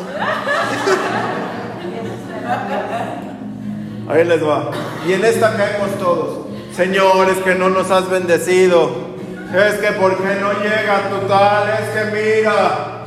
Ahí 4.10 4.26
les 4.26 4.44
va. 4.44 4.72
Y 5.08 5.14
en 5.14 5.24
esta 5.24 5.56
caemos 5.56 5.98
todos. 6.00 6.48
Señores, 6.76 7.38
que 7.44 7.54
no 7.56 7.70
nos 7.70 7.92
has 7.92 8.10
bendecido. 8.10 9.14
Es 9.54 9.76
que 9.76 9.92
porque 9.94 10.36
no 10.42 10.54
llega 10.54 11.10
tu 11.10 11.28
tal, 11.28 11.70
es 11.70 11.90
que 11.90 12.06
mira. 12.12 13.04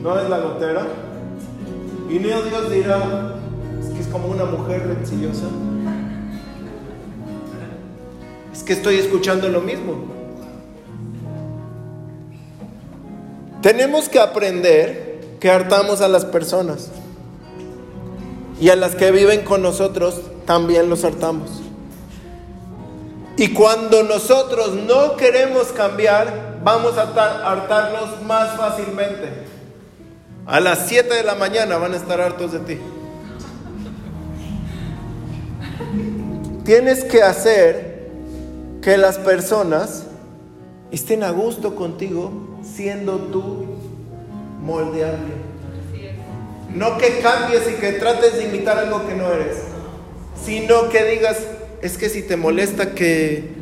¿No 0.00 0.18
es 0.18 0.30
la 0.30 0.38
gotera? 0.38 0.86
Y 2.08 2.18
ni 2.18 2.28
Dios 2.28 2.70
dirá, 2.70 3.34
es 3.80 3.88
que 3.90 4.00
es 4.00 4.06
como 4.06 4.28
una 4.28 4.44
mujer 4.44 4.86
rencillosa. 4.86 5.46
Es 8.52 8.62
que 8.62 8.72
estoy 8.72 8.96
escuchando 8.96 9.48
lo 9.48 9.60
mismo. 9.60 10.16
Tenemos 13.60 14.08
que 14.08 14.20
aprender 14.20 15.36
que 15.40 15.50
hartamos 15.50 16.00
a 16.00 16.08
las 16.08 16.24
personas 16.24 16.90
y 18.60 18.68
a 18.68 18.76
las 18.76 18.94
que 18.94 19.10
viven 19.10 19.42
con 19.42 19.62
nosotros 19.62 20.20
también 20.46 20.88
los 20.88 21.04
hartamos. 21.04 21.62
Y 23.36 23.52
cuando 23.52 24.02
nosotros 24.04 24.74
no 24.74 25.16
queremos 25.16 25.66
cambiar, 25.68 26.60
vamos 26.62 26.96
a 26.96 27.02
hartarlos 27.50 28.22
más 28.22 28.56
fácilmente. 28.56 29.55
A 30.46 30.60
las 30.60 30.86
7 30.86 31.12
de 31.12 31.24
la 31.24 31.34
mañana 31.34 31.76
van 31.76 31.92
a 31.92 31.96
estar 31.96 32.20
hartos 32.20 32.52
de 32.52 32.60
ti. 32.60 32.78
Tienes 36.64 37.02
que 37.04 37.24
hacer 37.24 38.10
que 38.80 38.96
las 38.96 39.18
personas 39.18 40.06
estén 40.92 41.24
a 41.24 41.30
gusto 41.30 41.74
contigo 41.74 42.60
siendo 42.62 43.16
tú 43.18 43.66
moldeable. 44.62 45.34
No 46.72 46.96
que 46.96 47.18
cambies 47.20 47.68
y 47.68 47.80
que 47.80 47.92
trates 47.92 48.36
de 48.36 48.44
imitar 48.44 48.78
algo 48.78 49.04
que 49.06 49.14
no 49.14 49.32
eres, 49.32 49.56
sino 50.44 50.88
que 50.90 51.04
digas, 51.04 51.38
es 51.82 51.98
que 51.98 52.08
si 52.08 52.22
te 52.22 52.36
molesta 52.36 52.94
que 52.94 53.56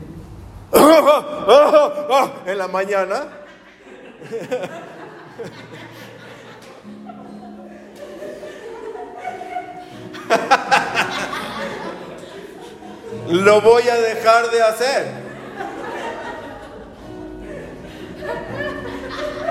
en 2.47 2.59
la 2.59 2.69
mañana, 2.69 3.23
lo 13.29 13.61
voy 13.61 13.89
a 13.89 13.97
dejar 13.97 14.51
de 14.51 14.63
hacer. 14.63 15.25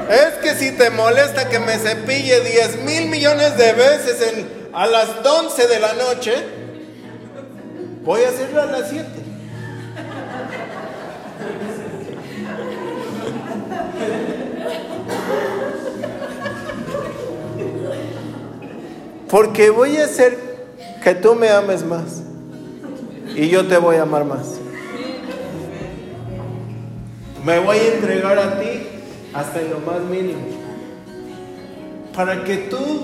Es 0.10 0.34
que 0.42 0.56
si 0.56 0.72
te 0.72 0.90
molesta 0.90 1.50
que 1.50 1.60
me 1.60 1.78
cepille 1.78 2.42
10 2.42 2.82
mil 2.84 3.08
millones 3.08 3.58
de 3.58 3.74
veces 3.74 4.22
en, 4.22 4.70
a 4.74 4.86
las 4.86 5.10
11 5.26 5.68
de 5.68 5.80
la 5.80 5.94
noche, 5.94 6.34
voy 8.04 8.24
a 8.24 8.30
hacerlo 8.30 8.62
a 8.62 8.66
las 8.66 8.90
7. 8.90 9.06
Porque 19.30 19.70
voy 19.72 19.98
a 19.98 20.06
hacer 20.06 20.53
que 21.04 21.14
tú 21.16 21.36
me 21.36 21.50
ames 21.50 21.84
más 21.84 22.22
y 23.36 23.50
yo 23.50 23.68
te 23.68 23.78
voy 23.78 23.98
a 23.98 24.04
amar 24.04 24.24
más. 24.24 24.60
Me 27.44 27.60
voy 27.60 27.78
a 27.78 27.94
entregar 27.96 28.40
a 28.40 28.60
ti 28.60 28.88
hasta 29.34 29.60
en 29.60 29.72
lo 29.72 29.80
más 29.80 30.00
mínimo. 30.02 30.40
Para 32.16 32.46
que 32.46 32.56
tú 32.56 33.04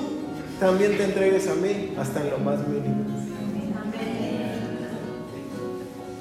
también 0.60 0.96
te 0.98 1.04
entregues 1.04 1.50
a 1.50 1.56
mí 1.56 1.94
hasta 2.00 2.22
en 2.22 2.30
lo 2.30 2.38
más 2.38 2.60
mínimo. 2.66 3.06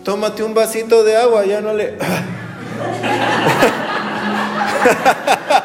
Tómate 0.03 0.43
un 0.43 0.55
vasito 0.55 1.05
de 1.05 1.17
agua, 1.17 1.45
ya 1.45 1.61
no 1.61 1.75
le... 1.75 1.97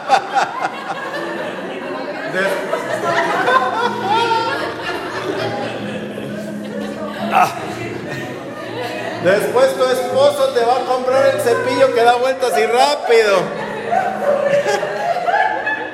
Después 9.24 9.74
tu 9.76 9.86
esposo 9.86 10.49
te 10.53 10.65
va 10.65 10.82
a 10.82 10.86
comprar 10.86 11.34
el 11.34 11.39
cepillo 11.39 11.93
que 11.93 12.03
da 12.03 12.17
vueltas 12.17 12.51
y 12.59 12.65
rápido. 12.65 13.38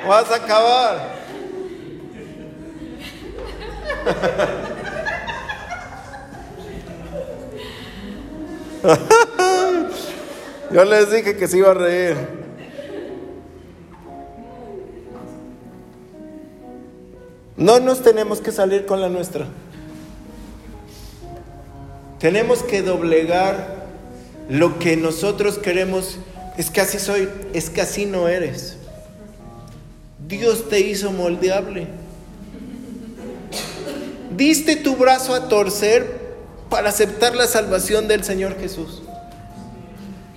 Vas 0.08 0.28
a 0.32 0.36
acabar. 0.36 1.20
Yo 10.72 10.84
les 10.84 11.12
dije 11.12 11.36
que 11.36 11.46
se 11.46 11.58
iba 11.58 11.70
a 11.70 11.74
reír. 11.74 12.16
No 17.56 17.78
nos 17.78 18.02
tenemos 18.02 18.40
que 18.40 18.50
salir 18.52 18.86
con 18.86 19.00
la 19.00 19.08
nuestra. 19.08 19.46
Tenemos 22.20 22.62
que 22.62 22.82
doblegar 22.82 23.86
lo 24.50 24.78
que 24.78 24.96
nosotros 24.96 25.58
queremos. 25.58 26.18
Es 26.58 26.70
que 26.70 26.82
así 26.82 26.98
soy, 26.98 27.28
es 27.54 27.70
que 27.70 27.80
así 27.80 28.04
no 28.04 28.28
eres. 28.28 28.76
Dios 30.28 30.68
te 30.68 30.80
hizo 30.80 31.12
moldeable. 31.12 31.86
Diste 34.36 34.76
tu 34.76 34.96
brazo 34.96 35.34
a 35.34 35.48
torcer 35.48 36.20
para 36.68 36.90
aceptar 36.90 37.34
la 37.34 37.46
salvación 37.46 38.06
del 38.06 38.22
Señor 38.22 38.58
Jesús. 38.60 39.02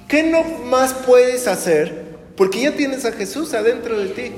¿Qué 0.08 0.24
no 0.24 0.44
más 0.44 0.94
puedes 0.94 1.48
hacer? 1.48 2.04
Porque 2.38 2.62
ya 2.62 2.72
tienes 2.76 3.04
a 3.04 3.12
Jesús 3.12 3.54
adentro 3.54 4.00
de 4.00 4.08
ti. 4.08 4.32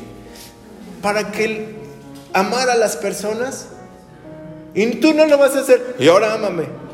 Para 1.02 1.32
que 1.32 1.46
Él 1.46 1.76
amar 2.34 2.70
a 2.72 2.76
las 2.76 2.98
personas. 2.98 3.68
Y 4.74 4.88
tú 4.96 5.14
no 5.14 5.28
lo 5.28 5.38
vas 5.38 5.56
a 5.56 5.60
hacer. 5.60 5.96
Y 6.00 6.08
ahora 6.08 6.34
ámame. 6.34 6.85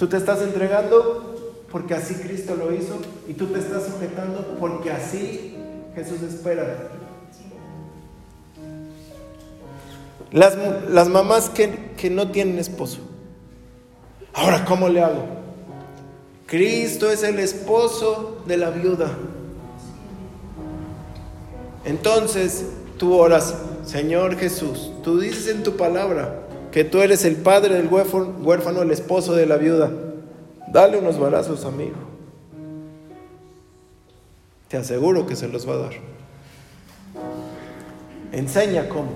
Tú 0.00 0.06
te 0.06 0.16
estás 0.16 0.40
entregando 0.40 1.58
porque 1.70 1.92
así 1.92 2.14
Cristo 2.14 2.54
lo 2.54 2.72
hizo 2.72 2.98
y 3.28 3.34
tú 3.34 3.48
te 3.48 3.58
estás 3.58 3.84
sujetando 3.84 4.56
porque 4.58 4.90
así 4.90 5.58
Jesús 5.94 6.22
espera. 6.22 6.88
Las, 10.32 10.56
las 10.88 11.06
mamás 11.10 11.50
que, 11.50 11.90
que 11.98 12.08
no 12.08 12.30
tienen 12.30 12.58
esposo. 12.58 13.00
Ahora, 14.32 14.64
¿cómo 14.64 14.88
le 14.88 15.02
hago? 15.02 15.22
Cristo 16.46 17.10
es 17.10 17.22
el 17.22 17.38
esposo 17.38 18.38
de 18.46 18.56
la 18.56 18.70
viuda. 18.70 19.10
Entonces 21.84 22.64
tú 22.96 23.18
oras, 23.18 23.54
Señor 23.84 24.38
Jesús, 24.38 24.92
tú 25.04 25.20
dices 25.20 25.48
en 25.48 25.62
tu 25.62 25.76
palabra 25.76 26.40
que 26.72 26.84
tú 26.84 27.00
eres 27.00 27.24
el 27.24 27.36
padre 27.36 27.74
del 27.74 27.88
huérfano, 27.88 28.82
el 28.82 28.90
esposo 28.90 29.34
de 29.34 29.46
la 29.46 29.56
viuda. 29.56 29.90
Dale 30.68 30.98
unos 30.98 31.18
balazos, 31.18 31.64
amigo. 31.64 31.96
Te 34.68 34.76
aseguro 34.76 35.26
que 35.26 35.34
se 35.34 35.48
los 35.48 35.68
va 35.68 35.74
a 35.74 35.78
dar. 35.78 35.92
Enseña 38.30 38.88
cómo. 38.88 39.10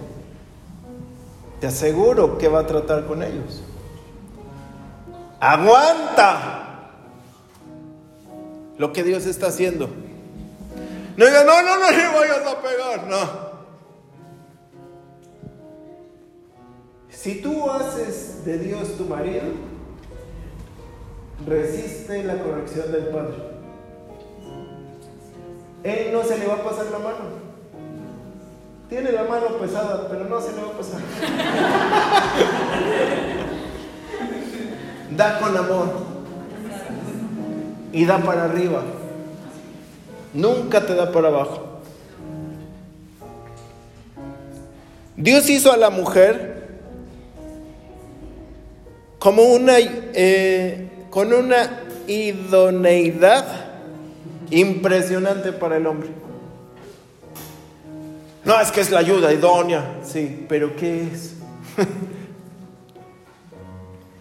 Te 1.61 1.69
aseguro 1.69 2.39
que 2.39 2.49
va 2.49 2.61
a 2.61 2.67
tratar 2.67 3.07
con 3.07 3.23
ellos. 3.23 3.63
Aguanta 5.39 6.91
lo 8.79 8.93
que 8.93 9.05
Dios 9.05 9.27
está 9.27 9.47
haciendo. 9.47 9.89
No 11.17 11.25
diga, 11.25 11.45
no, 11.45 11.63
no, 11.63 11.79
no 11.79 11.91
le 11.97 12.09
vayas 12.09 12.47
a 12.47 12.61
pegar, 12.61 13.07
no. 13.07 13.44
Si 17.25 17.37
tú 17.37 17.71
haces 17.71 18.45
de 18.45 18.59
Dios 18.59 18.99
tu 18.99 19.07
marido, 19.07 19.45
resiste 21.47 22.23
la 22.23 22.37
corrección 22.43 22.93
del 22.93 23.07
Padre. 23.07 23.37
Él 25.85 26.13
no 26.13 26.23
se 26.23 26.37
le 26.37 26.47
va 26.47 26.57
a 26.57 26.63
pasar 26.63 26.85
la 26.93 26.99
mano. 26.99 27.25
Tiene 28.91 29.11
la 29.11 29.25
mano 29.25 29.57
pesada, 29.59 30.07
pero 30.11 30.27
no 30.27 30.39
se 30.39 30.53
le 30.53 30.61
va 30.61 30.69
a 30.69 30.73
pasar. 30.73 31.01
da 35.17 35.39
con 35.41 35.57
amor 35.57 35.93
y 37.91 38.05
da 38.05 38.19
para 38.19 38.45
arriba. 38.45 38.83
Nunca 40.35 40.85
te 40.85 40.95
da 40.95 41.11
para 41.11 41.29
abajo. 41.29 41.81
Dios 45.17 45.49
hizo 45.49 45.73
a 45.73 45.79
la 45.79 45.89
mujer 45.89 46.54
como 49.25 49.45
una, 49.45 49.79
eh, 49.79 51.07
con 51.09 51.33
una 51.33 51.81
idoneidad 52.07 53.47
impresionante 54.51 55.51
para 55.51 55.79
el 55.79 55.87
hombre. 55.87 56.11
No, 58.45 58.61
es 58.61 58.71
que 58.71 58.83
es 58.83 58.91
la 58.91 58.99
ayuda 58.99 59.33
idónea, 59.33 60.01
sí, 60.05 60.45
pero 60.47 60.77
¿qué 60.77 61.05
es? 61.05 61.37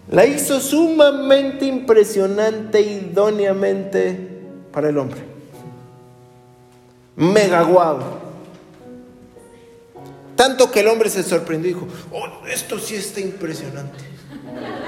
la 0.10 0.26
hizo 0.26 0.62
sumamente 0.62 1.66
impresionante, 1.66 2.80
idóneamente 2.80 4.18
para 4.72 4.88
el 4.88 4.99
hombre. 4.99 5.20
Mega 7.18 7.62
guau. 7.64 7.99
Tanto 10.38 10.72
que 10.72 10.80
el 10.80 10.88
hombre 10.88 11.10
se 11.10 11.24
sorprendió 11.24 11.72
y 11.72 11.74
dijo, 11.74 11.88
oh, 12.14 12.47
esto 12.47 12.80
sí 12.80 12.95
está 12.95 13.20
impresionante. 13.20 14.12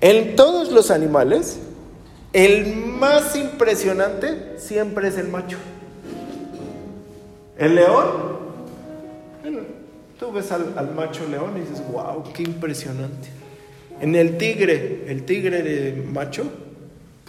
En 0.00 0.36
todos 0.36 0.70
los 0.70 0.92
animales, 0.92 1.58
el 2.32 2.76
más 2.76 3.34
impresionante 3.34 4.54
siempre 4.58 5.08
es 5.08 5.18
el 5.18 5.28
macho. 5.28 5.58
El 7.58 7.74
león, 7.74 8.38
tú 10.20 10.30
ves 10.30 10.52
al, 10.52 10.94
macho 10.94 11.26
león 11.28 11.56
y 11.56 11.60
dices, 11.60 11.82
wow, 11.90 12.22
qué 12.32 12.44
impresionante. 12.44 13.28
En 14.00 14.14
el 14.14 14.38
tigre, 14.38 15.04
el 15.08 15.24
tigre 15.24 16.00
macho, 16.12 16.44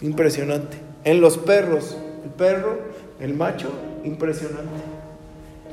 impresionante. 0.00 0.76
En 1.02 1.20
los 1.20 1.38
perros, 1.38 1.96
el 2.22 2.30
perro, 2.30 2.78
el 3.18 3.34
macho, 3.34 3.72
impresionante. 4.04 4.80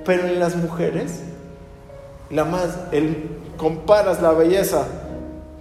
Pero 0.03 0.25
en 0.25 0.39
las 0.39 0.55
mujeres, 0.55 1.21
la 2.30 2.45
más, 2.45 2.78
el, 2.91 3.30
comparas 3.57 4.21
la 4.21 4.32
belleza 4.32 4.86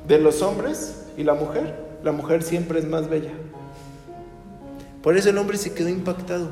de 0.07 0.19
los 0.19 0.43
hombres 0.43 1.07
y 1.17 1.25
la 1.25 1.33
mujer, 1.35 1.75
la 2.03 2.13
mujer 2.13 2.43
siempre 2.43 2.79
es 2.79 2.87
más 2.87 3.09
bella. 3.09 3.33
Por 5.03 5.17
eso 5.17 5.31
el 5.31 5.39
hombre 5.39 5.57
se 5.59 5.73
quedó 5.73 5.89
impactado. 5.89 6.49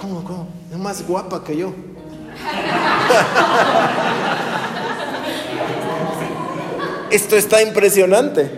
¿Cómo, 0.00 0.24
cómo? 0.24 0.48
Es 0.70 0.78
más 0.78 1.06
guapa 1.06 1.42
que 1.42 1.56
yo. 1.56 1.72
Esto 7.10 7.36
está 7.36 7.62
impresionante. 7.62 8.50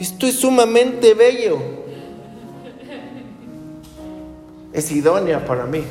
Esto 0.00 0.26
es 0.26 0.40
sumamente 0.40 1.12
bello. 1.14 1.58
Es 4.72 4.90
idónea 4.90 5.44
para 5.44 5.66
mí. 5.66 5.84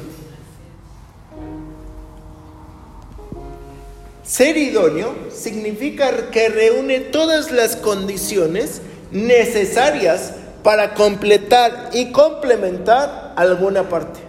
Ser 4.34 4.58
idóneo 4.58 5.14
significa 5.30 6.32
que 6.32 6.50
reúne 6.50 7.02
todas 7.02 7.52
las 7.52 7.76
condiciones 7.76 8.82
necesarias 9.12 10.34
para 10.64 10.96
completar 10.96 11.92
y 11.94 12.12
complementar 12.12 13.34
alguna 13.36 13.90
parte. 13.90 14.22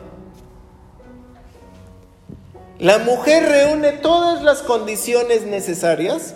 La 2.79 2.99
mujer 2.99 3.49
reúne 3.49 3.93
todas 3.93 4.43
las 4.43 4.61
condiciones 4.61 5.47
necesarias 5.47 6.35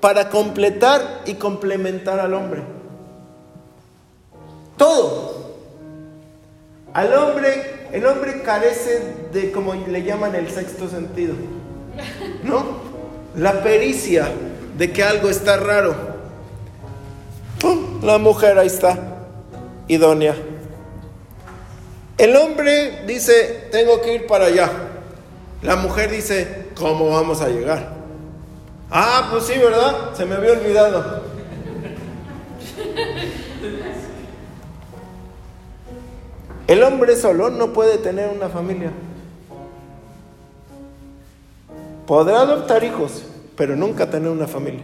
para 0.00 0.28
completar 0.28 1.22
y 1.26 1.34
complementar 1.34 2.18
al 2.18 2.34
hombre. 2.34 2.64
Todo. 4.76 5.52
Al 6.92 7.14
hombre, 7.14 7.86
el 7.92 8.04
hombre 8.04 8.42
carece 8.42 9.14
de, 9.32 9.52
como 9.52 9.74
le 9.74 10.02
llaman, 10.02 10.34
el 10.34 10.50
sexto 10.50 10.88
sentido. 10.88 11.36
¿No? 12.42 12.80
La 13.36 13.62
pericia 13.62 14.30
de 14.76 14.92
que 14.92 15.02
algo 15.02 15.28
está 15.28 15.56
raro. 15.56 15.94
La 18.02 18.18
mujer 18.18 18.58
ahí 18.58 18.66
está, 18.66 18.98
idónea. 19.88 20.34
El 22.16 22.34
hombre 22.36 23.02
dice, 23.06 23.68
tengo 23.70 24.00
que 24.00 24.14
ir 24.14 24.26
para 24.26 24.46
allá. 24.46 24.70
La 25.62 25.76
mujer 25.76 26.10
dice, 26.10 26.68
¿cómo 26.74 27.10
vamos 27.10 27.42
a 27.42 27.48
llegar? 27.48 27.92
Ah, 28.90 29.28
pues 29.30 29.44
sí, 29.44 29.58
¿verdad? 29.58 30.14
Se 30.14 30.24
me 30.24 30.34
había 30.34 30.52
olvidado. 30.52 31.22
El 36.66 36.82
hombre 36.82 37.16
solo 37.16 37.50
no 37.50 37.72
puede 37.72 37.98
tener 37.98 38.28
una 38.28 38.48
familia. 38.48 38.92
Podrá 42.10 42.40
adoptar 42.40 42.82
hijos, 42.82 43.22
pero 43.56 43.76
nunca 43.76 44.10
tener 44.10 44.30
una 44.30 44.48
familia. 44.48 44.82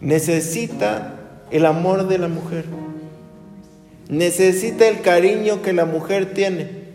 Necesita 0.00 1.14
el 1.52 1.64
amor 1.64 2.08
de 2.08 2.18
la 2.18 2.26
mujer. 2.26 2.64
Necesita 4.08 4.88
el 4.88 5.00
cariño 5.00 5.62
que 5.62 5.72
la 5.72 5.84
mujer 5.84 6.34
tiene. 6.34 6.88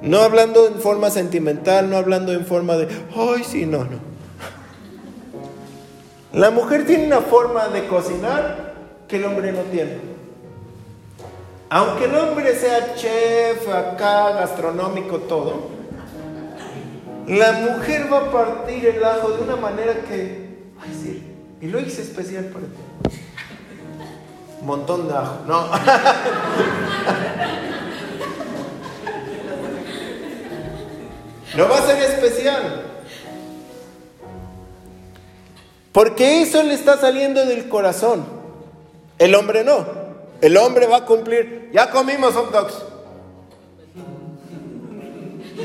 No 0.00 0.20
hablando 0.20 0.68
en 0.68 0.76
forma 0.76 1.10
sentimental, 1.10 1.90
no 1.90 1.98
hablando 1.98 2.32
en 2.32 2.46
forma 2.46 2.78
de, 2.78 2.88
ay, 3.14 3.44
sí, 3.44 3.66
no, 3.66 3.84
no. 3.84 3.98
La 6.32 6.50
mujer 6.50 6.86
tiene 6.86 7.04
una 7.04 7.20
forma 7.20 7.68
de 7.68 7.88
cocinar 7.88 8.72
que 9.06 9.16
el 9.16 9.26
hombre 9.26 9.52
no 9.52 9.60
tiene. 9.64 9.98
Aunque 11.68 12.06
el 12.06 12.14
hombre 12.14 12.54
sea 12.56 12.94
chef, 12.94 13.68
acá, 13.68 14.30
gastronómico, 14.30 15.18
todo, 15.18 15.78
la 17.36 17.52
mujer 17.52 18.12
va 18.12 18.18
a 18.18 18.30
partir 18.30 18.86
el 18.86 19.04
ajo 19.04 19.30
de 19.30 19.42
una 19.42 19.56
manera 19.56 19.94
que, 20.08 20.48
ay, 20.80 21.00
sí, 21.02 21.22
y 21.60 21.66
lo 21.68 21.80
hice 21.80 22.02
especial 22.02 22.46
para 22.46 22.66
ti. 22.66 23.20
Montón 24.62 25.08
de 25.08 25.14
ajo, 25.14 25.38
no. 25.46 25.70
No 31.56 31.68
va 31.68 31.78
a 31.78 31.82
ser 31.82 32.00
especial. 32.02 32.84
Porque 35.92 36.42
eso 36.42 36.62
le 36.62 36.74
está 36.74 36.96
saliendo 36.96 37.44
del 37.44 37.68
corazón. 37.68 38.24
El 39.18 39.34
hombre 39.34 39.64
no. 39.64 39.84
El 40.40 40.56
hombre 40.56 40.86
va 40.86 40.98
a 40.98 41.04
cumplir. 41.04 41.70
Ya 41.72 41.90
comimos 41.90 42.34
hot 42.34 42.52
dogs. 42.52 42.74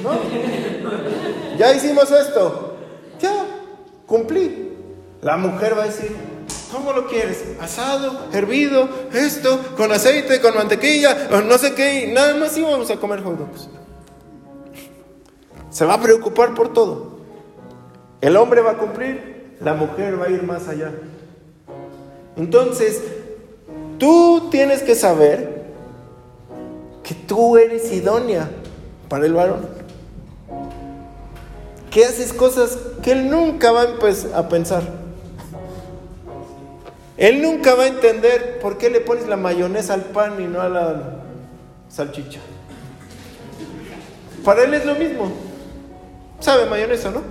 ¿No? 0.04 0.65
Ya 1.58 1.74
hicimos 1.74 2.12
esto. 2.12 2.76
Ya, 3.20 3.46
cumplí. 4.06 4.74
La 5.22 5.38
mujer 5.38 5.78
va 5.78 5.84
a 5.84 5.88
decir, 5.88 6.16
¿cómo 6.72 6.94
lo 6.94 7.08
quieres? 7.08 7.44
¿Asado? 7.60 8.28
¿Hervido? 8.32 8.88
¿Esto? 9.14 9.60
¿Con 9.76 9.92
aceite? 9.92 10.40
¿Con 10.42 10.56
mantequilla? 10.56 11.30
O 11.32 11.42
no 11.42 11.58
sé 11.58 11.74
qué. 11.74 12.12
Nada 12.14 12.36
más 12.36 12.58
íbamos 12.58 12.90
a 12.92 12.98
comer 12.98 13.24
hot. 13.24 13.40
Se 15.70 15.86
va 15.86 15.96
a 15.96 16.02
preocupar 16.02 16.54
por 16.54 16.74
todo. 16.74 17.16
El 18.22 18.38
hombre 18.38 18.62
va 18.62 18.72
a 18.72 18.78
cumplir, 18.78 19.56
la 19.62 19.74
mujer 19.74 20.20
va 20.20 20.26
a 20.26 20.30
ir 20.30 20.44
más 20.44 20.68
allá. 20.68 20.92
Entonces, 22.38 23.02
tú 23.98 24.48
tienes 24.50 24.82
que 24.82 24.96
saber 24.96 25.66
que 27.04 27.14
tú 27.14 27.58
eres 27.58 27.92
idónea 27.92 28.50
para 29.10 29.26
el 29.26 29.34
varón. 29.34 29.85
Que 31.96 32.04
haces 32.04 32.34
cosas 32.34 32.78
que 33.02 33.14
él 33.14 33.30
nunca 33.30 33.72
va 33.72 33.86
a 34.36 34.50
pensar. 34.50 34.84
Él 37.16 37.42
nunca 37.42 37.74
va 37.74 37.84
a 37.84 37.88
entender 37.88 38.60
por 38.60 38.78
qué 38.78 38.90
le 38.90 39.00
pones 39.00 39.30
la 39.30 39.38
mayonesa 39.38 39.94
al 39.94 40.02
pan 40.02 40.34
y 40.42 40.44
no 40.44 40.60
a 40.60 40.68
la 40.68 41.22
salchicha. 41.88 42.42
Para 44.44 44.66
él 44.66 44.74
es 44.74 44.86
lo 44.86 44.96
mismo. 44.96 45.32
Sabe 46.42 46.66
mayonesa, 46.66 47.12
¿no? 47.12 47.22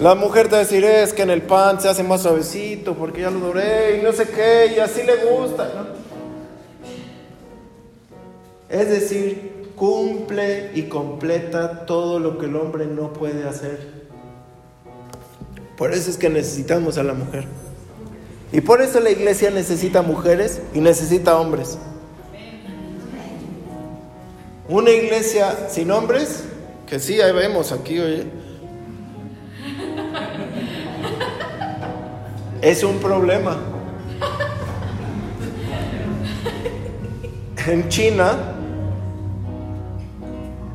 La 0.00 0.14
mujer 0.14 0.46
te 0.46 0.52
va 0.52 0.56
a 0.56 0.60
decir, 0.60 0.82
es 0.86 1.12
que 1.12 1.20
en 1.20 1.28
el 1.28 1.42
pan 1.42 1.82
se 1.82 1.90
hace 1.90 2.02
más 2.02 2.22
suavecito 2.22 2.94
porque 2.94 3.20
ya 3.20 3.30
lo 3.30 3.40
doré 3.40 3.98
y 3.98 4.02
no 4.02 4.14
sé 4.14 4.26
qué, 4.26 4.72
y 4.74 4.78
así 4.78 5.02
le 5.02 5.16
gusta, 5.16 5.70
¿no? 5.74 5.86
Es 8.70 8.88
decir, 8.88 9.53
cumple 9.76 10.70
y 10.74 10.84
completa 10.84 11.86
todo 11.86 12.18
lo 12.18 12.38
que 12.38 12.46
el 12.46 12.56
hombre 12.56 12.86
no 12.86 13.12
puede 13.12 13.48
hacer. 13.48 14.04
Por 15.76 15.92
eso 15.92 16.10
es 16.10 16.16
que 16.16 16.30
necesitamos 16.30 16.98
a 16.98 17.02
la 17.02 17.14
mujer. 17.14 17.46
Y 18.52 18.60
por 18.60 18.80
eso 18.80 19.00
la 19.00 19.10
iglesia 19.10 19.50
necesita 19.50 20.02
mujeres 20.02 20.62
y 20.72 20.80
necesita 20.80 21.36
hombres. 21.36 21.76
Una 24.68 24.90
iglesia 24.90 25.68
sin 25.68 25.90
hombres, 25.90 26.44
que 26.86 27.00
sí, 27.00 27.20
ahí 27.20 27.32
vemos 27.32 27.72
aquí, 27.72 27.98
oye. 27.98 28.24
Es 32.62 32.82
un 32.84 32.98
problema. 32.98 33.58
En 37.66 37.88
China, 37.88 38.53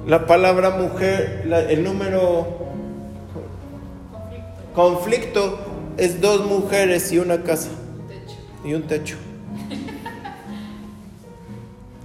la 0.10 0.26
palabra 0.26 0.72
mujer, 0.72 1.47
el 1.70 1.84
número 1.84 2.47
conflicto 4.74 5.60
es 5.97 6.20
dos 6.20 6.47
mujeres 6.47 7.12
y 7.12 7.20
una 7.20 7.43
casa 7.43 7.70
y 8.66 8.74
un 8.74 8.88
techo. 8.88 9.18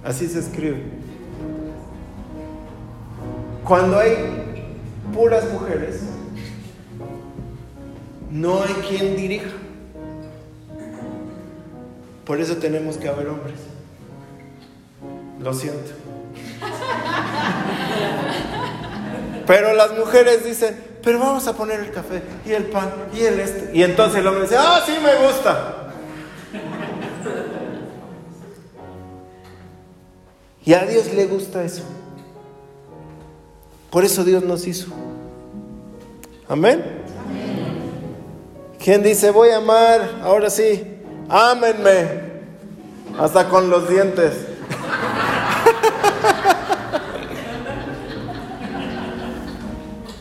Así 0.03 0.27
se 0.27 0.37
escribe. 0.37 0.83
Cuando 3.63 3.97
hay 3.97 4.13
puras 5.11 5.51
mujeres, 5.51 6.01
no 8.29 8.61
hay 8.61 8.73
quien 8.87 9.15
dirija. 9.15 9.49
Por 12.23 12.39
eso 12.39 12.57
tenemos 12.57 12.97
que 12.97 13.09
haber 13.09 13.29
hombres. 13.29 13.61
Lo 15.41 15.51
siento. 15.55 16.05
Pero 19.45 19.73
las 19.73 19.97
mujeres 19.97 20.43
dicen, 20.43 20.75
pero 21.03 21.19
vamos 21.19 21.47
a 21.47 21.53
poner 21.53 21.79
el 21.79 21.91
café 21.91 22.21
y 22.45 22.51
el 22.51 22.65
pan 22.65 22.91
y 23.13 23.21
el 23.21 23.39
este. 23.39 23.77
Y 23.77 23.83
entonces 23.83 24.19
el 24.19 24.27
hombre 24.27 24.43
dice, 24.43 24.57
ah, 24.57 24.81
sí 24.85 24.93
me 25.03 25.27
gusta. 25.27 25.91
Y 30.65 30.73
a 30.73 30.83
Dios 30.85 31.13
le 31.13 31.27
gusta 31.27 31.63
eso. 31.63 31.83
Por 33.91 34.03
eso 34.03 34.23
Dios 34.23 34.43
nos 34.43 34.65
hizo. 34.65 34.87
Amén. 36.49 36.83
¿Quién 38.83 39.03
dice, 39.03 39.29
voy 39.29 39.49
a 39.49 39.57
amar? 39.57 40.21
Ahora 40.23 40.49
sí, 40.49 40.83
ámenme. 41.29 42.25
Hasta 43.19 43.47
con 43.47 43.69
los 43.69 43.87
dientes. 43.87 44.33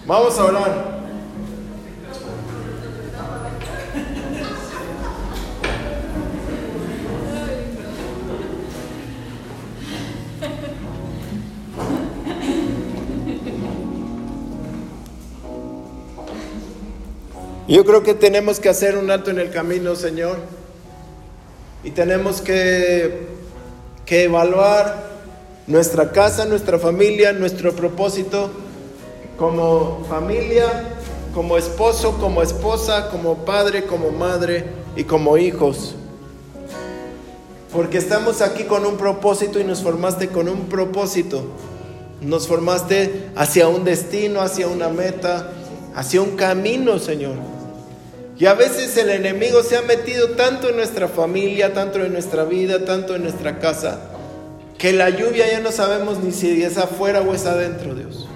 Vamos 0.06 0.38
a 0.38 0.44
orar. 0.44 0.94
Yo 17.66 17.84
creo 17.86 18.02
que 18.02 18.12
tenemos 18.12 18.60
que 18.60 18.68
hacer 18.68 18.98
un 18.98 19.10
alto 19.10 19.30
en 19.30 19.38
el 19.38 19.50
camino, 19.50 19.96
Señor. 19.96 20.36
Y 21.82 21.92
tenemos 21.92 22.42
que, 22.42 23.26
que 24.04 24.24
evaluar 24.24 25.02
nuestra 25.66 26.12
casa, 26.12 26.44
nuestra 26.44 26.78
familia, 26.78 27.32
nuestro 27.32 27.72
propósito 27.72 28.50
como 29.38 30.04
familia, 30.08 30.66
como 31.34 31.56
esposo, 31.56 32.16
como 32.18 32.42
esposa, 32.42 33.08
como 33.10 33.44
padre, 33.44 33.84
como 33.84 34.10
madre 34.10 34.64
y 34.96 35.04
como 35.04 35.36
hijos. 35.36 35.96
Porque 37.72 37.98
estamos 37.98 38.40
aquí 38.40 38.64
con 38.64 38.86
un 38.86 38.96
propósito 38.96 39.58
y 39.58 39.64
nos 39.64 39.82
formaste 39.82 40.28
con 40.28 40.48
un 40.48 40.68
propósito. 40.68 41.42
Nos 42.20 42.46
formaste 42.46 43.30
hacia 43.34 43.66
un 43.66 43.84
destino, 43.84 44.40
hacia 44.40 44.68
una 44.68 44.88
meta, 44.88 45.50
hacia 45.96 46.22
un 46.22 46.36
camino, 46.36 47.00
Señor. 47.00 47.34
Y 48.38 48.46
a 48.46 48.54
veces 48.54 48.96
el 48.96 49.10
enemigo 49.10 49.62
se 49.62 49.76
ha 49.76 49.82
metido 49.82 50.30
tanto 50.30 50.68
en 50.68 50.76
nuestra 50.76 51.08
familia, 51.08 51.74
tanto 51.74 51.98
en 51.98 52.12
nuestra 52.12 52.44
vida, 52.44 52.84
tanto 52.84 53.16
en 53.16 53.22
nuestra 53.22 53.58
casa, 53.58 54.00
que 54.78 54.92
la 54.92 55.10
lluvia 55.10 55.50
ya 55.50 55.60
no 55.60 55.70
sabemos 55.70 56.18
ni 56.18 56.32
si 56.32 56.62
es 56.62 56.78
afuera 56.78 57.20
o 57.20 57.34
es 57.34 57.46
adentro, 57.46 57.94
Dios. 57.94 58.28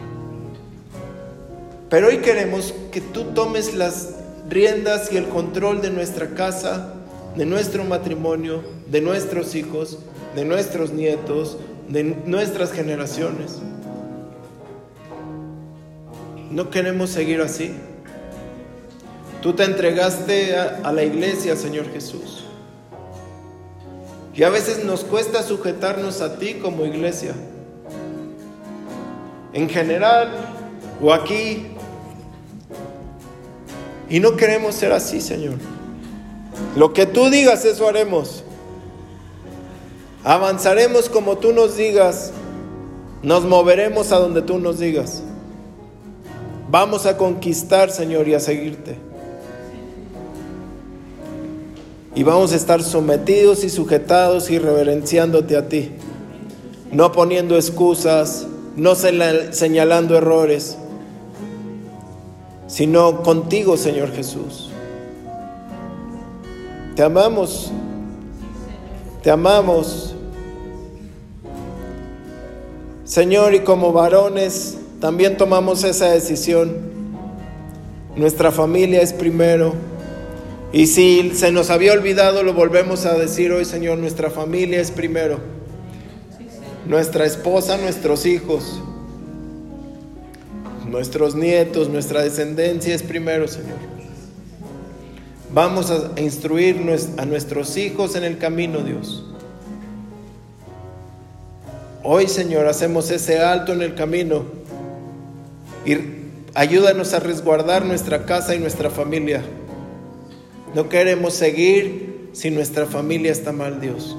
Pero 1.91 2.09
hoy 2.09 2.19
queremos 2.19 2.75
que 2.93 3.01
tú 3.01 3.25
tomes 3.35 3.75
las 3.75 4.15
riendas 4.49 5.11
y 5.11 5.17
el 5.17 5.29
control 5.29 5.81
de 5.81 5.91
nuestra 5.91 6.29
casa, 6.31 6.95
de 7.35 7.47
nuestro 7.47 7.85
matrimonio, 7.85 8.63
de 8.91 9.01
nuestros 9.01 9.55
hijos, 9.55 9.99
de 10.35 10.45
nuestros 10.45 10.93
nietos, 10.93 11.57
de 11.89 12.05
nuestras 12.05 12.73
generaciones. 12.73 13.57
No 16.51 16.71
queremos 16.71 17.11
seguir 17.11 17.41
así. 17.41 17.73
Tú 19.43 19.55
te 19.55 19.65
entregaste 19.65 20.57
a, 20.57 20.93
la 20.93 21.05
iglesia, 21.05 21.57
Señor 21.57 21.91
Jesús. 21.93 22.45
Y 24.35 24.43
a 24.43 24.51
veces 24.51 24.85
nos 24.85 25.05
cuesta 25.05 25.43
sujetarnos 25.43 26.21
a 26.21 26.39
ti 26.39 26.55
como 26.55 26.85
iglesia. 26.85 27.33
En 29.55 29.71
general 29.71 30.31
o 31.01 31.15
aquí. 31.15 31.78
Y 34.09 34.21
no 34.21 34.37
queremos 34.37 34.75
ser 34.75 34.93
así, 34.93 35.21
Señor. 35.21 35.55
Lo 36.77 36.93
que 36.93 37.07
tú 37.07 37.31
digas, 37.31 37.65
eso 37.65 37.89
haremos. 37.89 38.43
Avanzaremos 40.25 41.09
como 41.09 41.39
tú 41.39 41.53
nos 41.53 41.77
digas. 41.77 42.33
Nos 43.23 43.45
moveremos 43.45 44.13
a 44.13 44.19
donde 44.19 44.43
tú 44.43 44.59
nos 44.59 44.79
digas. 44.79 45.23
Vamos 46.71 47.07
a 47.07 47.17
conquistar, 47.17 47.91
Señor, 47.91 48.29
y 48.29 48.35
a 48.35 48.41
seguirte 48.41 49.09
y 52.19 52.25
vamos 52.25 52.53
a 52.53 52.57
estar 52.57 52.83
sometidos 52.83 53.63
y 53.63 53.71
sujetados 53.71 54.51
y 54.51 54.59
reverenciándote 54.59 55.57
a 55.57 55.69
ti, 55.69 55.91
no 56.91 57.13
poniendo 57.13 57.55
excusas, 57.55 58.45
no 58.75 58.97
señalando 58.97 60.17
errores, 60.17 60.77
sino 62.69 63.23
contigo, 63.23 63.77
Señor 63.77 64.13
Jesús. 64.13 64.71
Te 66.95 67.03
amamos, 67.03 67.73
te 69.23 69.31
amamos. 69.31 70.15
Señor, 73.05 73.55
y 73.55 73.61
como 73.61 73.93
varones 73.93 74.79
también 75.01 75.37
tomamos 75.37 75.83
esa 75.83 76.11
decisión. 76.11 76.77
Nuestra 78.15 78.53
familia 78.53 79.01
es 79.01 79.13
primero. 79.13 79.75
Y 80.73 80.89
si 80.89 81.31
se 81.35 81.51
nos 81.51 81.71
había 81.71 81.95
olvidado, 81.95 82.43
lo 82.43 82.53
volvemos 82.53 83.07
a 83.07 83.15
decir 83.15 83.53
hoy, 83.53 83.65
Señor, 83.65 83.99
nuestra 83.99 84.29
familia 84.29 84.81
es 84.81 84.91
primero. 84.91 85.39
Nuestra 86.87 87.25
esposa, 87.25 87.79
nuestros 87.79 88.27
hijos, 88.27 88.83
nuestros 90.89 91.35
nietos, 91.35 91.89
nuestra 91.89 92.23
descendencia 92.23 92.95
es 92.95 93.03
primero, 93.03 93.47
Señor. 93.47 93.77
Vamos 95.53 95.91
a 95.91 96.21
instruir 96.21 96.77
a 97.17 97.25
nuestros 97.25 97.77
hijos 97.77 98.17
en 98.17 98.25
el 98.25 98.39
camino, 98.39 98.81
Dios. 98.81 99.25
Hoy, 102.03 102.27
Señor, 102.29 102.67
hacemos 102.67 103.11
ese 103.11 103.39
alto 103.41 103.73
en 103.73 103.83
el 103.83 103.95
camino 103.95 104.45
y 105.85 105.97
ayúdanos 106.55 107.13
a 107.13 107.21
resguardar 107.21 107.85
nuestra 107.85 108.25
casa 108.25 108.55
y 108.55 108.59
nuestra 108.59 108.91
familia. 108.91 109.43
No 110.75 110.89
queremos 110.89 111.35
seguir 111.35 112.29
si 112.33 112.51
nuestra 112.51 112.87
familia 112.87 113.33
está 113.33 113.53
mal, 113.53 113.81
Dios. 113.81 114.17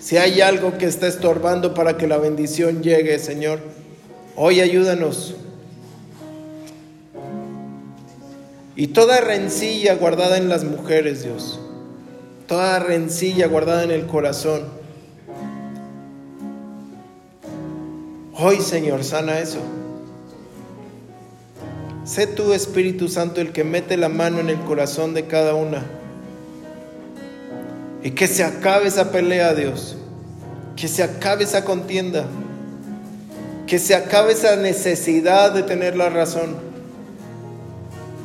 Si 0.00 0.16
hay 0.16 0.40
algo 0.40 0.76
que 0.78 0.86
está 0.86 1.06
estorbando 1.06 1.74
para 1.74 1.96
que 1.96 2.06
la 2.06 2.18
bendición 2.18 2.82
llegue, 2.82 3.18
Señor, 3.18 3.60
hoy 4.40 4.60
ayúdanos. 4.60 5.34
Y 8.76 8.88
toda 8.88 9.20
rencilla 9.20 9.96
guardada 9.96 10.38
en 10.38 10.48
las 10.48 10.62
mujeres, 10.62 11.24
Dios. 11.24 11.58
Toda 12.46 12.78
rencilla 12.78 13.48
guardada 13.48 13.82
en 13.82 13.90
el 13.90 14.06
corazón. 14.06 14.62
Hoy, 18.32 18.60
Señor, 18.60 19.02
sana 19.02 19.40
eso. 19.40 19.58
Sé 22.04 22.28
tú, 22.28 22.52
Espíritu 22.52 23.08
Santo, 23.08 23.40
el 23.40 23.50
que 23.50 23.64
mete 23.64 23.96
la 23.96 24.08
mano 24.08 24.38
en 24.38 24.48
el 24.48 24.60
corazón 24.60 25.12
de 25.12 25.26
cada 25.26 25.54
una. 25.54 25.84
Y 28.04 28.12
que 28.12 28.28
se 28.28 28.44
acabe 28.44 28.86
esa 28.86 29.10
pelea, 29.10 29.54
Dios. 29.54 29.96
Que 30.76 30.86
se 30.86 31.02
acabe 31.02 31.42
esa 31.42 31.64
contienda. 31.64 32.26
Que 33.68 33.78
se 33.78 33.94
acabe 33.94 34.32
esa 34.32 34.56
necesidad 34.56 35.52
de 35.52 35.62
tener 35.62 35.96
la 35.96 36.08
razón. 36.08 36.56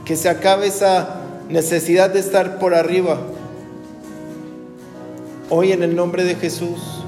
Que 0.05 0.15
se 0.15 0.29
acabe 0.29 0.67
esa 0.67 1.17
necesidad 1.49 2.09
de 2.09 2.19
estar 2.19 2.57
por 2.57 2.73
arriba. 2.73 3.19
Hoy 5.49 5.71
en 5.71 5.83
el 5.83 5.95
nombre 5.95 6.23
de 6.23 6.33
Jesús. 6.33 7.03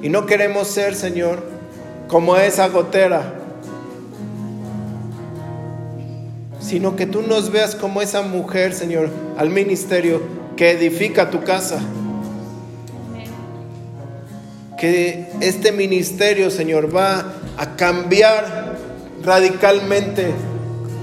Y 0.00 0.08
no 0.08 0.24
queremos 0.24 0.68
ser, 0.68 0.94
Señor, 0.94 1.42
como 2.08 2.36
esa 2.36 2.68
gotera 2.68 3.34
sino 6.70 6.94
que 6.94 7.04
tú 7.04 7.22
nos 7.22 7.50
veas 7.50 7.74
como 7.74 8.00
esa 8.00 8.22
mujer, 8.22 8.72
Señor, 8.74 9.10
al 9.36 9.50
ministerio 9.50 10.22
que 10.56 10.70
edifica 10.70 11.28
tu 11.28 11.42
casa. 11.42 11.80
Que 14.80 15.26
este 15.42 15.72
ministerio, 15.72 16.50
Señor, 16.50 16.94
va 16.94 17.34
a 17.58 17.76
cambiar 17.76 18.78
radicalmente 19.22 20.32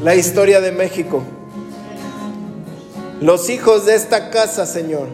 la 0.03 0.15
historia 0.15 0.61
de 0.61 0.71
México. 0.71 1.23
Los 3.21 3.51
hijos 3.51 3.85
de 3.85 3.93
esta 3.93 4.31
casa, 4.31 4.65
Señor, 4.65 5.07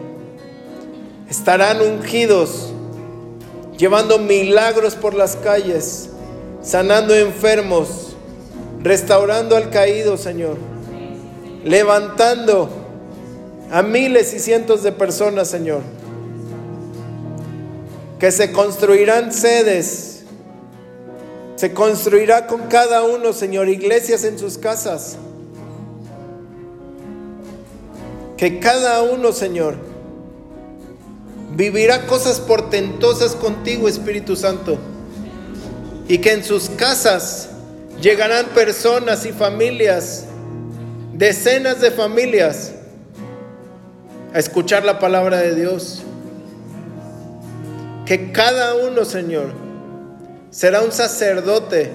estarán 1.28 1.82
ungidos, 1.82 2.72
llevando 3.76 4.18
milagros 4.18 4.94
por 4.94 5.12
las 5.12 5.36
calles, 5.36 6.08
sanando 6.62 7.14
enfermos, 7.14 8.16
restaurando 8.82 9.56
al 9.56 9.68
caído, 9.68 10.16
Señor, 10.16 10.56
levantando 11.64 12.70
a 13.70 13.82
miles 13.82 14.32
y 14.32 14.38
cientos 14.38 14.82
de 14.82 14.92
personas, 14.92 15.48
Señor, 15.48 15.82
que 18.24 18.32
se 18.32 18.52
construirán 18.52 19.34
sedes, 19.34 20.22
se 21.56 21.74
construirá 21.74 22.46
con 22.46 22.68
cada 22.68 23.02
uno, 23.02 23.34
Señor, 23.34 23.68
iglesias 23.68 24.24
en 24.24 24.38
sus 24.38 24.56
casas, 24.56 25.18
que 28.38 28.60
cada 28.60 29.02
uno, 29.02 29.30
Señor, 29.30 29.74
vivirá 31.54 32.06
cosas 32.06 32.40
portentosas 32.40 33.36
contigo, 33.36 33.88
Espíritu 33.88 34.36
Santo, 34.36 34.78
y 36.08 36.16
que 36.16 36.32
en 36.32 36.44
sus 36.44 36.70
casas 36.70 37.50
Llegarán 38.00 38.46
personas 38.46 39.24
y 39.24 39.32
familias, 39.32 40.24
decenas 41.12 41.80
de 41.80 41.90
familias, 41.90 42.72
a 44.32 44.38
escuchar 44.38 44.84
la 44.84 44.98
palabra 44.98 45.38
de 45.38 45.54
Dios. 45.54 46.02
Que 48.06 48.32
cada 48.32 48.74
uno, 48.74 49.04
Señor, 49.04 49.52
será 50.50 50.82
un 50.82 50.92
sacerdote, 50.92 51.90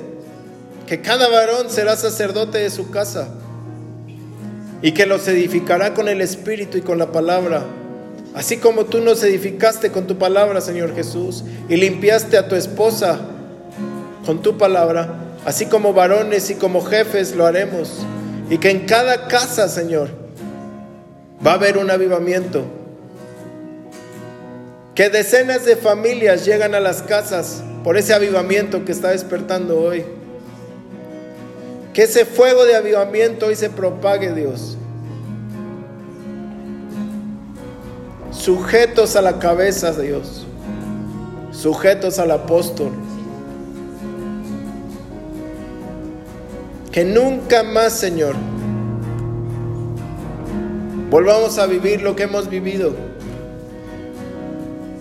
que 0.87 1.01
cada 1.01 1.29
varón 1.29 1.69
será 1.69 1.95
sacerdote 1.95 2.57
de 2.57 2.69
su 2.69 2.89
casa 2.89 3.27
y 4.81 4.91
que 4.93 5.05
los 5.05 5.27
edificará 5.27 5.93
con 5.93 6.07
el 6.07 6.21
Espíritu 6.21 6.77
y 6.77 6.81
con 6.81 6.97
la 6.97 7.11
palabra. 7.11 7.63
Así 8.33 8.57
como 8.57 8.85
tú 8.85 9.01
nos 9.01 9.23
edificaste 9.23 9.91
con 9.91 10.07
tu 10.07 10.17
palabra, 10.17 10.61
Señor 10.61 10.95
Jesús, 10.95 11.43
y 11.67 11.75
limpiaste 11.77 12.37
a 12.37 12.47
tu 12.47 12.55
esposa 12.55 13.19
con 14.25 14.41
tu 14.41 14.57
palabra, 14.57 15.15
así 15.45 15.65
como 15.65 15.93
varones 15.93 16.49
y 16.49 16.55
como 16.55 16.81
jefes 16.81 17.35
lo 17.35 17.45
haremos. 17.45 18.05
Y 18.49 18.57
que 18.57 18.71
en 18.71 18.85
cada 18.85 19.27
casa, 19.27 19.69
Señor, 19.69 20.09
va 21.45 21.51
a 21.51 21.55
haber 21.55 21.77
un 21.77 21.91
avivamiento. 21.91 22.78
Que 24.99 25.09
decenas 25.09 25.63
de 25.63 25.77
familias 25.77 26.43
llegan 26.43 26.75
a 26.75 26.81
las 26.81 27.01
casas 27.01 27.63
por 27.85 27.95
ese 27.95 28.13
avivamiento 28.13 28.83
que 28.83 28.91
está 28.91 29.11
despertando 29.11 29.79
hoy. 29.79 30.03
Que 31.93 32.03
ese 32.03 32.25
fuego 32.25 32.65
de 32.65 32.75
avivamiento 32.75 33.45
hoy 33.45 33.55
se 33.55 33.69
propague, 33.69 34.33
Dios. 34.33 34.77
Sujetos 38.31 39.15
a 39.15 39.21
la 39.21 39.39
cabeza 39.39 39.93
de 39.93 40.07
Dios. 40.07 40.45
Sujetos 41.53 42.19
al 42.19 42.31
apóstol. 42.31 42.91
Que 46.91 47.05
nunca 47.05 47.63
más, 47.63 47.93
Señor, 47.93 48.35
volvamos 51.09 51.57
a 51.57 51.67
vivir 51.67 52.01
lo 52.01 52.17
que 52.17 52.23
hemos 52.23 52.49
vivido, 52.49 52.93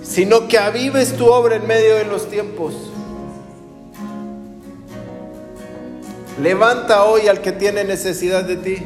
sino 0.08 0.48
que 0.48 0.58
avives 0.58 1.16
tu 1.16 1.26
obra 1.26 1.56
en 1.56 1.66
medio 1.66 1.96
de 1.96 2.04
los 2.04 2.28
tiempos. 2.30 2.74
Levanta 6.42 7.04
hoy 7.04 7.28
al 7.28 7.42
que 7.42 7.52
tiene 7.52 7.84
necesidad 7.84 8.44
de 8.44 8.56
ti. 8.56 8.78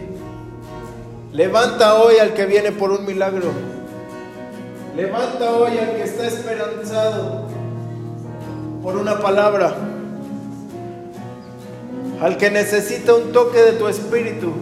Levanta 1.32 1.94
hoy 1.94 2.16
al 2.18 2.34
que 2.34 2.44
viene 2.46 2.72
por 2.72 2.90
un 2.90 3.06
milagro. 3.06 3.52
Levanta 4.96 5.52
hoy 5.52 5.78
al 5.78 5.96
que 5.96 6.02
está 6.02 6.26
esperanzado 6.26 7.46
por 8.82 8.96
una 8.96 9.20
palabra. 9.20 9.74
Al 12.20 12.36
que 12.36 12.50
necesita 12.50 13.14
un 13.14 13.32
toque 13.32 13.58
de 13.58 13.72
tu 13.72 13.86
espíritu. 13.86 14.52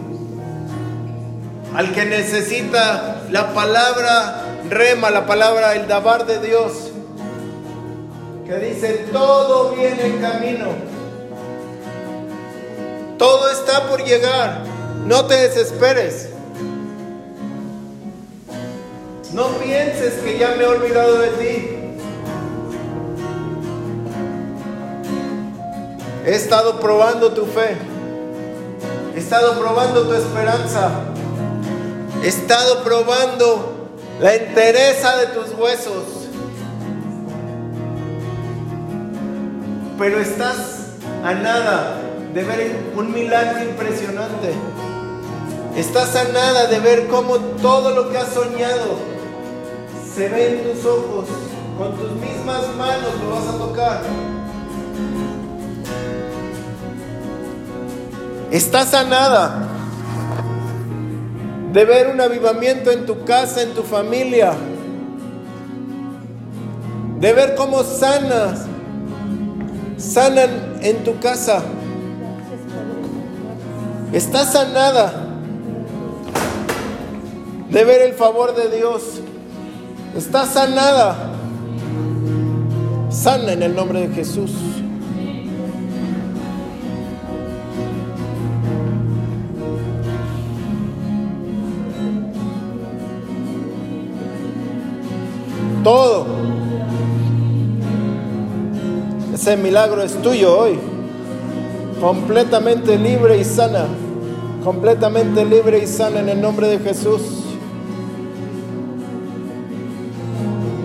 Al 1.75 1.91
que 1.91 2.05
necesita 2.05 3.23
la 3.31 3.53
palabra 3.53 4.41
rema, 4.71 5.11
la 5.11 5.25
palabra 5.25 5.75
el 5.75 5.87
dabar 5.87 6.25
de 6.25 6.39
Dios. 6.39 6.91
Que 8.47 8.57
dice, 8.57 9.05
todo 9.11 9.75
viene 9.75 10.05
en 10.05 10.17
camino. 10.19 10.67
Todo 13.17 13.51
está 13.51 13.87
por 13.87 14.03
llegar. 14.03 14.63
No 15.05 15.25
te 15.25 15.35
desesperes. 15.35 16.29
No 19.33 19.47
pienses 19.57 20.15
que 20.15 20.37
ya 20.39 20.55
me 20.57 20.63
he 20.63 20.67
olvidado 20.67 21.19
de 21.19 21.27
ti. 21.29 21.77
He 26.25 26.35
estado 26.35 26.79
probando 26.79 27.33
tu 27.33 27.45
fe. 27.45 27.75
He 29.15 29.19
estado 29.19 29.59
probando 29.59 30.03
tu 30.03 30.13
esperanza. 30.13 30.89
He 32.23 32.27
estado 32.27 32.83
probando 32.83 33.70
la 34.21 34.35
entereza 34.35 35.17
de 35.17 35.27
tus 35.27 35.51
huesos. 35.57 36.03
Pero 39.97 40.19
estás 40.19 40.57
a 41.23 41.33
nada 41.33 41.97
de 42.31 42.43
ver 42.43 42.75
un 42.95 43.11
milagro 43.11 43.63
impresionante. 43.63 44.53
Estás 45.75 46.15
a 46.15 46.25
nada 46.25 46.67
de 46.67 46.79
ver 46.79 47.07
cómo 47.07 47.37
todo 47.61 47.95
lo 47.95 48.11
que 48.11 48.17
has 48.19 48.29
soñado 48.29 48.99
se 50.13 50.29
ve 50.29 50.49
en 50.49 50.71
tus 50.71 50.85
ojos. 50.85 51.25
Con 51.77 51.97
tus 51.97 52.11
mismas 52.11 52.75
manos 52.77 53.13
lo 53.23 53.31
vas 53.31 53.47
a 53.47 53.57
tocar. 53.57 54.01
Estás 58.51 58.93
a 58.93 59.03
nada 59.03 59.80
de 61.71 61.85
ver 61.85 62.07
un 62.07 62.19
avivamiento 62.19 62.91
en 62.91 63.05
tu 63.05 63.23
casa, 63.23 63.61
en 63.61 63.73
tu 63.73 63.83
familia. 63.83 64.53
De 67.19 67.33
ver 67.33 67.55
cómo 67.55 67.83
sanas, 67.83 68.65
sanan 69.97 70.79
en 70.81 71.03
tu 71.03 71.19
casa. 71.19 71.61
Estás 74.11 74.51
sanada 74.51 75.27
de 77.69 77.85
ver 77.85 78.01
el 78.01 78.13
favor 78.13 78.53
de 78.53 78.75
Dios. 78.75 79.21
Estás 80.15 80.49
sanada. 80.49 81.15
Sana 83.09 83.53
en 83.53 83.63
el 83.63 83.75
nombre 83.75 84.07
de 84.07 84.13
Jesús. 84.13 84.51
Todo. 95.83 96.25
Ese 99.33 99.57
milagro 99.57 100.03
es 100.03 100.21
tuyo 100.21 100.57
hoy. 100.57 100.79
Completamente 101.99 102.97
libre 102.97 103.37
y 103.37 103.43
sana 103.43 103.85
completamente 104.63 105.43
libre 105.43 105.79
y 105.83 105.87
sana 105.87 106.19
en 106.19 106.29
el 106.29 106.41
nombre 106.41 106.67
de 106.67 106.79
Jesús. 106.79 107.21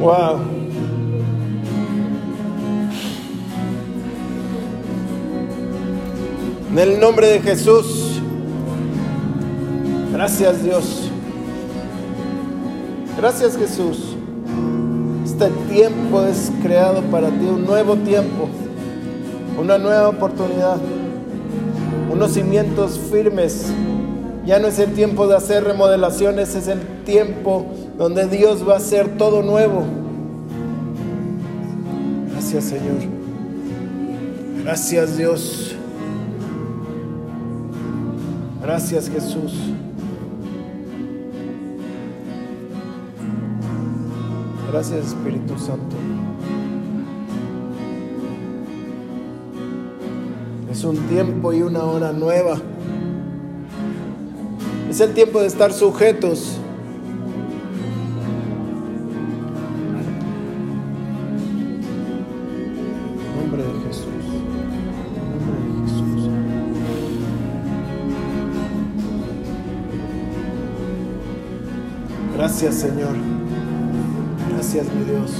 Wow. 0.00 0.40
En 6.70 6.78
el 6.78 7.00
nombre 7.00 7.26
de 7.28 7.40
Jesús. 7.40 8.20
Gracias 10.12 10.62
Dios. 10.62 11.10
Gracias 13.18 13.56
Jesús. 13.56 14.15
Este 15.38 15.50
tiempo 15.70 16.22
es 16.22 16.50
creado 16.62 17.02
para 17.10 17.28
ti, 17.28 17.44
un 17.44 17.66
nuevo 17.66 17.94
tiempo, 17.96 18.48
una 19.60 19.76
nueva 19.76 20.08
oportunidad 20.08 20.78
unos 22.10 22.32
cimientos 22.32 22.98
firmes. 23.10 23.66
Ya 24.46 24.58
no 24.58 24.68
es 24.68 24.78
el 24.78 24.94
tiempo 24.94 25.26
de 25.28 25.36
hacer 25.36 25.62
remodelaciones, 25.62 26.54
es 26.54 26.68
el 26.68 26.80
tiempo 27.04 27.66
donde 27.98 28.26
Dios 28.28 28.66
va 28.66 28.74
a 28.74 28.76
hacer 28.78 29.18
todo 29.18 29.42
nuevo. 29.42 29.84
Gracias 32.32 32.64
Señor. 32.64 33.02
Gracias 34.62 35.18
Dios. 35.18 35.76
Gracias 38.62 39.10
Jesús. 39.10 39.52
Gracias 44.76 45.06
Espíritu 45.06 45.58
Santo. 45.58 45.96
Es 50.70 50.84
un 50.84 50.98
tiempo 51.08 51.54
y 51.54 51.62
una 51.62 51.82
hora 51.84 52.12
nueva. 52.12 52.58
Es 54.90 55.00
el 55.00 55.14
tiempo 55.14 55.40
de 55.40 55.46
estar 55.46 55.72
sujetos. 55.72 56.58
nombre 63.40 63.62
de 63.62 63.72
Jesús. 63.86 64.04
nombre 65.32 65.56
de 65.64 65.88
Jesús. 65.88 66.30
Gracias 72.36 72.74
Señor. 72.74 73.35
Gracias 74.66 74.92
mi 74.92 75.04
Dios. 75.04 75.30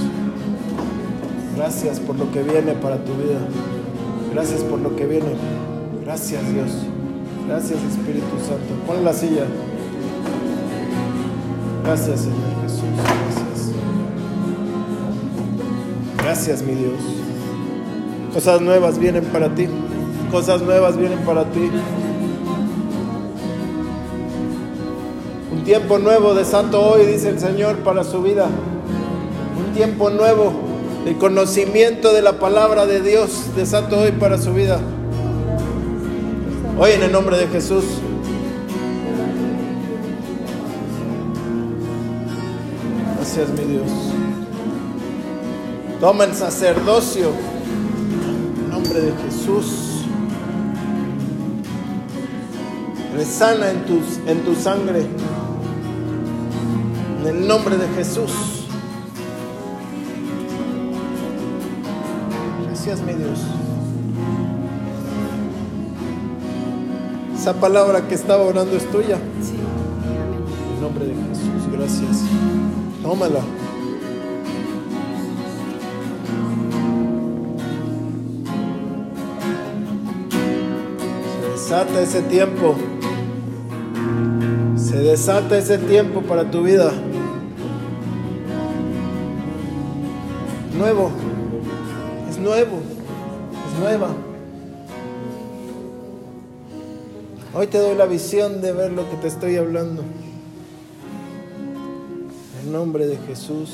Gracias 1.57 1.99
por 1.99 2.17
lo 2.17 2.31
que 2.31 2.43
viene 2.43 2.71
para 2.71 2.95
tu 2.95 3.11
vida. 3.15 3.39
Gracias 4.31 4.61
por 4.61 4.79
lo 4.79 4.95
que 4.95 5.05
viene. 5.05 5.35
Gracias 6.05 6.41
Dios. 6.53 6.71
Gracias 7.45 7.77
Espíritu 7.83 8.37
Santo. 8.39 8.73
Pon 8.87 9.03
la 9.03 9.11
silla. 9.11 9.43
Gracias 11.83 12.21
Señor 12.21 12.37
Jesús. 12.61 12.83
Gracias. 13.03 13.73
Gracias 16.23 16.61
mi 16.63 16.75
Dios. 16.75 17.01
Cosas 18.33 18.61
nuevas 18.61 18.97
vienen 18.97 19.25
para 19.25 19.53
ti. 19.53 19.67
Cosas 20.31 20.61
nuevas 20.61 20.95
vienen 20.95 21.19
para 21.25 21.43
ti. 21.51 21.69
Un 25.51 25.63
tiempo 25.65 25.99
nuevo 25.99 26.33
de 26.33 26.45
santo 26.45 26.81
hoy, 26.81 27.05
dice 27.05 27.27
el 27.27 27.39
Señor, 27.41 27.79
para 27.79 28.05
su 28.05 28.21
vida. 28.21 28.47
Tiempo 29.77 30.09
nuevo 30.09 30.53
el 31.05 31.19
conocimiento 31.19 32.11
de 32.11 32.23
la 32.23 32.39
palabra 32.39 32.87
de 32.87 32.99
Dios 32.99 33.55
de 33.55 33.63
Santo 33.63 33.99
hoy 33.99 34.11
para 34.11 34.39
su 34.39 34.51
vida. 34.51 34.79
Hoy 36.79 36.93
en 36.93 37.03
el 37.03 37.11
nombre 37.11 37.37
de 37.37 37.45
Jesús. 37.45 37.83
Gracias 43.17 43.49
mi 43.49 43.73
Dios. 43.73 43.91
Toma 46.01 46.23
el 46.23 46.33
sacerdocio. 46.33 47.27
En 48.57 48.69
nombre 48.71 48.99
de 48.99 49.13
Jesús. 49.25 50.01
Resana 53.15 53.69
en, 53.69 53.85
tus, 53.85 54.17
en 54.25 54.43
tu 54.43 54.55
sangre. 54.55 55.05
En 57.21 57.27
el 57.27 57.47
nombre 57.47 57.77
de 57.77 57.87
Jesús. 57.89 58.56
Esa 67.47 67.61
palabra 67.61 68.05
que 68.09 68.13
estaba 68.13 68.43
orando 68.43 68.75
es 68.75 68.83
tuya. 68.91 69.15
Sí. 69.41 69.53
En 70.75 70.81
nombre 70.81 71.05
de 71.05 71.13
Jesús, 71.13 71.71
gracias. 71.71 72.23
Tómala. 73.01 73.39
Se 81.23 81.49
desata 81.53 82.01
ese 82.01 82.21
tiempo. 82.23 82.75
Se 84.75 84.97
desata 84.97 85.57
ese 85.57 85.77
tiempo 85.77 86.23
para 86.23 86.51
tu 86.51 86.63
vida. 86.63 86.91
Nuevo. 90.77 91.11
Es 92.29 92.37
nuevo. 92.37 92.81
Es 93.71 93.79
nueva. 93.79 94.26
Hoy 97.59 97.65
te 97.65 97.79
doy 97.79 97.95
la 97.95 98.05
visión 98.05 98.61
de 98.61 98.71
ver 98.71 98.91
lo 98.91 99.09
que 99.09 99.15
te 99.15 99.27
estoy 99.27 99.55
hablando. 99.55 100.03
En 102.61 102.71
nombre 102.71 103.07
de 103.07 103.17
Jesús. 103.17 103.73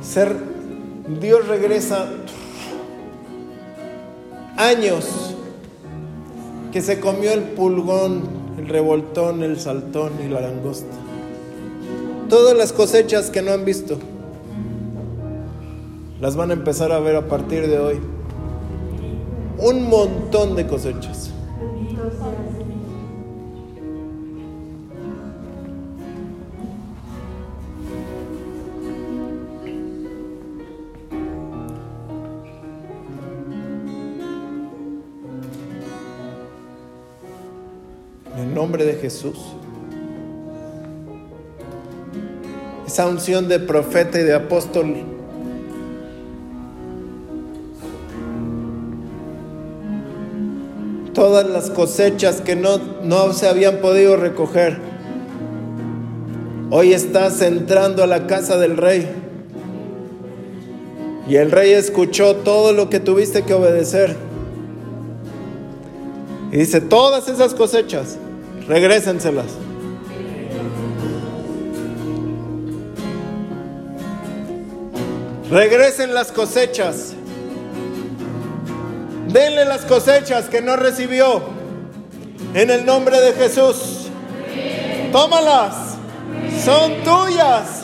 Ser 0.00 0.34
Dios 1.20 1.46
regresa 1.48 2.08
años 4.56 5.34
que 6.72 6.80
se 6.80 6.98
comió 6.98 7.30
el 7.32 7.42
pulgón, 7.42 8.22
el 8.56 8.68
revoltón, 8.68 9.42
el 9.42 9.60
saltón 9.60 10.12
y 10.24 10.30
la 10.30 10.40
langosta. 10.40 10.96
Todas 12.30 12.56
las 12.56 12.72
cosechas 12.72 13.28
que 13.28 13.42
no 13.42 13.52
han 13.52 13.66
visto 13.66 13.98
las 16.24 16.36
van 16.36 16.48
a 16.48 16.54
empezar 16.54 16.90
a 16.90 17.00
ver 17.00 17.16
a 17.16 17.28
partir 17.28 17.68
de 17.68 17.78
hoy. 17.78 18.00
Un 19.58 19.90
montón 19.90 20.56
de 20.56 20.66
cosechas. 20.66 21.30
Nombre 38.54 38.86
de 38.86 38.94
Jesús. 38.94 39.52
Esa 42.86 43.06
unción 43.06 43.46
de 43.46 43.58
profeta 43.58 44.18
y 44.18 44.22
de 44.22 44.34
apóstol 44.34 45.13
todas 51.24 51.48
las 51.48 51.70
cosechas 51.70 52.42
que 52.42 52.54
no, 52.54 52.76
no 53.02 53.32
se 53.32 53.48
habían 53.48 53.78
podido 53.78 54.14
recoger. 54.14 54.76
Hoy 56.70 56.92
estás 56.92 57.40
entrando 57.40 58.02
a 58.02 58.06
la 58.06 58.26
casa 58.26 58.58
del 58.58 58.76
rey. 58.76 59.08
Y 61.26 61.36
el 61.36 61.50
rey 61.50 61.72
escuchó 61.72 62.36
todo 62.36 62.74
lo 62.74 62.90
que 62.90 63.00
tuviste 63.00 63.40
que 63.40 63.54
obedecer. 63.54 64.14
Y 66.52 66.58
dice, 66.58 66.82
todas 66.82 67.26
esas 67.28 67.54
cosechas, 67.54 68.18
regrésenselas. 68.68 69.46
Regresen 75.50 76.12
las 76.12 76.32
cosechas. 76.32 77.13
Denle 79.34 79.64
las 79.64 79.80
cosechas 79.80 80.44
que 80.44 80.62
no 80.62 80.76
recibió. 80.76 81.42
En 82.54 82.70
el 82.70 82.86
nombre 82.86 83.20
de 83.20 83.32
Jesús. 83.32 84.06
Tómalas. 85.10 85.96
Son 86.64 86.92
tuyas. 87.02 87.82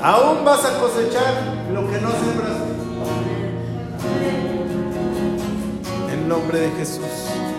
Aún 0.00 0.44
vas 0.44 0.64
a 0.64 0.78
cosechar 0.78 1.34
lo 1.74 1.80
que 1.90 2.00
no 2.00 2.10
sembraste. 2.12 2.72
En 6.12 6.28
nombre 6.28 6.60
de 6.60 6.70
Jesús. 6.78 7.51